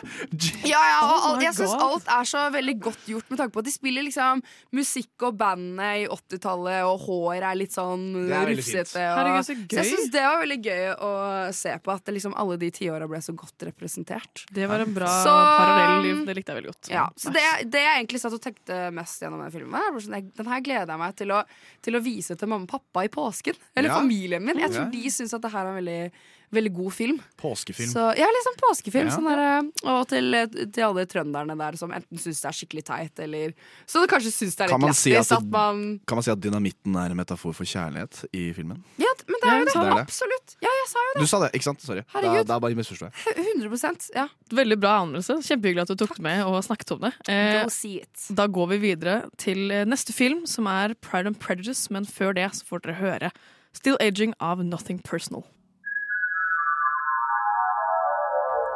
[0.66, 3.54] ja, ja, og Oh alt, jeg syns alt er så veldig godt gjort med tanke
[3.54, 4.42] på at de spiller liksom
[4.74, 8.98] musikk og bandet i 80-tallet, og hår er litt sånn rufsete.
[8.98, 12.34] og- så Så jeg syns det var veldig gøy å se på, at det liksom
[12.36, 14.46] alle de tiåra ble så godt representert.
[14.52, 16.26] Det var en bra Så- parallell.
[16.26, 16.90] Det likte jeg veldig godt.
[16.90, 20.46] Ja, så det, det jeg egentlig satt og tenkte mest gjennom den filmen, sånn, den
[20.52, 21.44] her gleder jeg meg til å,
[21.82, 23.56] til å vise til mamma og pappa i påsken.
[23.76, 24.00] Eller Ja.
[24.00, 24.58] familien min.
[24.58, 24.90] Jeg tror Ja.
[24.92, 26.12] de syns at det her er en veldig,
[26.52, 27.20] veldig god film.
[27.40, 27.90] Påskefilm.
[27.92, 29.10] Så, ja, sånn påskefilm.
[29.10, 29.16] Ja.
[29.16, 30.36] Sånn der, og til,
[30.74, 33.54] til alle trønderne der som enten syns det er skikkelig teit, eller
[33.90, 36.34] så kanskje syns det er Kan litt man, si at, at man kan man si
[36.34, 38.82] at dynamitten er en metafor for kjærlighet i filmen?
[39.02, 39.76] Ja, men det er jo det.
[39.76, 40.06] Det er det.
[40.08, 40.56] Absolutt.
[40.64, 41.22] Ja, jeg sa jo det.
[41.22, 41.86] Du sa det, ikke sant?
[41.86, 42.04] Sorry.
[42.04, 42.50] Da, Herregud.
[42.52, 43.48] da bare misforstår jeg.
[43.62, 44.28] 100% ja.
[44.62, 45.40] Veldig bra anmeldelse.
[45.48, 47.14] Kjempehyggelig at du tok det med og snakket om det.
[47.32, 48.28] Eh, Go see it.
[48.38, 51.88] da går vi videre til eh, neste film, som er Pride and Prejudice.
[51.94, 53.34] Men før det så får dere høre
[53.78, 55.46] Still Aging av Nothing Personal.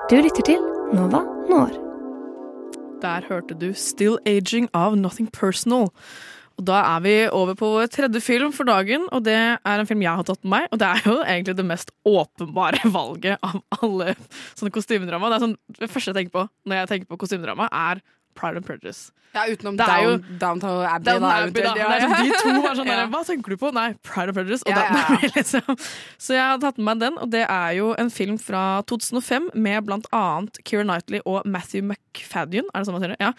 [0.06, 0.62] Du lytter til
[0.94, 1.72] Nova Når.
[3.02, 5.88] Der hørte du Still Aging av Nothing Personal.
[6.60, 10.04] Og Da er vi over på tredje film for dagen, og det er en film
[10.06, 10.68] jeg har tatt med meg.
[10.70, 14.14] Og det er jo egentlig det mest åpenbare valget av alle
[14.54, 15.34] sånne kostymedrama.
[15.34, 18.06] Det, sånn, det første jeg tenker på når jeg tenker på kostymedrama, er
[18.36, 19.12] Pride and Prejudice.
[19.36, 21.04] Ja, utenom Det er jo- Down, Downtown Abbey.
[21.12, 21.74] Down da, Abbey, da.
[21.74, 22.96] Det er sånn, de to var sånn Ja.
[23.02, 23.72] der, Hva tenker du på?
[23.76, 24.64] Nei, Pride and Prejudice.
[24.66, 25.16] Og Ja, Downton ja, ja.
[25.18, 25.80] Abbey, liksom.
[26.18, 29.50] Så jeg har tatt med meg den, og det er jo en film fra 2005
[29.56, 32.70] med blant annet Keira Knightley og Matthew McFadden.
[32.74, 33.20] Er det sånn man sier det?
[33.20, 33.34] Ja.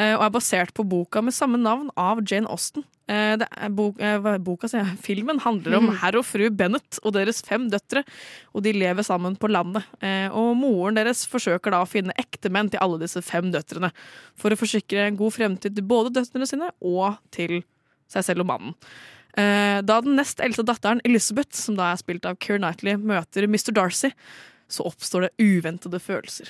[0.00, 2.84] Eh, Og er basert på boka med samme navn av Jane Austen.
[3.12, 4.98] Eh, Det er bok, eh, hva er boka, sier jeg.
[5.04, 5.96] Filmen handler om Mhm.
[6.00, 8.04] herr og fru Bennett og deres fem døtre.
[8.54, 9.84] Og de lever sammen på landet.
[10.00, 13.90] Eh, Og moren deres forsøker da å finne ektemenn til alle disse fem døtrene.
[14.36, 17.62] For å forsikre en god fremtid til både døtrene sine og til
[18.08, 18.74] seg selv og mannen.
[19.36, 23.46] Eh, Da den nest eldste datteren Elizabeth, som da er spilt av Keir Knightley, møter
[23.48, 23.72] Mr.
[23.72, 24.10] Darcy,
[24.68, 26.48] så oppstår det uventede følelser.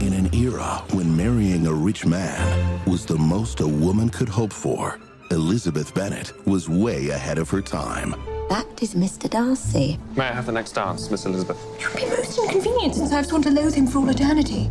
[0.00, 4.52] In an era when marrying a rich man was the most a woman could hope
[4.52, 4.98] for,
[5.32, 8.10] Elizabeth Bennet was way ahead of her time.
[8.50, 9.30] That is Mr.
[9.30, 9.98] Darcy.
[10.14, 11.56] May I have the next dance, Miss Elizabeth?
[11.80, 14.68] It would be most inconvenient since I've sworn to loathe him for all eternity.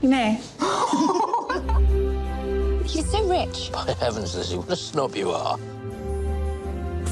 [0.00, 0.34] You may.
[2.86, 3.72] He's so rich.
[3.72, 5.58] By heavens, Lizzie, what a snob you are.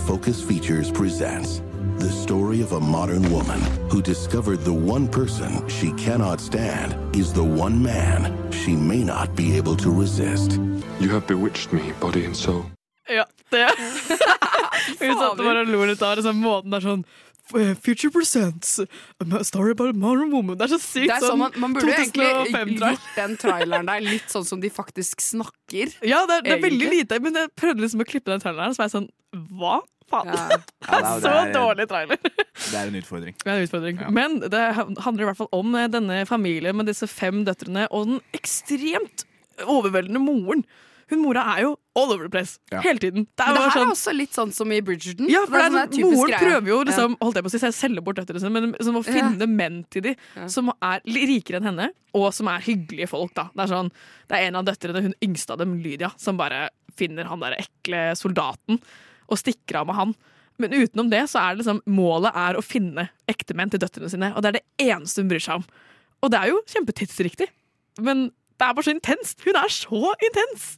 [0.07, 1.63] Focus Features presents
[1.99, 3.61] the story of a modern woman
[3.91, 9.35] who discovered the one person she cannot stand is the one man she may not
[9.37, 10.59] be able to resist.
[11.01, 12.65] You have bewitched me, body and soul.
[13.09, 13.69] Ja, det
[15.01, 17.03] Hun satt og bare lo litt av det, sånn måten der sånn
[17.59, 20.59] eh, Future presents a story about a modern woman.
[20.59, 22.29] Det er så sykt Det er sånn man, man burde egentlig
[22.79, 25.95] gjort den traileren der litt sånn som de faktisk snakker.
[26.07, 28.75] Ja, det er, det er veldig lite, men jeg prøvde liksom å klippe den traileren,
[28.75, 29.11] så var jeg sånn
[29.59, 29.81] Hva
[30.13, 30.31] faen?
[30.33, 32.21] Ja, så er- dårlig trailer.
[32.23, 33.35] Det er en utfordring.
[33.43, 34.05] Det er en utfordring.
[34.13, 38.07] Men det handler i hvert fall om eh, denne familien med disse fem døtrene og
[38.13, 39.27] den ekstremt
[39.69, 40.65] overveldende moren.
[41.13, 42.55] Hun mora er jo all over the place.
[42.73, 42.81] Ja.
[42.81, 43.27] Hele tiden.
[43.37, 45.27] Det er det her sånn, er også litt sånn som i Bridgerton.
[45.29, 46.39] ja, for det er sånn Moren greie.
[46.41, 46.85] prøver jo Ja.
[46.89, 49.13] liksom, holdt jeg på å si, å selge bort døtrene sine, men som å Ja.
[49.19, 50.15] finne menn til de
[50.49, 53.35] som er rikere enn henne, og som er hyggelige folk.
[53.35, 53.51] da.
[53.55, 53.91] Det er sånn,
[54.29, 57.57] det er en av døtrene, hun yngste av dem, Lydia, som bare finner han der
[57.61, 58.81] ekle soldaten
[59.33, 60.15] og stikker av med han.
[60.61, 64.33] Men utenom det så er det liksom, målet er å finne ektemenn til døtrene sine,
[64.37, 65.69] og det er det eneste hun bryr seg om.
[66.23, 67.49] Og det er jo kjempetidsriktig,
[68.05, 68.29] men
[68.61, 69.41] det er bare så intenst.
[69.43, 70.75] Hun er så intens!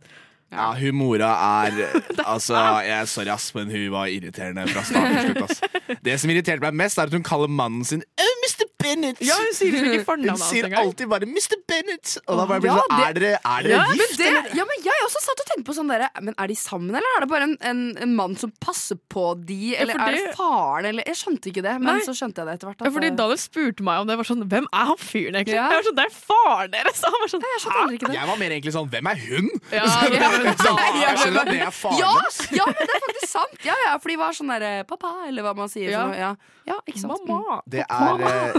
[0.55, 1.33] Ja, hun mora
[1.67, 1.79] er
[2.33, 5.51] Altså, jeg, er sorry ass, men hun var irriterende fra start til slutt.
[5.51, 5.99] ass.
[6.07, 8.64] Det som irriterte meg mest, er at hun kaller mannen sin «Å, Mr.
[8.85, 9.21] Bennett.
[9.25, 11.57] Ja, hun sier liksom ikke fornavnet Hun sier alltid bare Mr.
[11.71, 12.15] Bennett.
[12.29, 14.29] Og da bare blir Ja, det sånn, er dere, er dere Ja, men gift, det,
[14.31, 14.49] eller?
[14.61, 17.17] ja, men jeg også satt og tenkte på sånn dere, Men Er de sammen, eller
[17.17, 19.61] er det bare en, en, en mann som passer på de?
[19.81, 20.89] Eller for er det- faren?
[20.93, 22.05] Eller, jeg skjønte ikke det, men Nei.
[22.07, 22.85] så skjønte jeg det etter hvert.
[22.85, 24.17] Ja, fordi Daniel spurte meg om det.
[24.21, 25.57] var sånn, Hvem er han fyren, egentlig?
[25.59, 25.69] Ja.
[25.73, 27.03] Jeg var sånn, Det er faren deres!
[27.09, 28.13] Han var sånn, Hæ?
[28.15, 29.49] Jeg var mer egentlig sånn Hvem er hun?
[29.73, 30.31] Ja, Sånn, ja,
[30.61, 32.13] sånn, jeg skjønner at det er faren ja,
[32.59, 33.57] ja, men det er faktisk sant!
[33.65, 35.91] Ja, ja, for de var sånn derre pappa, eller hva man sier.
[35.93, 36.03] Ja.
[36.05, 36.31] sånn, Ja.
[36.69, 37.23] ja, ikke sant?
[37.25, 37.31] Mm.
[37.35, 37.59] Mamma.
[37.71, 38.59] Det er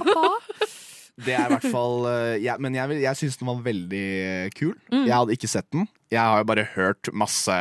[1.16, 4.06] Det er i hvert fall eh, ja, Men jeg, jeg syns den var veldig
[4.58, 4.74] kul.
[4.92, 5.06] Mm.
[5.08, 5.86] Jeg hadde ikke sett den.
[6.12, 7.56] Jeg har jo bare hørt masse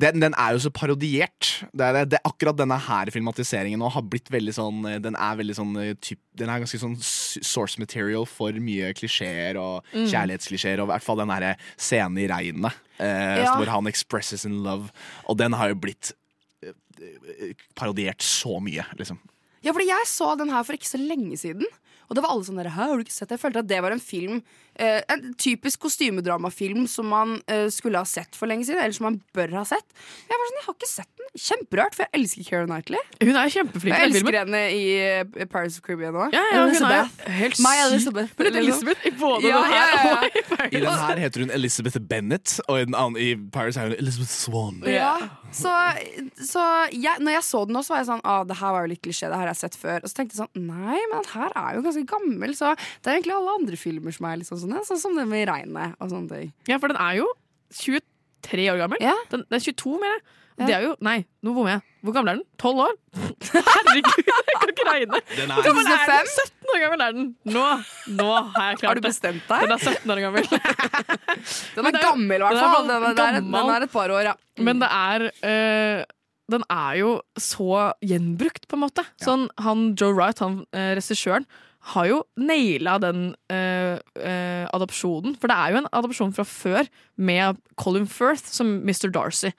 [0.00, 1.48] den, den er jo så parodiert.
[1.76, 5.34] Det er, det, akkurat denne her filmatiseringen nå har blitt veldig sånn eh, Den er
[5.36, 10.06] veldig sånn eh, typ, Den er ganske sånn source material for mye klisjeer og Mm.
[10.08, 10.80] kjærlighetsklisjeer.
[10.80, 13.52] Og i hvert fall den derre scenen i regnet eh, Ja.
[13.58, 14.88] hvor han expresses in love.
[15.28, 16.14] Og den har jo blitt
[17.76, 19.18] parodiert så mye, liksom.
[19.62, 21.66] Ja, fordi jeg så den her for ikke så lenge siden.
[22.10, 23.38] Og det var alle sånn der, Hæ, har du ikke sett det?
[23.38, 24.40] Jeg følte at det var en film
[24.76, 28.80] En typisk kostymedramafilm som man eh, skulle ha sett for lenge siden.
[28.82, 29.86] Eller som man bør ha sett.
[30.28, 31.28] Jeg var sånn, jeg har ikke sett den.
[31.32, 33.00] Kjemperart, for jeg elsker Keira Knightley.
[33.22, 36.34] Hun er kjempeflink Jeg elsker henne i eh, Paris of Caribbean òg.
[36.36, 37.08] Ja, ja, hun er
[37.38, 37.68] helt syk.
[37.86, 38.34] Elizabeth.
[38.36, 38.58] Hun heter.
[38.62, 40.16] Elizabeth i både Ja, den her ja, ja, ja.
[40.16, 40.72] og i Paris.
[40.72, 43.96] I den her heter hun Elizabeth Bennett, og i, den andre, i Paris er hun
[43.98, 44.82] Elizabeth Swan.
[44.88, 45.14] Ja,
[45.52, 45.72] så,
[46.40, 46.62] så
[46.92, 49.02] jeg, når jeg så den også, var jeg sånn ah, Det her var jo litt
[49.04, 49.98] klisjé, det her har jeg sett før.
[50.00, 53.10] Og så tenkte jeg sånn Nei, men den her er jo ganske gammel, så det
[53.10, 55.46] er egentlig alle andre filmer som er litt sånn sånn, ja, sånn som det med
[55.50, 56.52] regnet og sånne ting.
[56.70, 57.26] Ja, for den er jo
[57.80, 59.02] 23 år gammel.
[59.32, 60.24] Den, den er 22, mener jeg.
[60.60, 60.66] Ja.
[60.68, 61.82] Det er jo Nei, nå bommer jeg.
[62.04, 62.44] Hvor gammel er den?
[62.60, 62.96] 12 år?
[63.72, 65.20] Herregud, jeg kan ikke regne.
[65.32, 66.28] Den er, gammel er den?
[66.32, 67.28] 17 år gammel er den.
[67.54, 67.62] Nå,
[68.18, 69.64] nå har jeg klart Har du bestemt deg?
[69.64, 70.50] Den er 17 år gammel.
[71.76, 72.88] Den er er gammel, i hvert er fall.
[72.90, 74.34] Den, er- den, er- den er et par år, ja.
[74.60, 76.04] Men det er eh,
[76.52, 77.70] Den er jo så
[78.04, 79.06] gjenbrukt, på en måte.
[79.24, 81.46] Sånn, han Joe Wright, han uh, regissøren,
[81.92, 85.34] har jo naila den uh, uh, adopsjonen.
[85.40, 86.86] For det er jo en adopsjon fra før
[87.18, 89.10] med Colin Firth som Mr.
[89.10, 89.50] Darcy.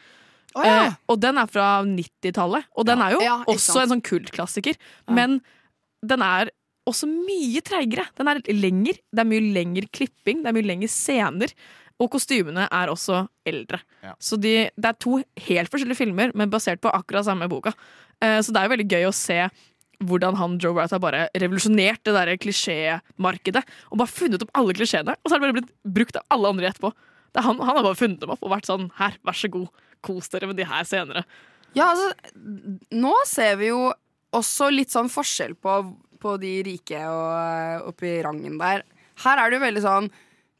[0.55, 0.87] Oh, ja.
[0.87, 3.83] uh, og den er fra 90-tallet, og den er jo Ja, også sant.
[3.83, 4.79] en sånn kultklassiker.
[5.11, 5.41] Men
[6.05, 6.51] den er
[6.89, 8.05] også mye treigere.
[8.19, 8.99] Den er lenger.
[9.11, 11.51] Det er mye lengre klipping, det er mye lengre scener.
[12.01, 13.79] Og kostymene er også eldre.
[14.03, 14.15] Ja.
[14.19, 17.71] Så de, det er to helt forskjellige filmer, men basert på akkurat samme boka.
[18.23, 19.37] Eh, så det er jo veldig gøy å se
[20.09, 23.63] hvordan han Joe Wright har bare revolusjonert det der klisjémarkedet.
[23.91, 26.51] Og bare funnet opp alle klisjeene, og så har det bare blitt brukt av alle
[26.53, 26.93] andre etterpå.
[27.33, 29.49] Det er han, han har bare funnet dem opp og vært sånn Her, vær så
[29.49, 29.69] god,
[30.05, 31.23] kos dere med de her senere.
[31.73, 32.11] Ja, altså,
[32.93, 33.87] nå ser vi jo
[34.33, 35.77] også litt sånn forskjell på,
[36.21, 38.83] på de rike og oppi rangen der.
[39.23, 40.11] Her er det jo veldig sånn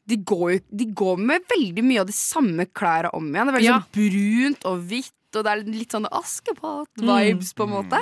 [0.04, 3.46] de går, de går med veldig mye av de samme klærne om igjen.
[3.48, 3.78] Det er veldig Ja.
[3.80, 8.00] sånn brunt og hvitt, og det er litt sånn Askepott-vibes, på en måte.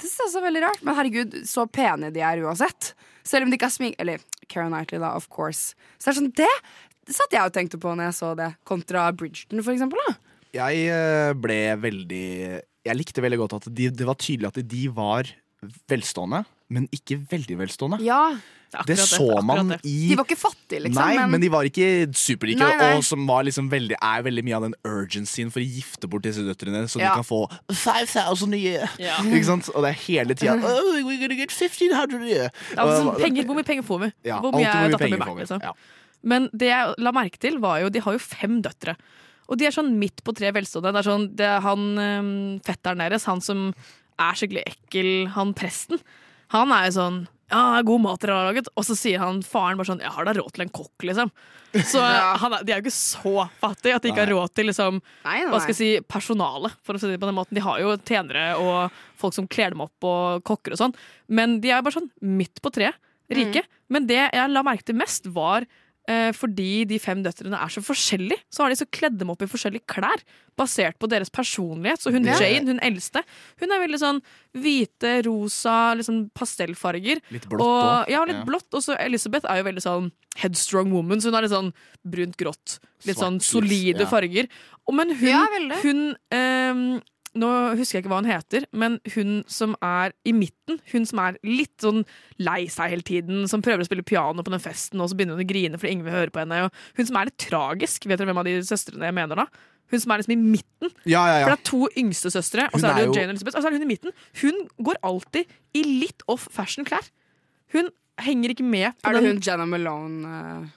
[0.00, 0.84] Det synes jeg er veldig rart.
[0.86, 2.92] Men herregud, så pene de er uansett.
[3.24, 3.96] Selv om de ikke har smink...
[4.02, 5.72] Eller Keira Knightley, da, of course.
[5.98, 9.06] Så det er sånn, det satt jeg og tenkte på når jeg så det, kontra
[9.16, 10.00] Bridgerton, for eksempel.
[10.08, 10.16] Da.
[10.54, 12.26] Jeg eh, ble veldig
[12.86, 15.30] Jeg likte veldig godt at de, det var tydelig at de var
[15.88, 16.42] velstående,
[16.74, 17.98] men ikke veldig velstående.
[18.04, 18.36] Ja,
[18.88, 21.00] Det så man i De var ikke fattige, liksom.
[21.00, 21.40] Nei, men...
[21.42, 25.52] de var ikke superrike, og som var liksom veldig, er veldig mye av den urgencyen
[25.54, 27.12] for å gifte bort disse døtrene, så Ja.
[27.14, 28.86] de kan få 5000 nye.
[29.02, 29.18] Ja.
[29.34, 29.68] Ikke sant?
[29.74, 32.48] Og det er hele tida oh, we're gonna get 1500 nye.
[32.76, 34.12] men sånn, Og- penger, hvor mye penger får vi?
[34.30, 35.44] Ja, hvor mye er penger min verdt?
[35.44, 35.62] Liksom?
[35.64, 35.74] Ja.
[36.24, 38.96] Men det jeg la merke til, var jo De har jo fem døtre.
[39.44, 40.94] Og de er sånn midt på tre velstående.
[40.94, 43.66] Det er sånn, det er han øhm, fetteren deres, han som
[44.16, 46.00] er skikkelig ekkel, han presten,
[46.54, 47.18] han er jo sånn
[47.50, 48.70] ja, det er god mat dere har laget.
[48.74, 51.32] Og så sier han faren bare sånn Jeg har da råd til en kokk, liksom.
[51.90, 52.00] Så
[52.42, 55.38] han de er jo ikke så fattige at de ikke har råd til liksom, Nei,
[55.42, 56.72] nei, hva skal jeg si, personale.
[56.86, 59.74] For å si det på den måten De har jo tjenere og folk som kler
[59.74, 60.96] dem opp, og kokker og sånn.
[61.28, 62.96] Men de er bare sånn midt på treet,
[63.32, 63.64] rike.
[63.92, 65.64] Men det jeg la merke til mest, var
[66.36, 69.48] fordi de fem døtrene er så forskjellige, så har de så kledd dem opp i
[69.48, 70.20] forskjellige klær.
[70.56, 72.02] Basert på deres personlighet.
[72.02, 72.36] Så hun Ja.
[72.38, 73.22] Jane, hun eldste,
[73.60, 74.20] hun er veldig sånn
[74.54, 77.20] hvite, rosa, sånn pastellfarger.
[77.30, 78.08] Litt blått òg.
[78.12, 78.44] Ja, litt Ja.
[78.44, 78.68] blått.
[78.72, 81.72] Og så Elizabeth er jo veldig sånn headstrong woman, så hun har litt sånn
[82.06, 82.78] brunt-grått.
[83.06, 84.06] Litt sånn solide ja.
[84.06, 84.48] farger.
[84.86, 85.46] Og, men hun, Ja,
[85.82, 87.02] hun ehm,
[87.34, 91.18] Nå husker jeg ikke hva hun heter, men hun som er i midten, hun som
[91.18, 92.04] er litt sånn
[92.38, 95.34] lei seg hele tiden, som prøver å spille piano på den festen, og så begynner
[95.34, 96.60] hun å grine fordi ingen vil høre på henne.
[96.68, 99.48] Og hun som er litt tragisk, vet dere hvem av de søstrene jeg mener da?
[99.92, 100.94] Hun som er liksom i midten.
[101.04, 101.44] Ja, ja, ja.
[101.44, 103.56] For det er to yngste søstre, og så er det er jo jo- Jane Elizabeth,
[103.58, 104.14] og så er det hun i midten.
[104.40, 107.10] Hun går alltid i litt off fashion-klær.
[107.74, 107.90] Hun
[108.22, 110.72] henger ikke med på Er det den hun Jenna Malone eh?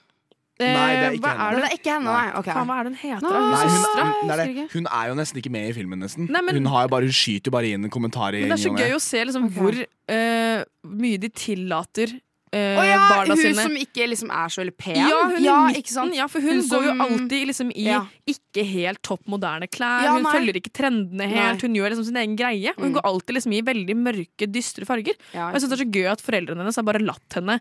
[0.58, 1.48] Eh, Nei, det er ikke henne.
[1.62, 2.30] Det er ikke henne, nei.
[2.40, 2.52] Okay.
[2.56, 3.22] Faen, hva er det hun heter?
[3.22, 3.30] Nå.
[3.30, 4.64] Hun Nei, hun, hun, er det.
[4.72, 6.26] hun er jo nesten ikke med i filmen, nesten.
[6.34, 8.40] Nei, men- hun, har jo bare, hun skyter jo bare inn kommentarer.
[8.42, 10.64] Men det er så gøy å se liksom, hvor uh,
[10.98, 13.54] mye de tillater uh, oh, ja, barna hun sine.
[13.68, 14.98] som ikke liksom er så veldig pen?
[14.98, 16.16] Ja, hun ja, i ikke sant?
[16.18, 18.02] Ja, for hun, Hun går jo alltid liksom i Ja.
[18.26, 20.02] ikke helt topp moderne klær.
[20.10, 21.62] Ja, hun følger ikke trendene helt.
[21.62, 21.66] Nei.
[21.68, 22.72] Hun gjør liksom sin egen greie.
[22.74, 22.98] Og hun Mm.
[22.98, 25.14] går alltid liksom i veldig mørke, dystre farger.
[25.34, 27.60] Ja, og jeg synes det er så gøy at foreldrene hennes har bare latt henne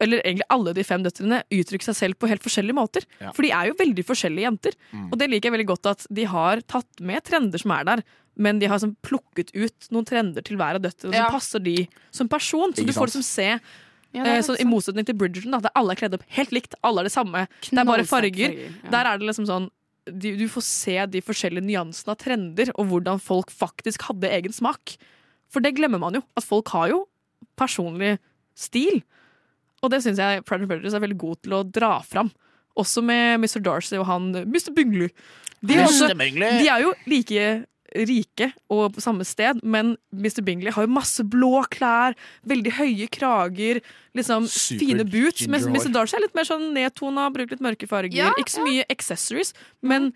[0.00, 3.06] eller egentlig alle de fem døtrene uttrykke seg selv på helt forskjellige måter.
[3.20, 3.32] Ja.
[3.34, 4.76] For de er jo veldig forskjellige jenter.
[4.92, 5.08] Mm.
[5.10, 8.04] Og det liker jeg veldig godt at de har tatt med trender som er der.
[8.38, 11.26] Men de har sånn plukket ut noen trender til hver av døtrene Ja.
[11.26, 11.76] som passer de
[12.14, 12.70] som person.
[12.72, 13.50] Så Ikke du får liksom se
[14.14, 16.74] Ja, Eh, I motsetning til Bridgerton, da, der alle er kledd opp helt likt.
[16.82, 17.46] Alle er det samme.
[17.60, 18.54] Det er bare farger.
[18.88, 19.68] Der er det liksom sånn
[20.08, 24.54] du, du får se de forskjellige nyansene av trender, og hvordan folk faktisk hadde egen
[24.56, 24.96] smak.
[25.52, 26.22] For det glemmer man jo.
[26.34, 27.02] At folk har jo
[27.58, 28.18] personlig
[28.56, 29.02] stil.
[29.82, 32.30] Og det syns jeg Pride and Prejudice er veldig god til å dra fram.
[32.78, 33.60] Også med Mr.
[33.64, 34.70] Darcy og han Mr.
[34.74, 35.10] Bingley.
[35.60, 37.46] De er, også, de er jo like
[37.96, 40.42] rike og på samme sted, men Mr.
[40.46, 42.14] Bingley har jo masse blå klær,
[42.46, 43.80] veldig høye krager,
[44.18, 45.48] liksom Super fine boots.
[45.50, 45.66] Mens.
[45.66, 45.90] Mr.
[45.94, 48.14] Darcy er litt mer sånn nedtona, bruker litt mørke farger.
[48.14, 50.12] Ja, ikke så mye accessories, men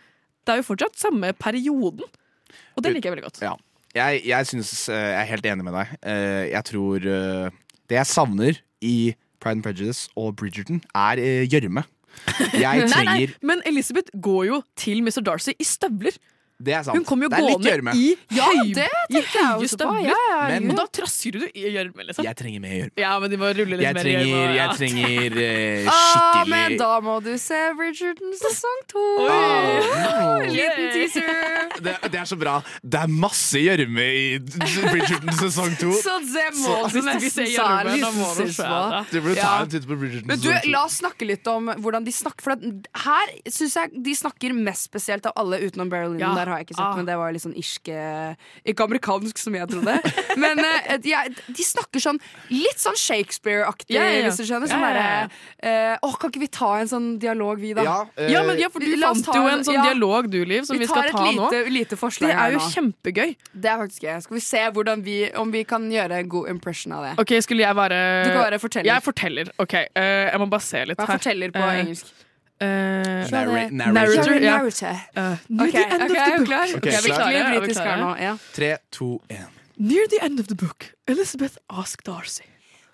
[0.47, 2.07] det er jo fortsatt samme perioden.
[2.77, 3.43] Og det liker jeg veldig godt.
[3.45, 3.57] Ja.
[3.93, 5.91] Jeg, jeg synes eh, Jeg er helt enig med deg.
[6.09, 7.59] Eh, jeg tror eh,
[7.91, 8.95] Det jeg savner i
[9.43, 11.85] Pride and Prejudice og Bridgerton, er eh, gjørme.
[12.55, 15.23] Jeg Nei, nei, men Elisabeth går jo til Mr.
[15.27, 16.19] Darcy i støvler.
[16.63, 16.97] Det er sant.
[16.97, 20.07] Hun kommer jo gående i, Ja, det i høye støvler.
[20.07, 22.25] Ja, ja, Men- Og da trasker du i gjørme, liksom.
[22.25, 22.93] Jeg trenger mer gjørme.
[23.03, 26.77] Ja, men de må rulle litt Jeg mer trenger, jeg trenger uh, skikkelig Ah, men
[26.79, 29.05] da må du se Bridgerton sesong to!
[29.29, 30.39] Ah.
[30.57, 31.83] Liten teaser.
[31.83, 32.57] det, det er så bra.
[32.83, 35.93] Det er masse gjørme i Bridgerton sesong to.
[35.99, 37.47] Så det må Så- du nesten
[38.19, 38.81] må du se på.
[39.13, 40.71] Du burde ta en titt på Bridgerton Men sesong to.
[40.73, 42.43] La oss snakke litt om hvordan de snakker.
[42.43, 42.63] For at
[43.05, 46.21] her syns jeg de snakker mest spesielt av alle, utenom Berlin.
[46.23, 46.33] Ja.
[46.39, 46.97] Der har jeg ikke sett, Ah.
[46.97, 47.97] men det var litt sånn irske
[48.69, 49.95] Ikke amerikansk, som jeg trodde.
[50.41, 52.20] Men uh, de, er- de snakker sånn
[52.53, 54.29] litt sånn Shakespeare-aktig, yeah, ja.
[54.29, 54.70] hvis du skjønner.
[54.70, 55.29] Sånn yeah,
[55.62, 57.85] derre uh, Å, kan ikke vi ta en sånn dialog, vi, da?
[57.87, 59.87] Ja, uh, Ja, men ja, for du fant jo en- sånn ja.
[59.91, 61.49] dialog, du, Liv, som vi, skal ta tar et nå.
[61.51, 62.70] lite, her nå Det er jo nå.
[62.77, 63.37] kjempegøy.
[63.55, 64.16] Det er faktisk gøy.
[64.29, 64.62] Skal vi se
[65.07, 67.15] vi, om vi kan gjøre en god impression av det.
[67.23, 68.89] Ok, skulle jeg bare Du kan være forteller.
[68.91, 69.53] Jeg er forteller.
[69.62, 71.19] Ok, eh, jeg må bare se litt Hva her.
[71.19, 72.12] forteller på Eh, engelsk.
[72.63, 74.23] Narra- Kjør narrator.
[74.25, 74.57] You're ja.
[74.57, 74.87] narrator.
[75.17, 76.47] eh, near Ok, the end ok, of er the book.
[76.47, 76.67] klar?
[76.69, 77.31] Ok, Ok, vi klar.
[77.33, 78.17] Er vi britisk nå.
[78.17, 78.37] Ja.
[78.55, 79.47] Tre, to, én.
[79.77, 82.45] Near the end of the book, Elizabeth asked Darcy.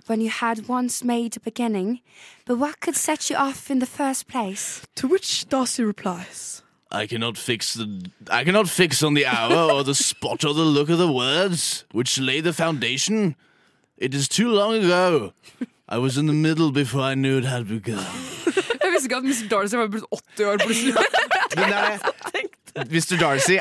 [0.06, 2.00] When you had once made a beginning,
[2.46, 4.80] but what could set you off in the first place?
[4.96, 6.62] To which Darcy replies.
[6.90, 7.86] I cannot fix the
[8.30, 11.84] I cannot fix on the hour or the spot or the look of the words
[11.92, 13.34] which lay the foundation.
[13.98, 15.32] It is too long ago.
[15.86, 18.06] I was in the middle before I knew it had begun.
[18.98, 19.48] Visste ikke at Mr.
[19.52, 20.94] Darcy var blitt 80 år plutselig.
[21.54, 22.48] Men det er
[22.86, 23.18] Mr.
[23.20, 23.58] Darcy,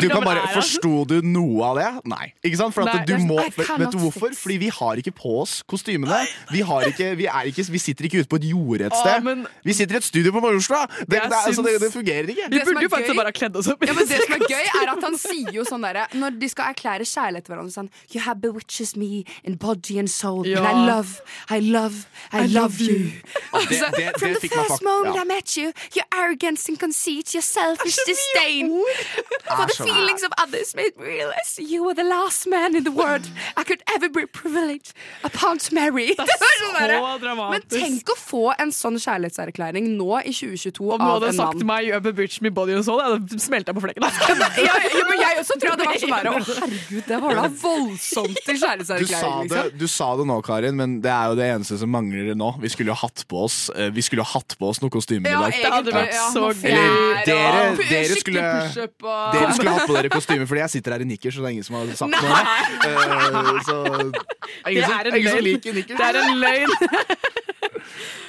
[0.00, 0.42] du kan bare?
[0.54, 1.88] Forsto du noe av det?
[2.10, 2.30] Nei.
[2.44, 2.74] Ikke sant?
[2.76, 4.34] For at Nei, du må, vet du hvorfor?
[4.36, 6.20] Fordi vi har ikke på oss kostymene.
[6.52, 9.46] Vi, har ikke, vi, er ikke, vi sitter ikke ute på et jorde et sted.
[9.66, 10.84] Vi sitter i et studio på Majorstua!
[11.00, 12.48] Det, det, altså, det, det fungerer ikke.
[12.50, 13.84] Vi burde jo faktisk bare ha kledd oss opp.
[13.86, 16.48] Ja, men det som er gøy, er at han sier jo sånn derre Når de
[16.50, 20.60] skal erklære kjærlighet til hverandre sånn You have bewitches me in body and soul, Ja.
[20.60, 21.20] and I love,
[21.50, 23.10] I love, I, love you.
[23.52, 25.22] Det, det, det, From the first moment ja.
[25.22, 28.49] I met you, your arrogance and conceit, your selfish disdain
[29.50, 32.84] for Er the feelings of others made me realize you were the last man in
[32.84, 34.92] the world I could ever be privileged
[35.24, 36.14] upon to marry.
[36.14, 37.50] Det var sånn Så dramatisk.
[37.54, 41.38] Men tenk å få en sånn kjærlighetserklæring nå i 2022 Om du av hadde en
[41.40, 44.02] sagt meg 'you have bitch me body and soul', jeg hadde smelta på flekken.
[44.60, 47.44] Ja, ja, men jeg også tror jeg var sånn der Å, herregud, det var da
[47.62, 49.78] voldsomt til Du sa, kjærlighetserklæring, det, liksom.
[49.80, 52.50] du sa det nå, Karin, men det er jo det eneste som mangler nå.
[52.62, 55.30] Vi skulle jo hatt på oss eh, Vi skulle jo hatt på oss noe kostymer
[55.30, 55.54] i dag.
[55.60, 56.70] Ja, egentlig, ja, så gøy.
[56.70, 61.08] Eller dere- dere skulle- Dere skulle hatt på dere kostymer, fordi jeg sitter her i
[61.10, 62.40] nikkers, og det er ingen som har sagt noe.
[62.84, 64.22] Uh, så det
[64.64, 66.00] er ingen, som, en ingen som liker nikkers.
[66.00, 66.70] Det er en løgn.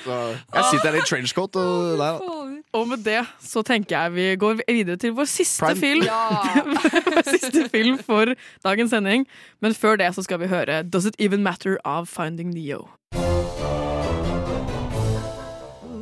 [0.01, 0.15] Så
[0.55, 2.21] jeg sitter her i trenchcoat og der.
[2.73, 5.79] Og med det så tenker jeg vi går videre til vår siste Prime.
[5.79, 6.07] film.
[7.15, 8.33] vår siste film for
[8.65, 9.27] dagens sending.
[9.61, 12.88] Men før det så skal vi høre Does It Even Matter av Finding Neo.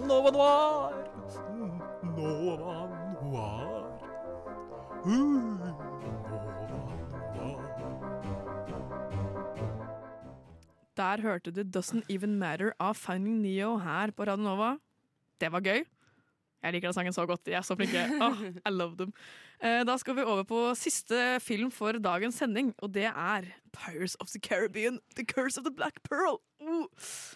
[0.07, 0.69] Nova Noir.
[10.99, 14.73] Der hørte du Doesn't Even Matter av Finding Neo her på Radio Nova.
[15.39, 15.85] Det var gøy.
[16.59, 17.45] Jeg liker den sangen så godt.
[17.47, 18.01] De er så flinke.
[18.19, 19.13] Oh, I love them.
[19.61, 24.15] Eh, Da skal vi over på siste film for dagens sending, og det er Pirates
[24.19, 26.40] of the Caribbean, The Curse of the Black Pearl.
[26.61, 26.86] Uh.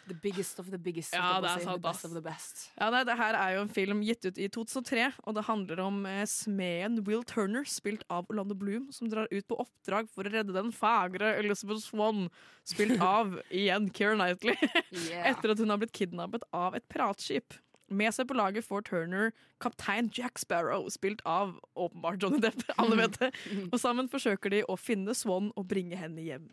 [0.08, 1.14] The biggest of the biggest.
[1.14, 2.64] Ja, det er sant, The best of the best.
[2.80, 5.80] Ja, nei, det her er jo en film gitt ut i 2003, og det handler
[5.84, 10.24] om eh, smeden Will Turner, spilt av Orlando Bloom, som drar ut på oppdrag for
[10.28, 12.30] å redde den fagre Elizabeth Swan,
[12.68, 14.56] spilt av igjen Keira Knightley,
[15.12, 15.30] Yeah.
[15.32, 17.56] etter at hun har blitt kidnappet av et piratskip.
[17.94, 22.64] Med seg på laget får Turner kaptein Jack Sparrow, spilt av åpenbart Johnny Depp.
[22.82, 23.32] Alle vet det.
[23.72, 26.50] Og sammen forsøker de å finne Swan og bringe henne hjem.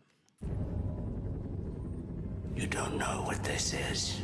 [2.56, 4.20] You don't know what this is,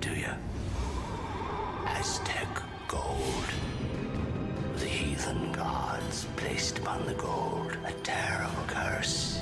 [0.00, 0.30] do you?
[1.86, 2.48] Aztec
[2.86, 3.50] gold.
[4.76, 9.40] The heathen gods placed upon the gold a terrible curse.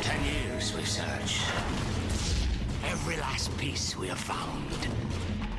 [0.00, 1.42] Ten years we searched.
[2.84, 4.88] Every last piece we have found,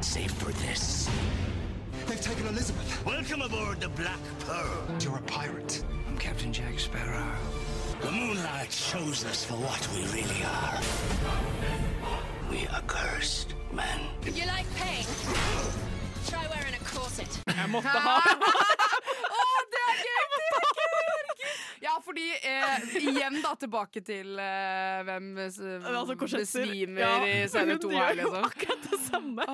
[0.04, 1.10] save for this.
[2.08, 3.06] They've taken Elizabeth.
[3.06, 4.84] Welcome aboard the Black Pearl.
[5.00, 5.84] You're a pirate.
[6.08, 7.26] I'm Captain Jack Sparrow.
[8.02, 10.80] The moonlight shows us for what we really are.
[12.50, 14.00] We are cursed men.
[14.26, 15.06] You like pain?
[16.28, 17.40] Try wearing a corset.
[17.48, 18.61] Jeg måtte ha Å,
[22.12, 27.90] fordi eh, Igjen da, tilbake til eh, hvem s- Altså, besvimer Ja, i serie to
[27.96, 28.38] her, liksom.
[28.46, 29.48] akkurat det samme.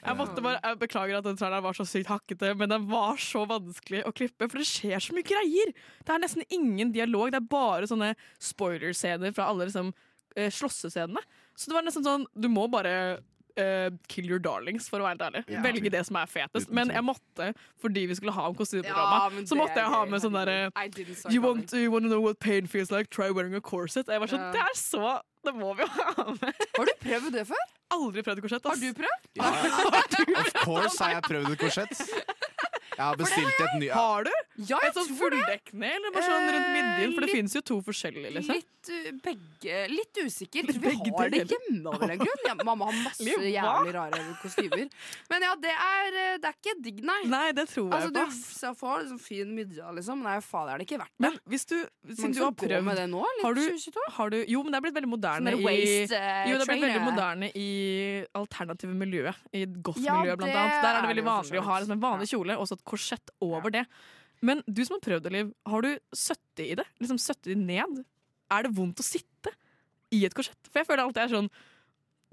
[0.00, 3.20] Jeg, måtte bare, jeg beklager at den traileren var så sykt hakkete, men den var
[3.20, 5.74] så vanskelig å klippe, for det skjer så mye greier.
[6.04, 9.92] Det er nesten ingen dialog, det er bare sånne spoiler-scener fra alle liksom,
[10.36, 11.22] eh, slåssescenene.
[11.54, 13.20] Så det var nesten sånn Du må bare
[13.60, 15.42] eh, kill your darlings, for å være helt ærlig.
[15.52, 15.62] Ja.
[15.64, 16.70] Velge det som er fetest.
[16.74, 17.50] Men jeg måtte,
[17.82, 20.56] fordi vi skulle ha om Ja, kostymeprogrammet, ja, så måtte jeg ha med sånn derre
[21.32, 23.10] You want, you want to know what pain feels like?
[23.10, 24.08] Try wearing a corset.
[24.08, 24.52] Jeg var sånn, Ja.
[24.52, 26.54] Det er så Det må vi jo ha med.
[26.78, 27.64] Har du prøvd det før?
[27.92, 28.64] Aldri prøvd korsett.
[28.64, 29.22] Har du prøvd?
[30.40, 32.00] Of course har jeg prøvd et korsett.
[32.94, 34.30] Jeg har bestilt et ny Har du?
[34.56, 35.16] Ja, jeg tror det.
[35.18, 37.14] fulldekkende, eller bare sånn rundt midjen?
[37.16, 38.54] For det finnes jo to forskjellige, liksom.
[38.54, 40.68] Litt uh, begge Litt usikker.
[40.68, 42.42] Vi Begge har det hjemme av en grunn.
[42.46, 43.42] Ja, mamma har masse Liva.
[43.50, 44.84] jævlig rare kostymer.
[45.32, 47.18] Men ja, det er, uh, det er ikke digg, nei.
[47.32, 48.26] Nei, det tror Altså, jeg du på.
[48.28, 48.62] ass.
[48.62, 50.22] f- får liksom fin midja, liksom.
[50.22, 51.24] Nei, faen, er det ikke verdt det?
[51.26, 51.76] Men hvis du,
[52.14, 54.06] siden du har prøvd med det nå, litt har du, 2022.
[54.20, 56.70] har du, Jo, men det er blitt veldig moderne Sånn i eh, Jo, det er
[56.70, 57.68] blitt veldig moderne i
[58.38, 59.42] alternative miljøet.
[59.52, 60.78] I Ja, goth-miljøet, blant annet.
[60.84, 62.84] Der er det veldig det vanlig å ha liksom en vanlig kjole og så et
[62.84, 63.84] korsett over det.
[64.42, 66.84] Men du som har prøvd det, Liv, har du søttet i det?
[67.00, 68.04] Liksom søttet i ned?
[68.52, 69.52] Er det vondt å sitte
[70.12, 70.58] i et korsett?
[70.70, 71.50] For jeg føler alltid er sånn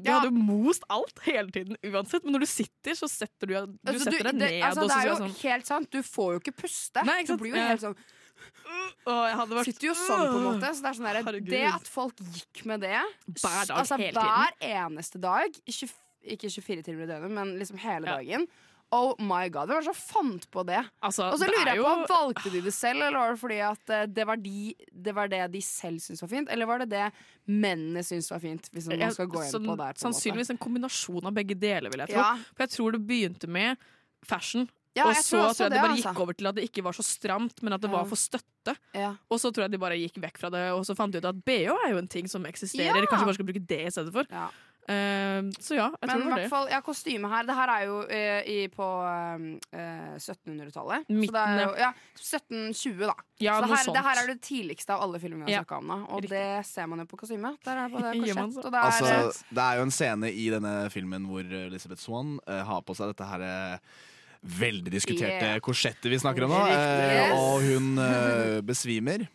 [0.02, 0.18] Du Ja.
[0.20, 3.78] hadde jo most alt hele tiden uansett, men når du sitter, så setter du, du
[3.86, 4.64] Altså, setter deg det, ned.
[4.66, 5.92] altså, og det er jo sånn, helt sant.
[5.92, 7.04] Du får jo ikke puste.
[7.06, 7.68] Nei, ikke Du blir jo Ja.
[7.70, 7.96] helt sånn
[9.06, 10.70] Å, jeg hadde vært Sitter jo sånn, på en måte.
[10.74, 12.98] Så det er sånn der, Det at folk gikk med det
[13.42, 14.42] Hver dag, altså, hele tiden.
[14.42, 15.94] hver eneste dag, 20,
[16.26, 18.48] ikke 24 timer i døgnet, men liksom hele dagen.
[18.94, 20.82] Oh my god, Hvem var det som fant på det?
[21.02, 23.40] Altså, Og så lurer er jeg på, jo- Valgte de det selv, eller var det
[23.40, 26.50] fordi at eh, det var, de, det var det de selv syntes var fint?
[26.52, 27.06] Eller var det det
[27.48, 28.68] mennene syntes var fint?
[28.74, 30.14] Hvis man Jeg- skal gå inn sånn- på der på en.
[30.14, 32.20] Sannsynligvis en kombinasjon av begge deler, vil jeg tro.
[32.20, 32.36] Ja.
[32.56, 33.78] For jeg tror det begynte med
[34.26, 34.68] fashion.
[34.94, 36.12] Ja, og så tror tror jeg det det, bare altså.
[36.12, 37.96] gikk over til at det ikke var så stramt, men at det Ja.
[37.96, 38.76] var for støtte.
[38.94, 39.16] Ja.
[39.32, 41.26] Og så tror jeg de bare gikk vekk fra det, og så fant de ut
[41.32, 43.00] at BH er jo en ting som eksisterer.
[43.00, 43.06] Ja.
[43.08, 44.26] Kanskje vi bare skal bruke det i stedet for.
[44.90, 46.50] Eh, så ja, jeg Men tror i det var det.
[46.50, 51.06] fall, ja, kostyme her Det her er jo uh, i, på uh, 1700-tallet.
[51.10, 51.70] Midten, er ja.
[51.86, 53.16] ja, 1720, da.
[53.42, 55.66] Ja, så det her, det her er det tidligste av alle filmene vi Ja, har
[55.66, 56.00] snakka om nå.
[56.18, 57.58] Og det ser man jo på kostymet.
[57.66, 60.48] Der er det både korsett og det er Altså, det er jo en scene i
[60.54, 64.00] denne filmen hvor Elizabeth Swan eh, har på seg dette her eh,
[64.42, 65.60] veldig diskuterte Yeah.
[65.62, 66.64] korsettet vi snakker om nå.
[66.66, 67.38] Eh, Yes.
[67.38, 69.28] og hun eh, besvimer.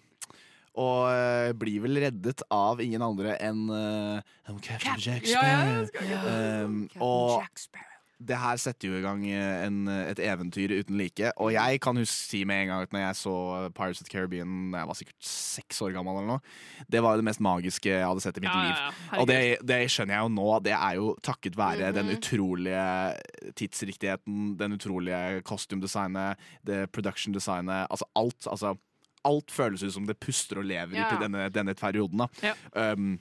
[0.76, 4.20] Og eh, blir vel reddet av ingen andre enn uh,
[4.60, 5.86] Captain Jack Ja, ja, Sparrow.
[5.86, 7.92] skal ikke- Um, og Jack Sparrow.
[8.18, 11.32] det her setter jo i gang eh, en, et eventyr uten like.
[11.36, 13.34] Og jeg kan huske si med en gang at når jeg så
[13.76, 16.40] Pirates of the Caribbean da jeg var sikkert seks år gammel, eller noe,
[16.92, 18.76] det var jo det mest magiske jeg hadde sett i mitt Ja, ja, liv.
[19.12, 19.20] ja.
[19.20, 20.48] Og det, det skjønner jeg jo nå.
[20.64, 22.16] Det er jo takket være den Mhm.
[22.16, 22.86] utrolige
[23.56, 27.86] tidsriktigheten, den utrolige costume-designet, det production-designet.
[27.90, 28.46] Altså alt.
[28.50, 28.74] Altså,
[29.26, 31.08] alt føles ut som det puster og lever Ja.
[31.14, 32.22] i denne, denne perioden.
[32.24, 32.28] Da.
[32.52, 32.92] Ja.
[32.92, 33.16] Um,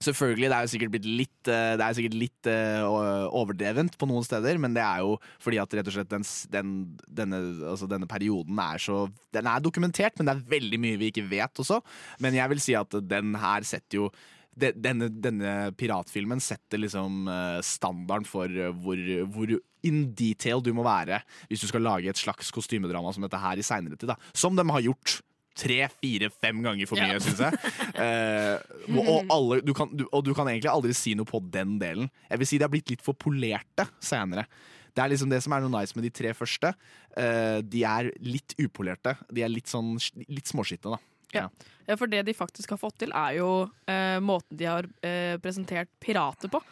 [0.00, 2.80] Selvfølgelig, det er jo sikkert blitt litt, eh, det er sikkert litt eh,
[3.36, 6.70] overdrevent på noen steder, men det er jo fordi at rett og slett den, den,
[7.04, 9.02] denne, altså denne perioden er så
[9.36, 11.82] Den er dokumentert, men det er veldig mye vi ikke vet også.
[12.24, 14.08] Men jeg vil si at den her setter jo
[14.56, 18.48] de- denne, denne piratfilmen setter liksom eh, standarden for
[18.80, 19.04] hvor,
[19.36, 19.52] hvor
[19.84, 23.60] in detail du må være hvis du skal lage et slags kostymedrama som dette her
[23.60, 24.08] i seinere tid.
[24.14, 24.16] Da.
[24.32, 25.20] Som de har gjort
[25.58, 27.22] tre, fire, fem ganger for mye, Ja.
[27.24, 27.58] syns jeg.
[28.00, 28.56] Eh,
[28.96, 31.74] og, og, alle, du kan, du, og du kan egentlig aldri si noe på den
[31.80, 32.08] delen.
[32.30, 34.46] Jeg vil si de har blitt litt for polerte senere.
[34.94, 36.72] Det er liksom det som er noe nice med de tre første.
[37.18, 39.16] Eh, de er litt upolerte.
[39.30, 39.92] De er litt sånn
[40.28, 41.00] litt småskitne, da.
[41.32, 41.44] Ja.
[41.86, 43.50] ja, for det de faktisk har fått til, er jo
[43.86, 46.62] eh, måten de har eh, presentert pirater på.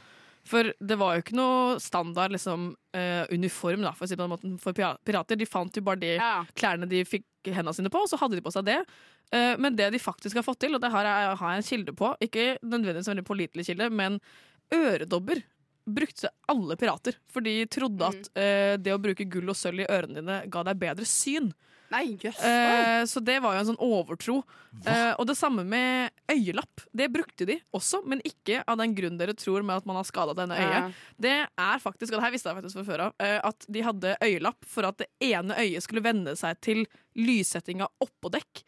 [0.48, 4.24] For det var jo ikke noe standard liksom, eh, uniform da, for, å si på
[4.24, 5.38] den måten, for pirater.
[5.38, 6.14] De fant jo bare de
[6.58, 8.78] klærne de fikk hendene sine på, og så hadde de på seg det.
[9.34, 11.68] Eh, men det de faktisk har fått til, og det har jeg, har jeg en
[11.68, 14.18] kilde på, ikke nødvendigvis en veldig pålitelig kilde, men
[14.74, 15.42] øredobber
[15.88, 17.16] brukte alle pirater.
[17.32, 20.64] For de trodde at eh, det å bruke gull og sølv i ørene dine ga
[20.68, 21.52] deg bedre syn.
[21.90, 22.36] Nei, yes.
[22.44, 24.42] Eh, så det var jo en sånn overtro.
[24.84, 26.82] Eh, og det samme med øyelapp.
[26.92, 30.04] Det brukte de også, men ikke av den grunn dere tror med at man har
[30.04, 30.68] skada denne Ja.
[30.88, 30.94] øyet.
[31.18, 33.80] Det er faktisk, og det her visste jeg faktisk fra før av, eh, at de
[33.82, 36.84] hadde øyelapp for at det ene øyet skulle venne seg til
[37.16, 38.62] lyssettinga oppå dekk.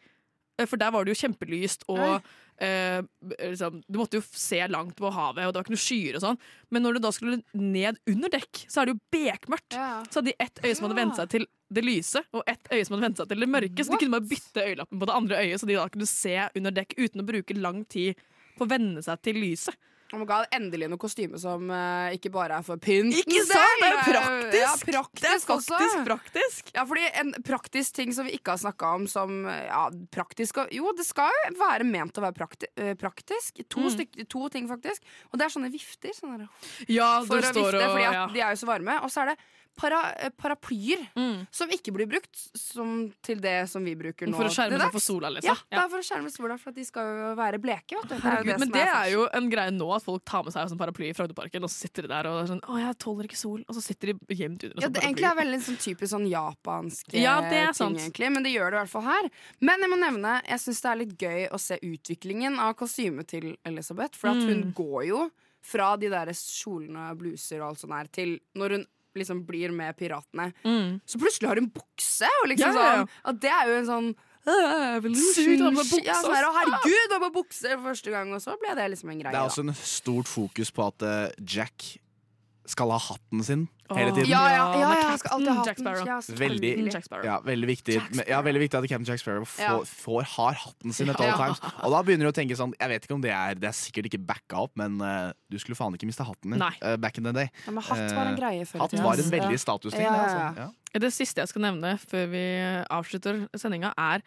[0.59, 2.21] Eh, For der var det jo kjempelyst, og
[2.61, 3.01] eh,
[3.41, 6.23] liksom, du måtte jo se langt på havet, og det var ikke noe skyer og
[6.25, 6.39] sånn.
[6.73, 9.77] Men når du da skulle ned under dekk, så er det jo bekmørkt.
[10.09, 12.83] Så hadde de ett øye som hadde vent seg til det lyse, og ett øye
[12.85, 13.85] som hadde vent seg til det mørke.
[13.85, 16.35] Så de kunne bare bytte øyelappen på det andre øyet, så de da kunne se
[16.59, 18.19] under dekk uten å bruke lang tid
[18.57, 19.77] på å venne seg til lyset.
[20.13, 23.13] Oh my God, endelig noe kostyme som uh, ikke bare er for pynt.
[23.21, 23.77] Ikke sant?
[23.79, 24.57] Det er jo praktisk!
[24.59, 26.01] Ja, praktisk Det er faktisk også.
[26.09, 26.71] praktisk.
[26.75, 30.59] Ja, fordi En praktisk ting som vi ikke har snakka om som eh, ja, praktisk
[30.75, 33.63] Jo, det skal jo være ment å være prakti eh, praktisk.
[33.71, 33.89] To, Mm.
[33.95, 35.01] styk, to ting, faktisk.
[35.31, 36.11] Og det er sånne vifter.
[36.13, 36.49] Sånne
[36.91, 38.27] Ja, for å vifte, og- fordi at ja.
[38.35, 38.99] de er jo så varme.
[39.03, 39.37] Og så er det
[39.77, 41.47] para, eh, paraplyer Mm.
[41.51, 44.35] som ikke blir brukt som til det som vi bruker nå.
[44.35, 45.45] For å skjerme seg for sola, liksom.
[45.45, 45.85] Ja, Ja.
[45.85, 47.95] er for å skjerme sola, for at de skal jo være bleke.
[47.95, 48.15] Vet du.
[48.15, 50.43] Det er Herregud, det men det er er jo en greie nå at folk tar
[50.43, 52.61] med seg en sånn paraply i Frognerparken, og så sitter de der og er sånn
[52.61, 55.31] 'Å, jeg tåler ikke sol', og så sitter de gjemt under Ja, sånn det egentlig
[55.31, 58.31] er veldig sånn typisk sånn japansk Ja, er ting, egentlig.
[58.31, 59.29] Men det gjør det i hvert fall her.
[59.61, 63.27] Men jeg må nevne, jeg syns det er litt gøy å se utviklingen av kostymet
[63.27, 64.15] til Elisabeth.
[64.15, 64.73] For at hun Mm.
[64.73, 65.31] går jo
[65.61, 68.85] fra de der kjolene, bluser og alt sånt her, til når hun
[69.19, 70.51] liksom blir med piratene.
[70.63, 70.99] Mm.
[71.05, 72.29] Så plutselig har hun bukse!
[72.43, 72.99] Og liksom Ja, ja, ja.
[73.01, 74.11] sånn at Det er jo en sånn
[74.41, 78.31] Sykt å bukse, Ja, sånn her, å herregud, Hun har på bukse for første gang,
[78.33, 79.33] og så ble det liksom en greie.
[79.33, 81.91] Det er også en stort fokus på at eh, Jack
[82.69, 84.29] skal ha hatten sin hele tiden.
[84.29, 85.79] Ja, ja, ja, ja, jeg skal alltid ha Jack.
[85.81, 86.05] Sparrow.
[86.07, 86.69] Ja, Veldig.
[86.93, 87.25] Jack Sparrow.
[87.25, 87.95] ja, veldig, viktig,
[88.29, 91.31] ja, veldig viktig at Captain Jack Sparrow får, får, har hatten sin at Ja.
[91.33, 91.59] all times.
[91.83, 93.75] Og da begynner du å tenke sånn Jeg vet ikke om det er Det er
[93.75, 97.17] sikkert ikke backa opp, men uh, du skulle faen ikke miste hatten din eh, back
[97.17, 97.49] in the day.
[97.65, 100.05] Ja, men hatt var en Eh, greie før Hatt var en veldig statusting.
[100.05, 100.15] Ja,
[100.55, 100.69] altså.
[101.01, 102.45] Det siste jeg skal nevne før vi
[102.89, 104.21] avslutter sendinga, er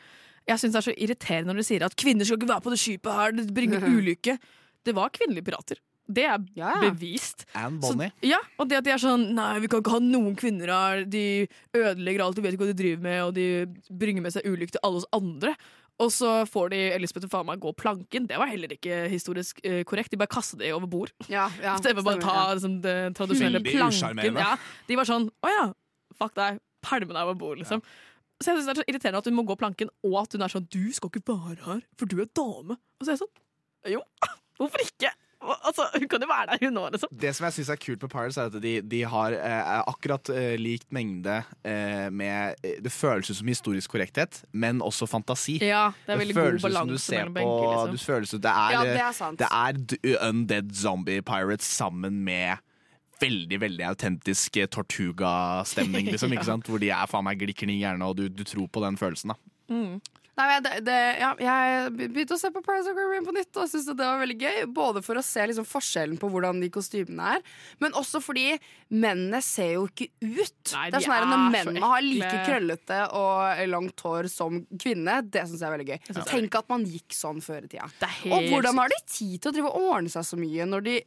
[0.47, 2.70] Jeg syns det er så irriterende når de sier at kvinner skal ikke være på
[2.74, 4.36] det skipet her, det bringer ulykke.
[4.85, 5.78] Det var kvinnelige pirater.
[6.06, 6.72] Det er Ja.
[6.82, 7.47] bevist.
[7.55, 10.36] Anne Så- ja, og det at de er sånn Nei, vi kan ikke ha noen
[10.36, 11.05] kvinner her.
[11.05, 14.44] De ødelegger alt, de vet ikke hva de driver med, og de bringer med seg
[14.44, 15.56] ulykke til alle oss andre.
[16.01, 18.26] Og så får de Elisabeth faen meg gå planken.
[18.26, 20.10] Det var heller ikke historisk eh, korrekt.
[20.10, 21.12] De bare kastet det over bord.
[21.28, 22.55] Ja, ja, Det bare stemmer, ta ja.
[22.55, 24.36] liksom, den tradisjonelle planken.
[24.36, 24.56] Ja,
[24.89, 25.72] de var sånn Å ja,
[26.18, 26.59] fuck deg.
[26.82, 27.81] Pælme deg over bord, liksom.
[28.43, 30.43] Så jeg synes det er så irriterende at hun må gå planken, og at hun
[30.43, 32.76] er sånn Du skal ikke være her, for du er dame.
[32.98, 34.02] Og så er jeg sånn Jo,
[34.59, 35.12] hvorfor ikke?
[35.69, 37.11] Altså, Hun kan jo være der, hun òg, liksom.
[37.21, 40.29] Det som jeg syns er kult med Pirates, er at de, de har eh, akkurat
[40.35, 45.57] eh, likt mengde eh, med eh, Det føles ut som historisk korrekthet, men også fantasi.
[45.65, 47.93] Ja, det er veldig god som du balanse ser mellom på- liksom.
[47.97, 49.39] Det føles ut det er, Ja, det eh, er sant.
[49.43, 52.59] det er Undead Zombie Pirates sammen med
[53.23, 56.43] veldig veldig autentisk eh, Tortuga-stemning, liksom, Ja.
[56.66, 59.33] hvor de er faen meg glikkende i hjernen, og du, du tror på den følelsen.
[59.35, 59.39] da
[60.35, 63.59] Nei, men det, det, ja, jeg begynte å se på Paris of Caribbean på nytt
[63.61, 64.56] og syntes det var veldig gøy.
[64.74, 67.44] Både for å se liksom forskjellen på hvordan de kostymene er,
[67.82, 68.56] men også fordi
[68.90, 70.74] mennene ser jo ikke ut.
[70.74, 75.20] Nei, det er sånn her Når mennene har like krøllete og langt hår som kvinne,
[75.23, 76.02] det syns jeg er veldig gøy.
[76.11, 76.27] Ja.
[76.32, 77.89] Tenk at man gikk sånn før i tida.
[78.24, 80.86] helt Og hvordan har de tid til å drive og ordne seg så mye når
[80.90, 81.01] de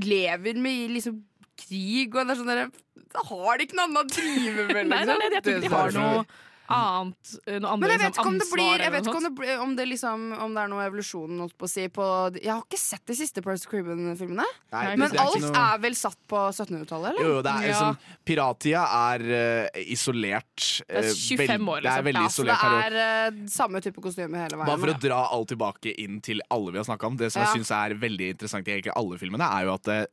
[0.00, 1.22] lever med liksom
[1.60, 2.68] krig og det er sånn der,
[3.10, 4.86] Da har de ikke noe annet å drive med.
[4.92, 5.80] Nei, nei, nei, jeg tror ikke de liksom.
[5.80, 8.84] har noe annet eh, Noe andre Men jeg vet liksom, ikke om det ansvar blir
[8.84, 11.56] Jeg vet ikke om det, blir, om det, liksom, om det er noe evolusjon holdt
[11.60, 12.06] på å si på
[12.38, 14.46] Jeg har ikke sett de siste Percy Caribbean-filmene.
[14.70, 17.20] Men er alt noe- er vel satt på 1700-tallet, eller?
[17.26, 17.98] Jo, jo, det er liksom
[18.30, 20.66] piratia er uh, isolert.
[20.86, 22.08] Det er eh, 25 år, år, Det er liksom.
[22.10, 22.64] veldig ja, så isolert
[22.94, 24.70] det er uh, samme type kostyme hele veien.
[24.70, 27.18] Bare for å dra alt tilbake inn til alle vi har snakka om.
[27.20, 27.48] Det som Ja.
[27.48, 30.04] jeg synes er veldig interessant i egentlig alle filmene, er jo at eh,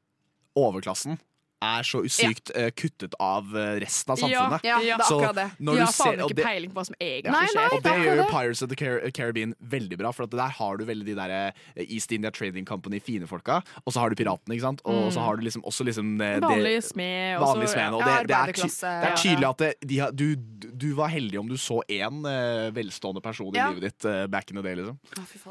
[0.58, 1.20] overklassen
[1.64, 4.64] er så sykt uh, kuttet av eh, resten av samfunnet.
[4.68, 5.46] Ja, ja, det er Så akkurat det.
[5.60, 7.58] De har faen ikke peiling på hva som egentlig Nei, skjer.
[7.58, 8.26] nei, Og det gjør jo.
[8.32, 10.12] Pirates of the Car Caribbean veldig bra.
[10.14, 13.62] For at der har du veldig de der eh, East India Trading Company, fine folka.
[13.86, 14.82] Og så har du piratene, ikke sant.
[14.86, 15.12] Og Mm.
[15.14, 17.38] så har du liksom også liksom Vanlige smed.
[17.38, 17.94] og Vanlig smed.
[17.94, 20.36] Og det, det, er, det er tydelig at det, de har, du,
[20.74, 23.70] du var heldig om du så én uh, velstående person i Ja.
[23.72, 24.98] livet ditt uh, back in the day, liksom.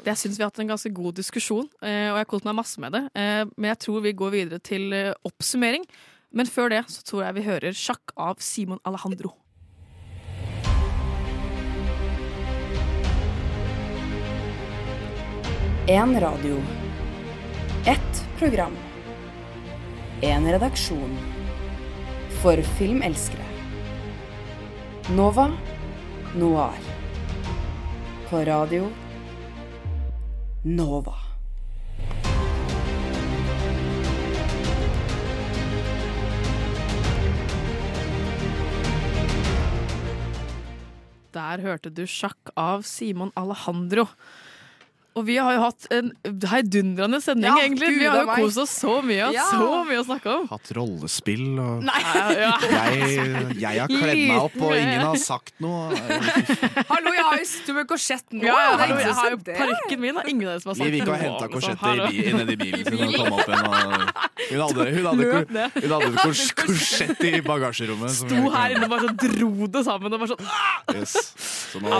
[0.04, 2.54] Jeg syns vi har hatt en ganske god diskusjon, eh, og jeg har kost meg
[2.58, 3.04] masse med det.
[3.14, 4.92] Eh, Men jeg tror vi går videre til
[5.24, 5.84] oppsummering.
[6.31, 9.35] Men før det så tror jeg vi hører sjakk av Simon Alejandro.
[15.89, 16.59] En radio.
[17.86, 18.74] Ett program.
[20.20, 21.16] En redaksjon.
[22.43, 23.47] For filmelskere.
[25.15, 25.53] Nova
[26.35, 26.82] Noir.
[28.31, 28.90] På radio
[30.65, 31.26] Nova.
[41.36, 44.06] Der hørte du sjakk av Simon Alejandro.
[45.16, 46.10] Og vi har jo hatt en
[46.51, 47.88] heidundrende sending, Ja, egentlig.
[47.94, 49.44] Gud Vi har jo kost oss så mye, Ja.
[49.48, 50.43] så mye å snakke om.
[50.51, 52.02] Hatt rollespill og Nei,
[52.36, 52.51] ja.
[52.76, 55.97] jeg, jeg har kledd meg opp, og ingen har sagt noe.
[56.93, 58.44] Hallo, jeg har jo sittet med korsetten nå!
[58.44, 60.93] Ja, hallo, jeg har jo parykken min, og ingen av dere som har sagt noe.
[60.93, 63.66] Liv gikk og henta korsettet nedi bilen sin og kom opp igjen.
[63.66, 68.12] Og hun hadde, hun hadde, hun hadde, hun hadde kors, korsett i bagasjerommet.
[68.20, 70.12] som Sto her inne og bare så dro det sammen.
[70.12, 70.44] Og bare sånn!
[70.93, 71.16] Yes.
[71.72, 71.90] Så nå,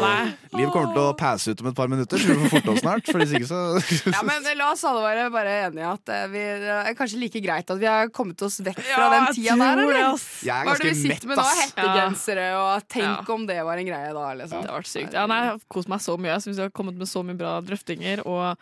[0.57, 2.85] Liv kommer til å passe ut om et par minutter, så vi får forte oss
[2.85, 3.06] snart.
[3.07, 3.61] For hvis ikke så
[4.15, 7.43] Ja, men La oss alle være bare enige at eh, vi, det er kanskje like
[7.45, 10.25] greit at vi har kommet oss vekk fra Ja, den tida der, eller?
[10.47, 11.47] Jeg er Hva er det vi ganske sitter med mett, nå?
[11.47, 11.63] ass.
[11.67, 13.35] Hettegensere, og tenk Ja.
[13.37, 14.65] om det var en greie da, liksom.
[14.67, 15.15] Det har vært sykt.
[15.17, 16.33] Ja, nei, jeg har kost meg så mye.
[16.35, 18.57] Jeg synes vi har kommet med så mye bra drøftinger og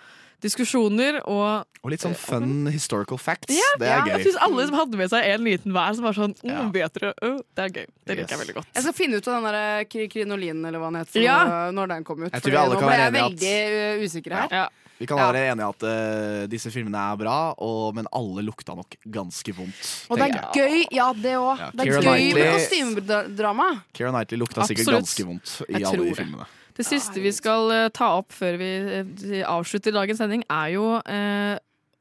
[0.45, 1.19] diskusjoner.
[1.25, 3.51] Og Og litt sånn fun historical facts.
[3.53, 6.05] ja, det er ja, jeg syns alle som hadde med seg en liten hver, som
[6.07, 7.87] var sånn mm, vet dere, oh, Det er gøy.
[8.07, 8.71] Det liker jeg veldig godt.
[8.75, 11.43] Jeg skal finne ut av den der kri- krinolinen, eller hva den heter, Ja.
[11.75, 12.33] når den kom ut.
[12.33, 14.49] Jeg tror vi alle kan være enige veldig uh, usikker her.
[14.63, 14.65] Ja.
[14.97, 15.25] Vi kan Ja.
[15.33, 20.07] være enige at uh, disse filmene er bra, og, men alle lukta nok ganske vondt.
[20.09, 20.53] Og det er jeg.
[20.55, 21.59] gøy, ja, det òg.
[21.59, 23.67] Ja, det er Keira gøy med Knightley- kostymedrama.
[23.93, 25.03] Keira Knightley lukta sikkert Absolutt.
[25.03, 26.47] ganske vondt i Jeg alle de filmene.
[26.47, 28.67] Det siste vi skal eh, ta opp før vi
[28.99, 31.59] eh, avslutter dagens sending, er jo eh,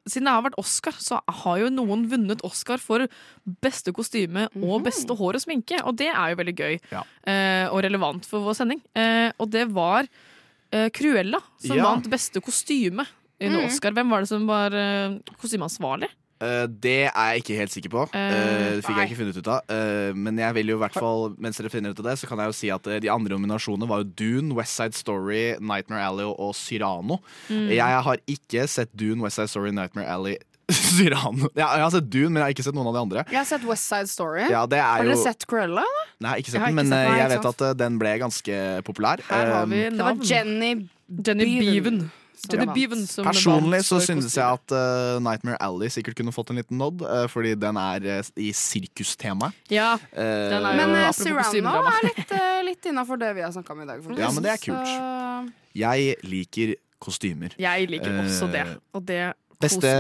[0.10, 3.06] Siden det har vært Oscar, så har jo noen vunnet Oscar for
[3.64, 5.78] beste kostyme og beste hår og sminke.
[5.88, 8.82] Og det er jo veldig gøy eh, og relevant for vår sending.
[9.00, 10.04] Eh, og det var
[10.74, 11.84] eh, Cruella som Ja.
[11.88, 13.06] vant beste kostyme
[13.40, 13.66] under Mm.
[13.70, 13.92] Oscar.
[13.96, 14.76] Hvem var det som var
[15.40, 16.10] kostymeansvarlig?
[16.44, 18.06] Eh, det er jeg ikke helt sikker på.
[18.12, 19.04] Uh, det fikk nei.
[19.04, 19.68] jeg ikke funnet ut av.
[19.72, 22.30] Uh, men jeg vil jo i hvert fall, mens dere finner ut av det, så
[22.30, 26.06] kan jeg jo si at de andre nominasjonene var jo Dune, West Side Story, Nightmare
[26.08, 27.22] Alley og Cyrano.
[27.50, 27.70] Mm.
[27.74, 30.38] Jeg har ikke sett Dune, West Side Story, Nightmare Alley
[30.72, 31.50] Cyrano.
[31.58, 33.28] Ja, jeg har sett Dune, men jeg har ikke sett noen av de andre.
[33.30, 34.48] Jeg har sett West Side Story.
[34.52, 35.86] Ja, det er har dere jo- sett Cruella?
[36.24, 37.64] Nei, jeg ikke sett den, men sett den, eh, jeg vet sant?
[37.68, 39.24] at den ble ganske populær.
[39.30, 39.98] Her har vi navn.
[39.98, 40.74] Det var Jenny
[41.08, 42.04] Beaven.
[42.74, 46.80] Beaven Personlig så syntes synes jeg at uh, Nightmare Alley sikkert kunne fått en liten
[46.82, 49.52] nod, uh, fordi den er uh, i sirkustema.
[49.72, 53.90] Ja, Men uh, apropos er litt, uh, litt innafor det vi har snakka om i
[53.90, 54.02] dag.
[54.04, 54.24] faktisk.
[54.26, 55.54] Ja, men det er kult.
[55.74, 57.56] Jeg liker kostymer.
[57.60, 58.64] Jeg liker også det.
[58.96, 59.22] Og det
[59.64, 59.92] Beste,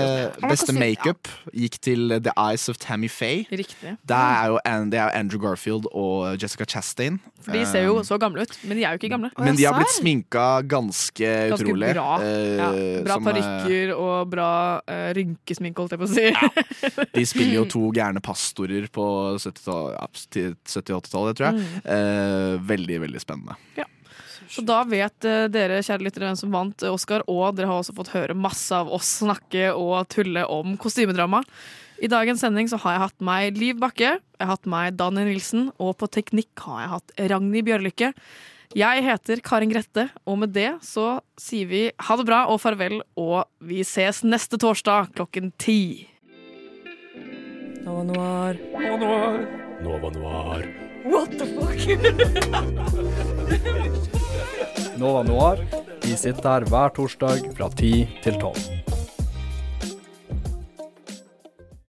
[0.43, 3.45] beste makeup gikk til The Eyes of Tammy Faye.
[3.51, 3.95] Riktig.
[4.03, 7.19] Det er jo Andrew Garfield og Jessica Chastain.
[7.43, 9.29] For de ser jo Eh, så gamle ut, men de er jo ikke gamle.
[9.37, 11.93] Men de har blitt sminka ganske, Ganske utrolig.
[11.93, 12.07] bra.
[12.23, 12.69] eh, Ja,
[13.03, 14.49] bra eh, parykker og bra
[14.87, 16.27] uh, rynkesminke, holdt jeg på å si.
[17.17, 19.05] De spiller jo to gærne pastorer på
[19.39, 21.59] 70-tallet, ja, til 70-80-tallet, tror jeg.
[21.59, 21.81] Mm.
[21.87, 23.57] Uh, veldig, veldig spennende.
[24.51, 27.95] Så da vet eh, dere, kjære lyttere, hvem som vant Oscar, og dere har også
[27.97, 31.43] fått høre masse av oss snakke og tulle om kostymedrama.
[32.03, 35.29] I dagens sending så har jeg hatt meg Liv Bakke, jeg har hatt meg Daniel
[35.29, 38.13] Nilsen, og på teknikk har jeg hatt Ragnhild Bjørlykke.
[38.73, 43.03] Jeg heter Karin Grette, og med det så sier vi ha det bra og farvel,
[43.13, 46.09] og vi ses neste torsdag klokken ti.
[47.83, 48.63] Nova Noir.
[48.73, 49.43] Nova Noir.
[49.83, 50.82] Nova Noir.
[51.03, 51.77] What the fuck?
[54.97, 55.57] Nova Noir.
[56.01, 58.55] Vi sitter her hver torsdag fra 10 til 12.